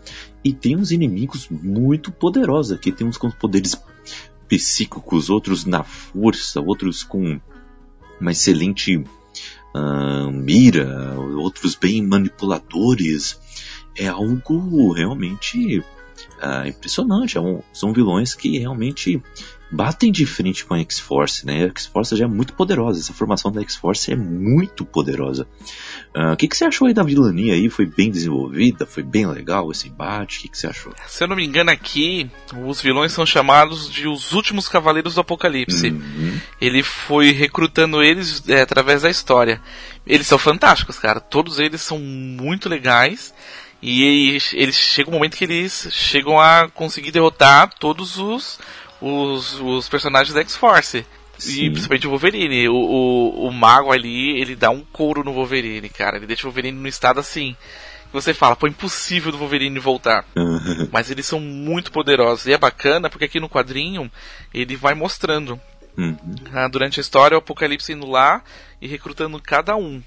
E 0.43 0.53
tem 0.53 0.75
uns 0.75 0.91
inimigos 0.91 1.47
muito 1.49 2.11
poderosos 2.11 2.71
aqui. 2.71 2.91
Tem 2.91 3.07
uns 3.07 3.17
com 3.17 3.31
poderes 3.31 3.75
psíquicos, 4.47 5.29
outros 5.29 5.65
na 5.65 5.83
força, 5.83 6.61
outros 6.61 7.03
com 7.03 7.39
uma 8.19 8.31
excelente 8.31 9.03
mira, 10.31 11.15
outros 11.37 11.75
bem 11.75 12.05
manipuladores. 12.05 13.39
É 13.95 14.07
algo 14.07 14.91
realmente 14.93 15.79
uh, 15.79 16.67
impressionante. 16.67 17.37
É 17.37 17.41
um, 17.41 17.61
são 17.71 17.93
vilões 17.93 18.33
que 18.33 18.57
realmente 18.57 19.21
batem 19.73 20.11
de 20.11 20.25
frente 20.25 20.63
com 20.63 20.75
a 20.75 20.79
X-Force, 20.79 21.45
né? 21.45 21.65
A 21.65 21.67
X-Force 21.67 22.15
já 22.15 22.25
é 22.25 22.27
muito 22.27 22.53
poderosa, 22.53 22.99
essa 22.99 23.13
formação 23.13 23.51
da 23.51 23.61
X-Force 23.61 24.11
é 24.11 24.15
muito 24.15 24.85
poderosa. 24.85 25.47
Ah, 26.15 26.29
o 26.29 26.33
uh, 26.33 26.37
que, 26.37 26.47
que 26.47 26.55
você 26.55 26.65
achou 26.65 26.87
aí 26.87 26.93
da 26.93 27.01
vilania 27.01 27.55
aí? 27.55 27.69
Foi 27.69 27.87
bem 27.87 28.11
desenvolvida? 28.11 28.85
Foi 28.85 29.01
bem 29.01 29.25
legal 29.25 29.71
esse 29.71 29.87
embate? 29.87 30.37
O 30.37 30.41
que, 30.43 30.49
que 30.49 30.57
você 30.57 30.67
achou? 30.67 30.93
Se 31.07 31.23
eu 31.23 31.27
não 31.27 31.35
me 31.35 31.43
engano 31.43 31.71
aqui, 31.71 32.29
os 32.65 32.79
vilões 32.81 33.11
são 33.11 33.25
chamados 33.25 33.89
de 33.89 34.07
os 34.07 34.31
últimos 34.31 34.67
cavaleiros 34.69 35.15
do 35.15 35.21
Apocalipse. 35.21 35.89
Uhum. 35.89 36.39
Ele 36.61 36.83
foi 36.83 37.31
recrutando 37.31 38.03
eles 38.03 38.47
é, 38.47 38.61
através 38.61 39.01
da 39.01 39.09
história. 39.09 39.59
Eles 40.05 40.27
são 40.27 40.37
fantásticos, 40.37 40.99
cara. 40.99 41.19
Todos 41.19 41.57
eles 41.57 41.81
são 41.81 41.97
muito 41.97 42.69
legais. 42.69 43.33
E 43.81 44.03
eles, 44.03 44.53
eles 44.53 44.77
chega 44.77 45.09
um 45.09 45.13
momento 45.13 45.35
que 45.35 45.43
eles 45.43 45.89
chegam 45.91 46.39
a 46.39 46.69
conseguir 46.69 47.11
derrotar 47.11 47.69
todos 47.77 48.17
os 48.17 48.57
os, 49.03 49.59
os 49.59 49.89
personagens 49.89 50.33
da 50.33 50.41
X-Force. 50.41 51.05
E 51.45 51.69
principalmente 51.69 52.07
o 52.07 52.09
Wolverine. 52.11 52.69
O, 52.69 52.75
o, 52.75 53.47
o 53.47 53.51
mago 53.51 53.91
ali, 53.91 54.39
ele 54.39 54.55
dá 54.55 54.69
um 54.69 54.81
couro 54.81 55.23
no 55.23 55.33
Wolverine, 55.33 55.89
cara. 55.89 56.17
Ele 56.17 56.27
deixa 56.27 56.43
o 56.43 56.49
Wolverine 56.49 56.77
no 56.77 56.87
estado 56.87 57.19
assim. 57.19 57.55
Você 58.13 58.33
fala, 58.33 58.55
pô, 58.55 58.67
impossível 58.67 59.31
do 59.31 59.37
Wolverine 59.37 59.77
voltar. 59.79 60.25
Mas 60.91 61.09
eles 61.09 61.25
são 61.25 61.39
muito 61.39 61.91
poderosos. 61.91 62.45
E 62.45 62.53
é 62.53 62.57
bacana 62.57 63.09
porque 63.09 63.25
aqui 63.25 63.39
no 63.39 63.49
quadrinho 63.49 64.09
ele 64.53 64.75
vai 64.75 64.93
mostrando. 64.93 65.59
Uhum. 65.97 66.15
Ah, 66.53 66.67
durante 66.67 66.99
a 66.99 67.01
história, 67.01 67.35
o 67.35 67.39
Apocalipse 67.39 67.91
indo 67.91 68.09
lá 68.09 68.41
e 68.81 68.87
recrutando 68.87 69.41
cada 69.41 69.75
um. 69.75 70.01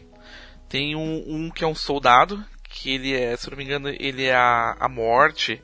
Tem 0.69 0.97
um, 0.97 1.25
um 1.27 1.51
que 1.51 1.65
é 1.65 1.67
um 1.67 1.75
soldado, 1.75 2.43
que 2.69 2.91
ele 2.91 3.13
é, 3.13 3.37
se 3.37 3.51
não 3.51 3.57
me 3.57 3.65
engano, 3.65 3.89
ele 3.89 4.25
é 4.25 4.35
a, 4.35 4.77
a 4.81 4.89
morte 4.89 5.61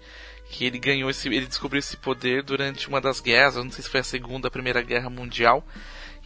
que 0.53 0.67
ele 0.67 0.79
ganhou 0.79 1.09
esse, 1.09 1.27
ele 1.29 1.47
descobriu 1.47 1.79
esse 1.79 1.97
poder 1.97 2.43
durante 2.43 2.87
uma 2.87 3.01
das 3.01 3.21
guerras, 3.21 3.57
não 3.57 3.71
sei 3.71 3.83
se 3.83 3.91
foi 3.91 4.01
a 4.01 4.05
segunda, 4.05 4.49
a 4.49 4.51
primeira 4.51 4.83
guerra 4.83 5.09
mundial, 5.09 5.67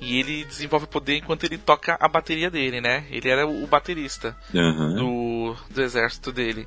e 0.00 0.18
ele 0.18 0.44
desenvolve 0.44 0.84
o 0.84 0.88
poder 0.88 1.18
enquanto 1.18 1.44
ele 1.44 1.56
toca 1.56 1.96
a 1.98 2.08
bateria 2.08 2.50
dele, 2.50 2.80
né? 2.80 3.06
Ele 3.08 3.30
era 3.30 3.46
o 3.46 3.66
baterista 3.68 4.36
uhum. 4.52 4.94
do, 4.96 5.56
do 5.70 5.80
exército 5.80 6.32
dele. 6.32 6.66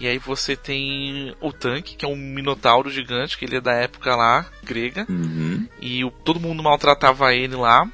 E 0.00 0.08
aí 0.08 0.18
você 0.18 0.56
tem 0.56 1.34
o 1.40 1.52
tanque, 1.52 1.96
que 1.96 2.04
é 2.04 2.08
um 2.08 2.16
minotauro 2.16 2.90
gigante, 2.90 3.38
que 3.38 3.44
ele 3.44 3.56
é 3.56 3.60
da 3.60 3.72
época 3.72 4.14
lá, 4.14 4.44
grega. 4.62 5.06
Uhum. 5.08 5.66
E 5.80 6.04
o, 6.04 6.10
todo 6.10 6.40
mundo 6.40 6.62
maltratava 6.62 7.32
ele 7.32 7.56
lá. 7.56 7.88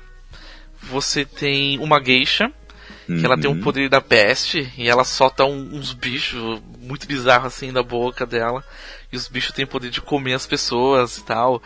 Você 0.82 1.24
tem 1.24 1.78
uma 1.78 2.02
geisha, 2.02 2.50
uhum. 3.09 3.18
que 3.18 3.26
ela 3.26 3.38
tem 3.38 3.50
o 3.50 3.61
poder 3.61 3.88
da 3.88 4.00
peste, 4.00 4.72
e 4.76 4.88
ela 4.88 5.05
solta 5.05 5.44
um, 5.44 5.76
uns 5.76 5.92
bichos 5.92 6.61
muito 6.80 7.07
bizarros 7.07 7.46
assim 7.46 7.72
da 7.72 7.82
boca 7.82 8.26
dela. 8.26 8.62
E 9.12 9.16
os 9.16 9.28
bichos 9.28 9.52
têm 9.52 9.64
o 9.64 9.68
poder 9.68 9.90
de 9.90 10.00
comer 10.00 10.34
as 10.34 10.46
pessoas 10.46 11.18
e 11.18 11.24
tal. 11.24 11.62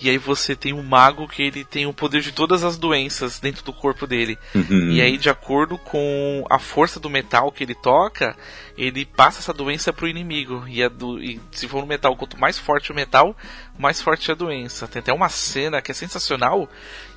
E 0.00 0.10
aí 0.10 0.18
você 0.18 0.56
tem 0.56 0.72
um 0.72 0.82
mago 0.82 1.28
que 1.28 1.42
ele 1.42 1.64
tem 1.64 1.86
o 1.86 1.92
poder 1.92 2.22
de 2.22 2.32
todas 2.32 2.64
as 2.64 2.76
doenças 2.76 3.38
dentro 3.38 3.64
do 3.64 3.72
corpo 3.72 4.06
dele. 4.06 4.36
Uhum. 4.54 4.90
E 4.90 5.00
aí, 5.00 5.16
de 5.16 5.30
acordo 5.30 5.78
com 5.78 6.44
a 6.50 6.58
força 6.58 6.98
do 6.98 7.08
metal 7.08 7.52
que 7.52 7.62
ele 7.62 7.74
toca, 7.74 8.36
ele 8.76 9.04
passa 9.04 9.38
essa 9.38 9.52
doença 9.52 9.92
pro 9.92 10.08
inimigo. 10.08 10.64
E, 10.66 10.86
do, 10.88 11.22
e 11.22 11.40
se 11.52 11.68
for 11.68 11.84
um 11.84 11.86
metal, 11.86 12.16
quanto 12.16 12.38
mais 12.38 12.58
forte 12.58 12.90
o 12.90 12.94
metal, 12.94 13.36
mais 13.78 14.02
forte 14.02 14.30
a 14.30 14.34
doença. 14.34 14.88
Tem 14.88 15.00
até 15.00 15.12
uma 15.12 15.28
cena 15.28 15.80
que 15.80 15.92
é 15.92 15.94
sensacional, 15.94 16.68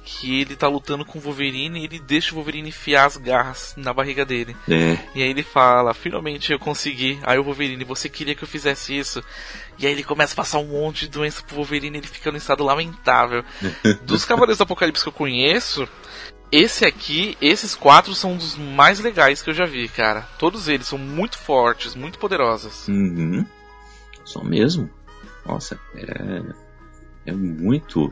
que 0.03 0.41
ele 0.41 0.55
tá 0.55 0.67
lutando 0.67 1.03
com 1.03 1.17
o 1.17 1.21
Wolverine 1.21 1.79
e 1.79 1.85
ele 1.85 1.99
deixa 1.99 2.31
o 2.31 2.35
Wolverine 2.35 2.69
enfiar 2.69 3.05
as 3.05 3.17
garras 3.17 3.73
na 3.75 3.91
barriga 3.91 4.23
dele. 4.23 4.55
É. 4.69 4.97
E 5.15 5.23
aí 5.23 5.29
ele 5.29 5.41
fala, 5.41 5.93
finalmente 5.93 6.51
eu 6.51 6.59
consegui. 6.59 7.19
Aí 7.23 7.39
o 7.39 7.43
Wolverine, 7.43 7.83
você 7.83 8.07
queria 8.07 8.35
que 8.35 8.43
eu 8.43 8.47
fizesse 8.47 8.95
isso? 8.95 9.23
E 9.77 9.85
aí 9.85 9.93
ele 9.93 10.03
começa 10.03 10.33
a 10.33 10.37
passar 10.37 10.59
um 10.59 10.67
monte 10.67 11.01
de 11.01 11.09
doença 11.09 11.43
pro 11.43 11.55
Wolverine 11.57 11.97
e 11.97 11.99
ele 11.99 12.07
fica 12.07 12.31
num 12.31 12.37
estado 12.37 12.63
lamentável. 12.63 13.43
Dos 14.03 14.25
Cavaleiros 14.25 14.57
do 14.57 14.63
Apocalipse 14.63 15.03
que 15.03 15.09
eu 15.09 15.13
conheço, 15.13 15.87
esse 16.51 16.85
aqui, 16.85 17.37
esses 17.41 17.75
quatro 17.75 18.13
são 18.15 18.33
um 18.33 18.37
dos 18.37 18.55
mais 18.55 18.99
legais 18.99 19.41
que 19.41 19.49
eu 19.49 19.53
já 19.53 19.65
vi, 19.65 19.89
cara. 19.89 20.21
Todos 20.39 20.67
eles 20.67 20.87
são 20.87 20.97
muito 20.97 21.37
fortes, 21.37 21.95
muito 21.95 22.17
poderosos. 22.17 22.87
Uhum. 22.87 23.45
Só 24.23 24.43
mesmo? 24.43 24.89
Nossa, 25.45 25.79
é, 25.95 26.41
é 27.25 27.31
muito 27.31 28.11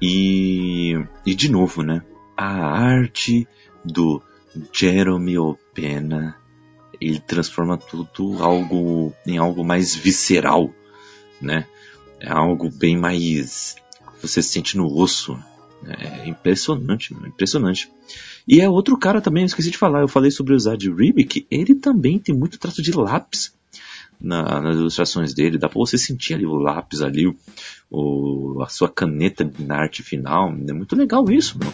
e, 0.00 0.94
e 1.24 1.34
de 1.34 1.50
novo, 1.50 1.82
né? 1.82 2.02
A 2.36 2.46
arte 2.46 3.46
do 3.84 4.22
Jeremy 4.72 5.38
Opena, 5.38 6.36
ele 7.00 7.18
transforma 7.20 7.76
tudo 7.78 8.42
algo 8.42 9.14
em 9.26 9.38
algo 9.38 9.64
mais 9.64 9.94
visceral, 9.94 10.70
né? 11.40 11.66
É 12.20 12.30
algo 12.30 12.70
bem 12.70 12.96
mais 12.96 13.76
você 14.20 14.42
sente 14.42 14.76
no 14.76 14.86
osso. 14.86 15.38
É 15.86 16.28
impressionante, 16.28 17.12
mano, 17.12 17.28
impressionante. 17.28 17.90
E 18.48 18.60
é 18.60 18.68
outro 18.68 18.96
cara 18.96 19.20
também, 19.20 19.42
eu 19.42 19.46
esqueci 19.46 19.70
de 19.70 19.78
falar, 19.78 20.00
eu 20.00 20.08
falei 20.08 20.30
sobre 20.30 20.54
o 20.54 20.58
Zad 20.58 20.82
Ribic, 20.88 21.46
ele 21.50 21.74
também 21.74 22.18
tem 22.18 22.34
muito 22.34 22.58
traço 22.58 22.82
de 22.82 22.92
lápis 22.92 23.54
na, 24.20 24.60
nas 24.60 24.76
ilustrações 24.76 25.34
dele, 25.34 25.58
dá 25.58 25.68
pra 25.68 25.78
você 25.78 25.98
sentir 25.98 26.34
ali 26.34 26.46
o 26.46 26.56
lápis 26.56 27.02
ali, 27.02 27.26
o, 27.90 28.62
a 28.62 28.68
sua 28.68 28.88
caneta 28.88 29.50
na 29.58 29.76
arte 29.76 30.02
final. 30.02 30.48
É 30.66 30.72
muito 30.72 30.96
legal 30.96 31.30
isso, 31.30 31.58
meu. 31.58 31.72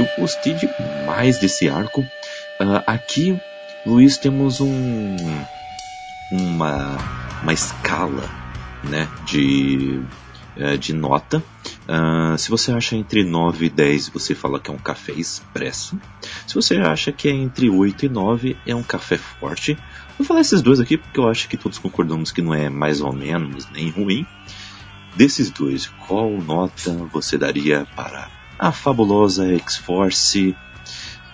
Eu 0.00 0.08
gostei 0.18 0.54
demais 0.54 1.38
desse 1.38 1.68
arco. 1.68 2.00
Uh, 2.00 2.82
aqui, 2.86 3.38
Luiz, 3.84 4.16
temos 4.16 4.58
um 4.58 5.14
uma, 6.32 6.96
uma 7.42 7.52
escala 7.52 8.24
né, 8.82 9.06
de, 9.26 10.00
uh, 10.56 10.78
de 10.78 10.94
nota. 10.94 11.44
Uh, 11.86 12.38
se 12.38 12.48
você 12.48 12.72
acha 12.72 12.96
entre 12.96 13.22
9 13.24 13.66
e 13.66 13.68
10, 13.68 14.08
você 14.08 14.34
fala 14.34 14.58
que 14.58 14.70
é 14.70 14.74
um 14.74 14.78
café 14.78 15.12
expresso. 15.12 16.00
Se 16.46 16.54
você 16.54 16.78
acha 16.78 17.12
que 17.12 17.28
é 17.28 17.32
entre 17.32 17.68
8 17.68 18.06
e 18.06 18.08
9, 18.08 18.56
é 18.66 18.74
um 18.74 18.82
café 18.82 19.18
forte. 19.18 19.76
Vou 20.16 20.26
falar 20.26 20.40
esses 20.40 20.62
dois 20.62 20.80
aqui 20.80 20.96
porque 20.96 21.20
eu 21.20 21.28
acho 21.28 21.46
que 21.46 21.58
todos 21.58 21.76
concordamos 21.76 22.32
que 22.32 22.40
não 22.40 22.54
é 22.54 22.70
mais 22.70 23.02
ou 23.02 23.12
menos 23.12 23.68
nem 23.70 23.90
ruim. 23.90 24.26
Desses 25.14 25.50
dois, 25.50 25.88
qual 26.08 26.30
nota 26.30 26.90
você 27.12 27.36
daria 27.36 27.86
para 27.94 28.39
a 28.60 28.70
fabulosa 28.72 29.46
X-Force, 29.56 30.54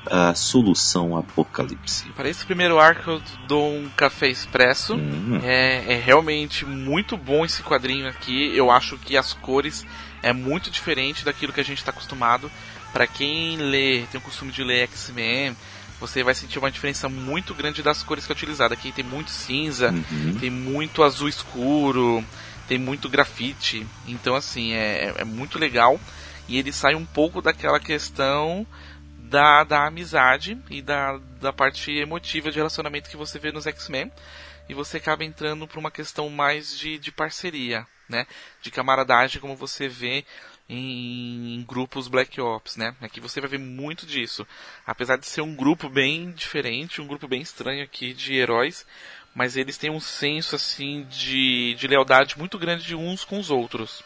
a 0.08 0.32
solução 0.34 1.16
apocalipse? 1.16 2.08
Para 2.10 2.28
esse 2.28 2.44
primeiro 2.46 2.78
arco 2.78 3.10
eu 3.10 3.22
dou 3.48 3.74
um 3.76 3.88
café 3.96 4.28
expresso. 4.28 4.94
Hum. 4.94 5.40
É, 5.42 5.94
é 5.94 5.96
realmente 5.96 6.64
muito 6.64 7.16
bom 7.16 7.44
esse 7.44 7.62
quadrinho 7.64 8.06
aqui. 8.08 8.56
Eu 8.56 8.70
acho 8.70 8.96
que 8.98 9.16
as 9.16 9.32
cores 9.32 9.84
é 10.22 10.32
muito 10.32 10.70
diferente 10.70 11.24
daquilo 11.24 11.52
que 11.52 11.60
a 11.60 11.64
gente 11.64 11.78
está 11.78 11.90
acostumado. 11.90 12.48
Para 12.92 13.06
quem 13.08 13.56
lê, 13.56 14.04
tem 14.12 14.18
o 14.20 14.22
costume 14.22 14.52
de 14.52 14.62
ler 14.62 14.84
X-Men, 14.84 15.56
você 16.00 16.22
vai 16.22 16.34
sentir 16.34 16.58
uma 16.60 16.70
diferença 16.70 17.08
muito 17.08 17.52
grande 17.52 17.82
das 17.82 18.02
cores 18.04 18.24
que 18.24 18.32
é 18.32 18.34
utilizada. 18.34 18.74
Aqui 18.74 18.92
tem 18.92 19.04
muito 19.04 19.30
cinza, 19.30 19.90
Uhum. 19.90 20.36
tem 20.38 20.50
muito 20.50 21.02
azul 21.02 21.28
escuro, 21.28 22.24
tem 22.68 22.78
muito 22.78 23.08
grafite. 23.08 23.84
Então, 24.06 24.34
assim, 24.36 24.72
é, 24.72 25.14
é 25.18 25.24
muito 25.24 25.58
legal. 25.58 25.98
E 26.48 26.58
ele 26.58 26.72
sai 26.72 26.94
um 26.94 27.04
pouco 27.04 27.42
daquela 27.42 27.80
questão 27.80 28.66
da, 29.18 29.64
da 29.64 29.86
amizade 29.86 30.58
e 30.70 30.80
da, 30.80 31.18
da 31.40 31.52
parte 31.52 31.90
emotiva 31.90 32.50
de 32.50 32.58
relacionamento 32.58 33.10
que 33.10 33.16
você 33.16 33.38
vê 33.38 33.50
nos 33.50 33.66
X-Men. 33.66 34.10
E 34.68 34.74
você 34.74 34.96
acaba 34.96 35.24
entrando 35.24 35.66
para 35.66 35.78
uma 35.78 35.90
questão 35.90 36.28
mais 36.28 36.76
de, 36.76 36.98
de 36.98 37.12
parceria, 37.12 37.86
né? 38.08 38.26
De 38.60 38.70
camaradagem, 38.70 39.40
como 39.40 39.54
você 39.54 39.88
vê 39.88 40.24
em 40.68 41.64
grupos 41.66 42.08
Black 42.08 42.40
Ops, 42.40 42.76
né? 42.76 42.94
Aqui 43.00 43.20
você 43.20 43.40
vai 43.40 43.48
ver 43.48 43.58
muito 43.58 44.04
disso. 44.04 44.46
Apesar 44.84 45.16
de 45.16 45.26
ser 45.26 45.40
um 45.40 45.54
grupo 45.54 45.88
bem 45.88 46.32
diferente, 46.32 47.00
um 47.00 47.06
grupo 47.06 47.28
bem 47.28 47.40
estranho 47.40 47.84
aqui 47.84 48.12
de 48.12 48.34
heróis, 48.34 48.84
mas 49.34 49.56
eles 49.56 49.78
têm 49.78 49.90
um 49.90 50.00
senso 50.00 50.56
assim 50.56 51.06
de, 51.08 51.74
de 51.74 51.86
lealdade 51.86 52.38
muito 52.38 52.58
grande 52.58 52.84
de 52.84 52.96
uns 52.96 53.24
com 53.24 53.38
os 53.38 53.50
outros. 53.50 54.02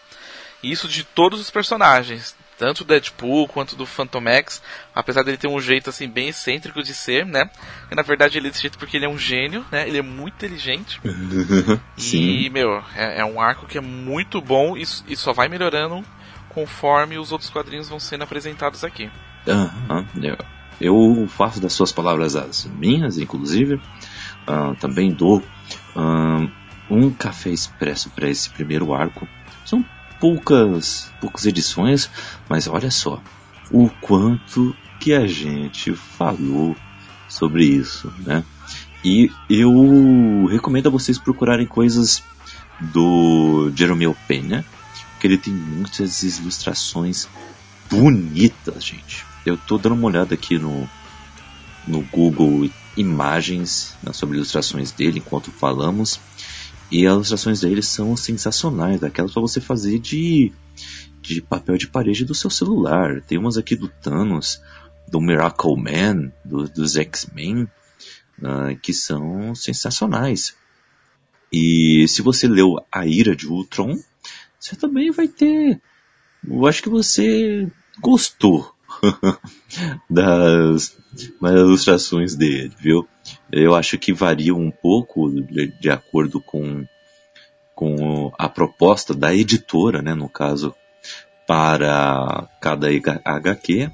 Isso 0.62 0.88
de 0.88 1.04
todos 1.04 1.40
os 1.40 1.50
personagens, 1.50 2.36
tanto 2.58 2.84
do 2.84 2.88
Deadpool 2.88 3.48
quanto 3.48 3.74
do 3.74 3.86
Phantom 3.86 4.28
X, 4.28 4.62
apesar 4.94 5.22
dele 5.22 5.38
ter 5.38 5.48
um 5.48 5.58
jeito 5.58 5.88
assim 5.88 6.06
bem 6.06 6.28
excêntrico 6.28 6.82
de 6.82 6.92
ser, 6.92 7.24
né? 7.24 7.48
E 7.90 7.94
na 7.94 8.02
verdade 8.02 8.36
ele 8.36 8.48
é 8.48 8.50
desse 8.50 8.61
jeito 8.61 8.78
porque 8.78 8.98
ele 8.98 9.06
é 9.06 9.08
um 9.08 9.16
gênio, 9.16 9.64
né? 9.72 9.88
Ele 9.88 9.96
é 9.96 10.02
muito 10.02 10.34
inteligente. 10.34 11.00
Sim. 11.96 12.18
E, 12.18 12.50
meu, 12.50 12.84
é, 12.94 13.20
é, 13.20 13.24
um 13.24 13.40
arco 13.40 13.66
que 13.66 13.78
é 13.78 13.80
muito 13.80 14.42
bom 14.42 14.76
e, 14.76 14.82
e, 14.82 15.16
só 15.16 15.32
vai 15.32 15.48
melhorando 15.48 16.04
conforme 16.50 17.16
os 17.16 17.32
outros 17.32 17.48
quadrinhos 17.48 17.88
vão 17.88 17.98
sendo 17.98 18.24
apresentados 18.24 18.84
aqui. 18.84 19.11
Uhum. 19.46 20.06
Eu, 20.22 20.36
eu 20.80 21.28
faço 21.28 21.62
das 21.62 21.72
suas 21.72 21.92
palavras 21.92 22.36
as 22.36 22.66
minhas, 22.66 23.16
inclusive. 23.16 23.76
Uh, 24.46 24.74
também 24.78 25.11
dou 25.11 25.38
uh, 25.96 26.50
um 26.90 27.11
café 27.11 27.48
expresso 27.48 28.11
para 28.11 28.28
esse 28.28 28.50
primeiro 28.50 28.92
arco. 28.92 29.26
São 29.64 29.82
poucas, 30.21 31.11
poucas 31.21 31.47
edições, 31.47 32.11
mas 32.49 32.68
olha 32.68 32.91
só 32.91 33.21
o 33.71 33.89
quanto 34.01 34.77
que 35.01 35.14
a 35.14 35.27
gente 35.27 35.95
falou 35.95 36.77
sobre 37.29 37.64
isso, 37.64 38.12
né? 38.18 38.45
E 39.03 39.31
eu 39.49 40.47
recomendo 40.51 40.89
a 40.89 40.91
vocês 40.91 41.18
procurarem 41.18 41.66
coisas 41.66 42.23
do 42.81 43.73
Jeremy 43.75 44.14
Pena, 44.29 44.64
que 45.18 45.27
ele 45.27 45.39
tem 45.39 45.55
muitas 45.55 46.23
ilustrações 46.23 47.27
bonitas, 47.91 48.85
gente. 48.85 49.25
Eu 49.45 49.57
tô 49.57 49.79
dando 49.79 49.95
uma 49.95 50.07
olhada 50.07 50.35
aqui 50.35 50.59
no, 50.59 50.89
no 51.87 52.03
Google 52.03 52.68
Imagens 52.97 53.97
né, 54.03 54.12
sobre 54.12 54.37
ilustrações 54.37 54.93
dele 54.93 55.21
enquanto 55.21 55.51
falamos. 55.51 56.21
E 56.91 57.07
as 57.07 57.14
ilustrações 57.14 57.61
dele 57.61 57.82
são 57.82 58.16
sensacionais, 58.16 59.01
daquelas 59.01 59.32
para 59.32 59.43
você 59.43 59.61
fazer 59.61 59.99
de, 59.99 60.53
de 61.22 61.41
papel 61.41 61.78
de 61.78 61.86
parede 61.86 62.24
do 62.24 62.34
seu 62.34 62.51
celular. 62.51 63.20
Tem 63.22 63.38
umas 63.38 63.57
aqui 63.57 63.76
do 63.76 63.88
Thanos, 63.88 64.61
do 65.09 65.20
Miracle 65.20 65.76
Man, 65.76 66.32
do, 66.45 66.68
dos 66.68 66.97
X-Men, 66.97 67.62
uh, 67.62 68.76
que 68.82 68.93
são 68.93 69.55
sensacionais. 69.55 70.57
E 71.53 72.07
se 72.09 72.22
você 72.22 72.49
leu 72.49 72.76
A 72.91 73.07
Ira 73.07 73.36
de 73.36 73.47
Ultron, 73.47 73.97
você 74.59 74.74
também 74.74 75.11
vai 75.11 75.28
ter. 75.28 75.80
Eu 76.47 76.66
acho 76.66 76.82
que 76.82 76.88
você 76.88 77.70
gostou 78.01 78.74
das, 80.09 80.96
das 81.40 81.53
ilustrações 81.53 82.34
dele, 82.34 82.72
viu? 82.78 83.09
Eu 83.51 83.74
acho 83.74 83.98
que 83.98 84.12
varia 84.12 84.55
um 84.55 84.70
pouco 84.70 85.30
de, 85.30 85.68
de 85.80 85.90
acordo 85.90 86.40
com, 86.40 86.84
com 87.74 88.32
a 88.38 88.48
proposta 88.48 89.14
da 89.14 89.34
editora, 89.34 90.03
né, 90.03 90.14
no 90.14 90.28
caso, 90.28 90.74
para 91.46 92.48
cada 92.61 92.88
HQ, 93.24 93.90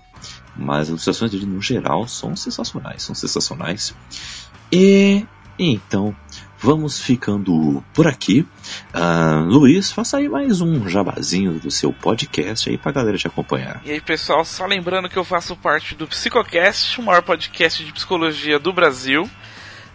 mas 0.56 0.82
as 0.82 0.88
ilustrações 0.88 1.30
dele 1.30 1.46
no 1.46 1.62
geral 1.62 2.06
são 2.06 2.36
sensacionais, 2.36 3.02
são 3.02 3.14
sensacionais. 3.14 3.94
E 4.72 5.24
então, 5.58 6.14
vamos 6.58 7.00
ficando 7.00 7.82
por 7.92 8.06
aqui. 8.06 8.46
Uh, 8.94 9.44
Luiz, 9.46 9.90
faça 9.90 10.18
aí 10.18 10.28
mais 10.28 10.60
um 10.60 10.88
jabazinho 10.88 11.58
do 11.58 11.70
seu 11.70 11.92
podcast 11.92 12.68
aí 12.68 12.78
pra 12.78 12.92
galera 12.92 13.18
te 13.18 13.26
acompanhar. 13.26 13.80
E 13.84 13.90
aí, 13.90 14.00
pessoal, 14.00 14.44
só 14.44 14.66
lembrando 14.66 15.08
que 15.08 15.16
eu 15.16 15.24
faço 15.24 15.56
parte 15.56 15.94
do 15.94 16.06
Psicocast, 16.06 17.00
o 17.00 17.04
maior 17.04 17.22
podcast 17.22 17.84
de 17.84 17.92
psicologia 17.92 18.58
do 18.58 18.72
Brasil. 18.72 19.28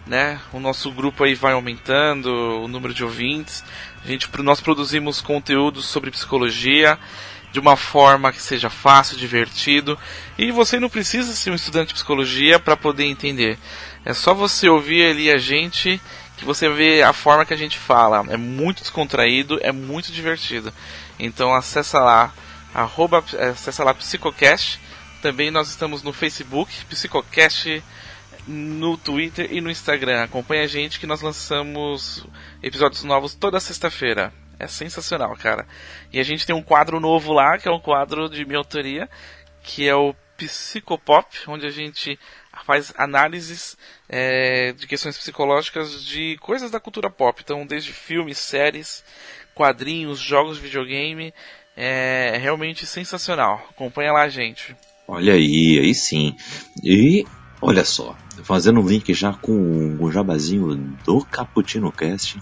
Né? 0.06 0.40
O 0.52 0.60
nosso 0.60 0.92
grupo 0.92 1.24
aí 1.24 1.36
vai 1.36 1.54
aumentando, 1.54 2.28
o 2.28 2.68
número 2.68 2.94
de 2.94 3.04
ouvintes. 3.04 3.64
A 4.04 4.08
gente, 4.08 4.28
nós 4.42 4.60
produzimos 4.60 5.22
conteúdos 5.22 5.86
sobre 5.86 6.10
psicologia 6.10 6.98
de 7.52 7.60
uma 7.60 7.76
forma 7.76 8.32
que 8.32 8.42
seja 8.42 8.70
fácil, 8.70 9.18
divertido. 9.18 9.98
E 10.38 10.52
você 10.52 10.80
não 10.80 10.90
precisa 10.90 11.34
ser 11.34 11.52
um 11.52 11.56
estudante 11.56 11.90
de 11.90 11.94
psicologia 11.96 12.60
para 12.60 12.78
poder 12.78 13.06
entender. 13.06 13.60
É 14.06 14.14
só 14.14 14.34
você 14.34 14.68
ouvir 14.70 15.06
ali 15.06 15.30
a 15.30 15.38
gente 15.38 16.02
que 16.42 16.46
você 16.46 16.68
vê 16.68 17.04
a 17.04 17.14
forma 17.14 17.46
que 17.46 17.54
a 17.54 17.58
gente 17.58 17.78
fala. 17.78 18.26
É 18.28 18.36
muito 18.36 18.82
descontraído, 18.82 19.60
é 19.62 19.72
muito 19.72 20.12
divertido. 20.12 20.74
Então 21.20 21.54
acessa 21.54 22.00
lá, 22.00 22.34
arroba, 22.74 23.24
acessa 23.52 23.84
lá 23.84 23.94
Psicocast. 23.94 24.80
Também 25.22 25.52
nós 25.52 25.70
estamos 25.70 26.02
no 26.02 26.12
Facebook, 26.12 26.84
Psicocast, 26.86 27.84
no 28.48 28.98
Twitter 28.98 29.50
e 29.52 29.62
no 29.62 29.70
Instagram. 29.70 30.24
Acompanhe 30.24 30.64
a 30.64 30.68
gente 30.68 31.00
que 31.00 31.06
nós 31.06 31.22
lançamos 31.22 32.26
episódios 32.64 33.04
novos 33.04 33.36
toda 33.36 33.60
sexta-feira. 33.60 34.34
É 34.58 34.66
sensacional, 34.66 35.36
cara. 35.38 35.68
E 36.12 36.20
a 36.20 36.24
gente 36.24 36.44
tem 36.44 36.56
um 36.56 36.64
quadro 36.64 37.00
novo 37.00 37.34
lá, 37.34 37.60
que 37.60 37.68
é 37.68 37.72
um 37.72 37.80
quadro 37.80 38.28
de 38.28 38.44
minha 38.46 38.58
autoria, 38.58 39.08
que 39.62 39.88
é 39.88 39.96
o 39.96 40.16
Psicopop, 40.46 41.28
onde 41.48 41.66
a 41.66 41.72
gente 41.72 42.20
faz 42.66 42.94
análises 42.98 43.78
é, 44.10 44.74
de 44.74 44.88
questões 44.88 45.18
psicológicas 45.18 46.04
de 46.04 46.38
coisas 46.42 46.72
da 46.72 46.80
cultura 46.80 47.10
pop. 47.10 47.42
Então, 47.44 47.66
desde 47.66 47.94
filmes, 47.94 48.38
séries, 48.38 49.04
quadrinhos, 49.54 50.20
jogos 50.20 50.58
de 50.58 50.64
videogame. 50.64 51.34
É 51.76 52.38
realmente 52.42 52.86
sensacional. 52.86 53.66
Acompanha 53.70 54.12
lá, 54.12 54.28
gente. 54.28 54.76
Olha 55.08 55.34
aí, 55.34 55.80
aí 55.80 55.96
sim. 55.96 56.36
E 56.84 57.26
olha 57.62 57.84
só, 57.86 58.16
fazendo 58.44 58.82
um 58.82 58.88
link 58.88 59.14
já 59.14 59.34
com 59.34 59.98
o 60.00 60.12
jabazinho 60.12 60.76
do 61.06 61.24
Cappuccino 61.26 61.92
Cast. 61.92 62.40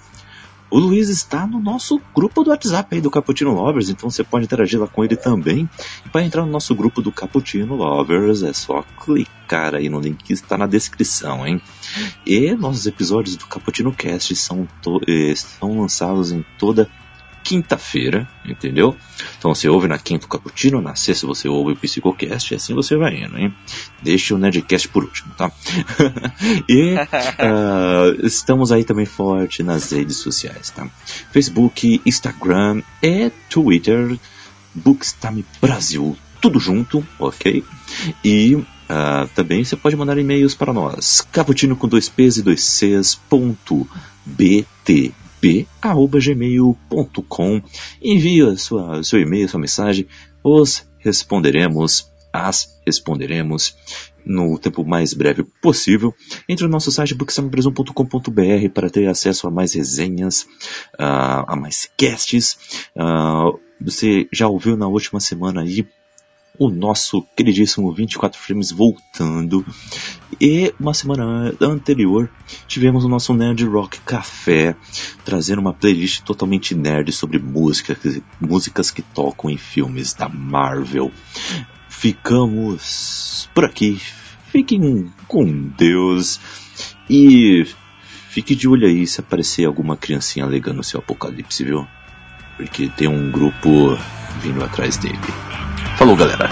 O 0.72 0.78
Luiz 0.78 1.10
está 1.10 1.48
no 1.48 1.60
nosso 1.60 2.00
grupo 2.16 2.44
do 2.44 2.52
WhatsApp 2.52 2.94
aí 2.94 3.02
do 3.02 3.10
Caputino 3.10 3.54
Lovers, 3.54 3.90
então 3.90 4.10
você 4.10 4.24
pode 4.24 4.46
interagir 4.46 4.80
lá 4.80 4.88
com 4.88 5.04
ele 5.04 5.16
também. 5.16 5.68
E 6.06 6.10
para 6.10 6.24
entrar 6.24 6.46
no 6.46 6.52
nosso 6.52 6.76
grupo 6.76 7.02
do 7.02 7.12
Caputino 7.12 7.76
Lovers 7.76 8.44
é 8.44 8.54
só 8.54 8.84
clicar 9.04 9.74
aí 9.74 9.90
no 9.90 10.00
link 10.00 10.24
que 10.24 10.34
está 10.34 10.58
na 10.58 10.68
descrição, 10.68 11.46
hein? 11.46 11.60
E 12.26 12.54
nossos 12.56 12.86
episódios 12.86 13.36
do 13.36 13.48
Caputino 13.48 13.92
Cast 13.92 14.36
são, 14.36 14.68
eh, 15.08 15.34
são 15.36 15.82
lançados 15.82 16.32
em 16.32 16.46
toda 16.58 16.90
quinta-feira, 17.44 18.28
entendeu? 18.46 18.96
Então 19.38 19.54
você 19.54 19.68
ouve 19.68 19.88
na 19.88 19.98
quinta 19.98 20.26
o 20.26 20.30
Caputino, 20.30 20.82
na 20.82 20.96
sexta 20.96 21.26
você 21.26 21.48
ouve 21.48 21.74
o 21.74 21.76
Psicocast 21.76 22.54
e 22.54 22.56
assim 22.56 22.74
você 22.74 22.96
vai 22.96 23.16
indo, 23.24 23.38
hein? 23.38 23.54
Deixa 24.02 24.36
o 24.36 24.38
Nerdcast 24.38 24.90
por 24.90 25.04
último, 25.04 25.34
tá? 25.36 25.52
e 26.68 26.94
uh, 26.94 28.26
estamos 28.26 28.72
aí 28.72 28.84
também 28.84 29.06
forte 29.06 29.64
nas 29.64 29.92
redes 29.92 30.18
sociais, 30.18 30.70
tá? 30.70 30.88
Facebook, 31.32 32.02
Instagram 32.06 32.82
e 33.02 33.32
Twitter, 33.50 34.18
Bookstime 34.74 35.46
Brasil, 35.62 36.18
tudo 36.42 36.60
junto, 36.60 37.06
ok? 37.18 37.64
E 38.24 38.56
uh, 38.56 38.66
também 39.36 39.64
você 39.64 39.76
pode 39.76 39.96
mandar 39.96 40.18
e-mails 40.18 40.56
para 40.56 40.74
nós, 40.74 41.22
caputino 41.32 41.76
com 41.76 41.88
dois 41.88 42.10
p's 42.10 42.38
e 42.38 42.42
dois 42.42 42.64
c's 42.64 43.16
ponto 43.30 43.88
bt 44.26 45.14
p@gmail.com. 45.40 46.82
Envie 48.02 48.58
sua, 48.58 49.04
seu 49.04 49.20
e-mail, 49.20 49.48
sua 49.50 49.60
mensagem, 49.60 50.08
os 50.44 50.88
responderemos, 51.00 52.12
as 52.32 52.80
responderemos 52.86 53.76
no 54.26 54.58
tempo 54.60 54.86
mais 54.86 55.14
breve 55.14 55.44
possível. 55.62 56.14
Entre 56.48 56.66
no 56.66 56.72
nosso 56.72 56.92
site 56.92 57.16
booksambrasil.com.br 57.16 58.70
para 58.74 58.90
ter 58.90 59.08
acesso 59.08 59.48
a 59.48 59.52
mais 59.52 59.74
resenhas, 59.74 60.44
uh, 60.94 61.46
a 61.48 61.56
mais 61.56 61.90
casts. 61.98 62.58
Uh, 62.96 63.60
você 63.82 64.28
já 64.32 64.48
ouviu 64.48 64.78
na 64.78 64.88
última 64.88 65.20
semana 65.20 65.62
aí 65.62 65.88
o 66.60 66.70
nosso 66.70 67.26
queridíssimo 67.38 67.92
24 67.94 68.38
Frames 68.38 68.70
voltando. 68.70 69.66
E 70.40 70.74
uma 70.78 70.94
semana 70.94 71.56
anterior 71.62 72.30
tivemos 72.68 73.06
o 73.06 73.10
nosso 73.10 73.34
Nerd 73.34 73.64
Rock 73.66 74.02
Café, 74.02 74.76
trazendo 75.24 75.60
uma 75.62 75.74
playlist 75.74 76.22
totalmente 76.22 76.76
nerd 76.76 77.14
sobre 77.14 77.40
música, 77.40 77.98
músicas 78.42 78.92
que 78.92 79.02
tocam 79.02 79.50
em 79.50 79.58
filmes 79.58 80.14
da 80.14 80.28
Marvel. 80.28 81.12
Ficamos 81.88 83.50
por 83.56 83.64
aqui. 83.64 84.00
Fiquem 84.52 85.10
com 85.28 85.46
Deus 85.78 86.42
e 87.10 87.66
fique 88.30 88.54
de 88.54 88.68
olho 88.68 88.86
aí 88.86 89.08
se 89.08 89.22
aparecer 89.22 89.66
alguma 89.66 89.96
criancinha 89.96 90.44
alegando 90.44 90.84
seu 90.84 91.00
apocalipse, 91.00 91.64
viu? 91.64 91.88
Porque 92.58 92.90
tem 92.90 93.08
um 93.08 93.32
grupo 93.32 93.98
vindo 94.42 94.62
atrás 94.64 94.98
dele. 94.98 95.20
Falou, 96.00 96.16
galera. 96.16 96.50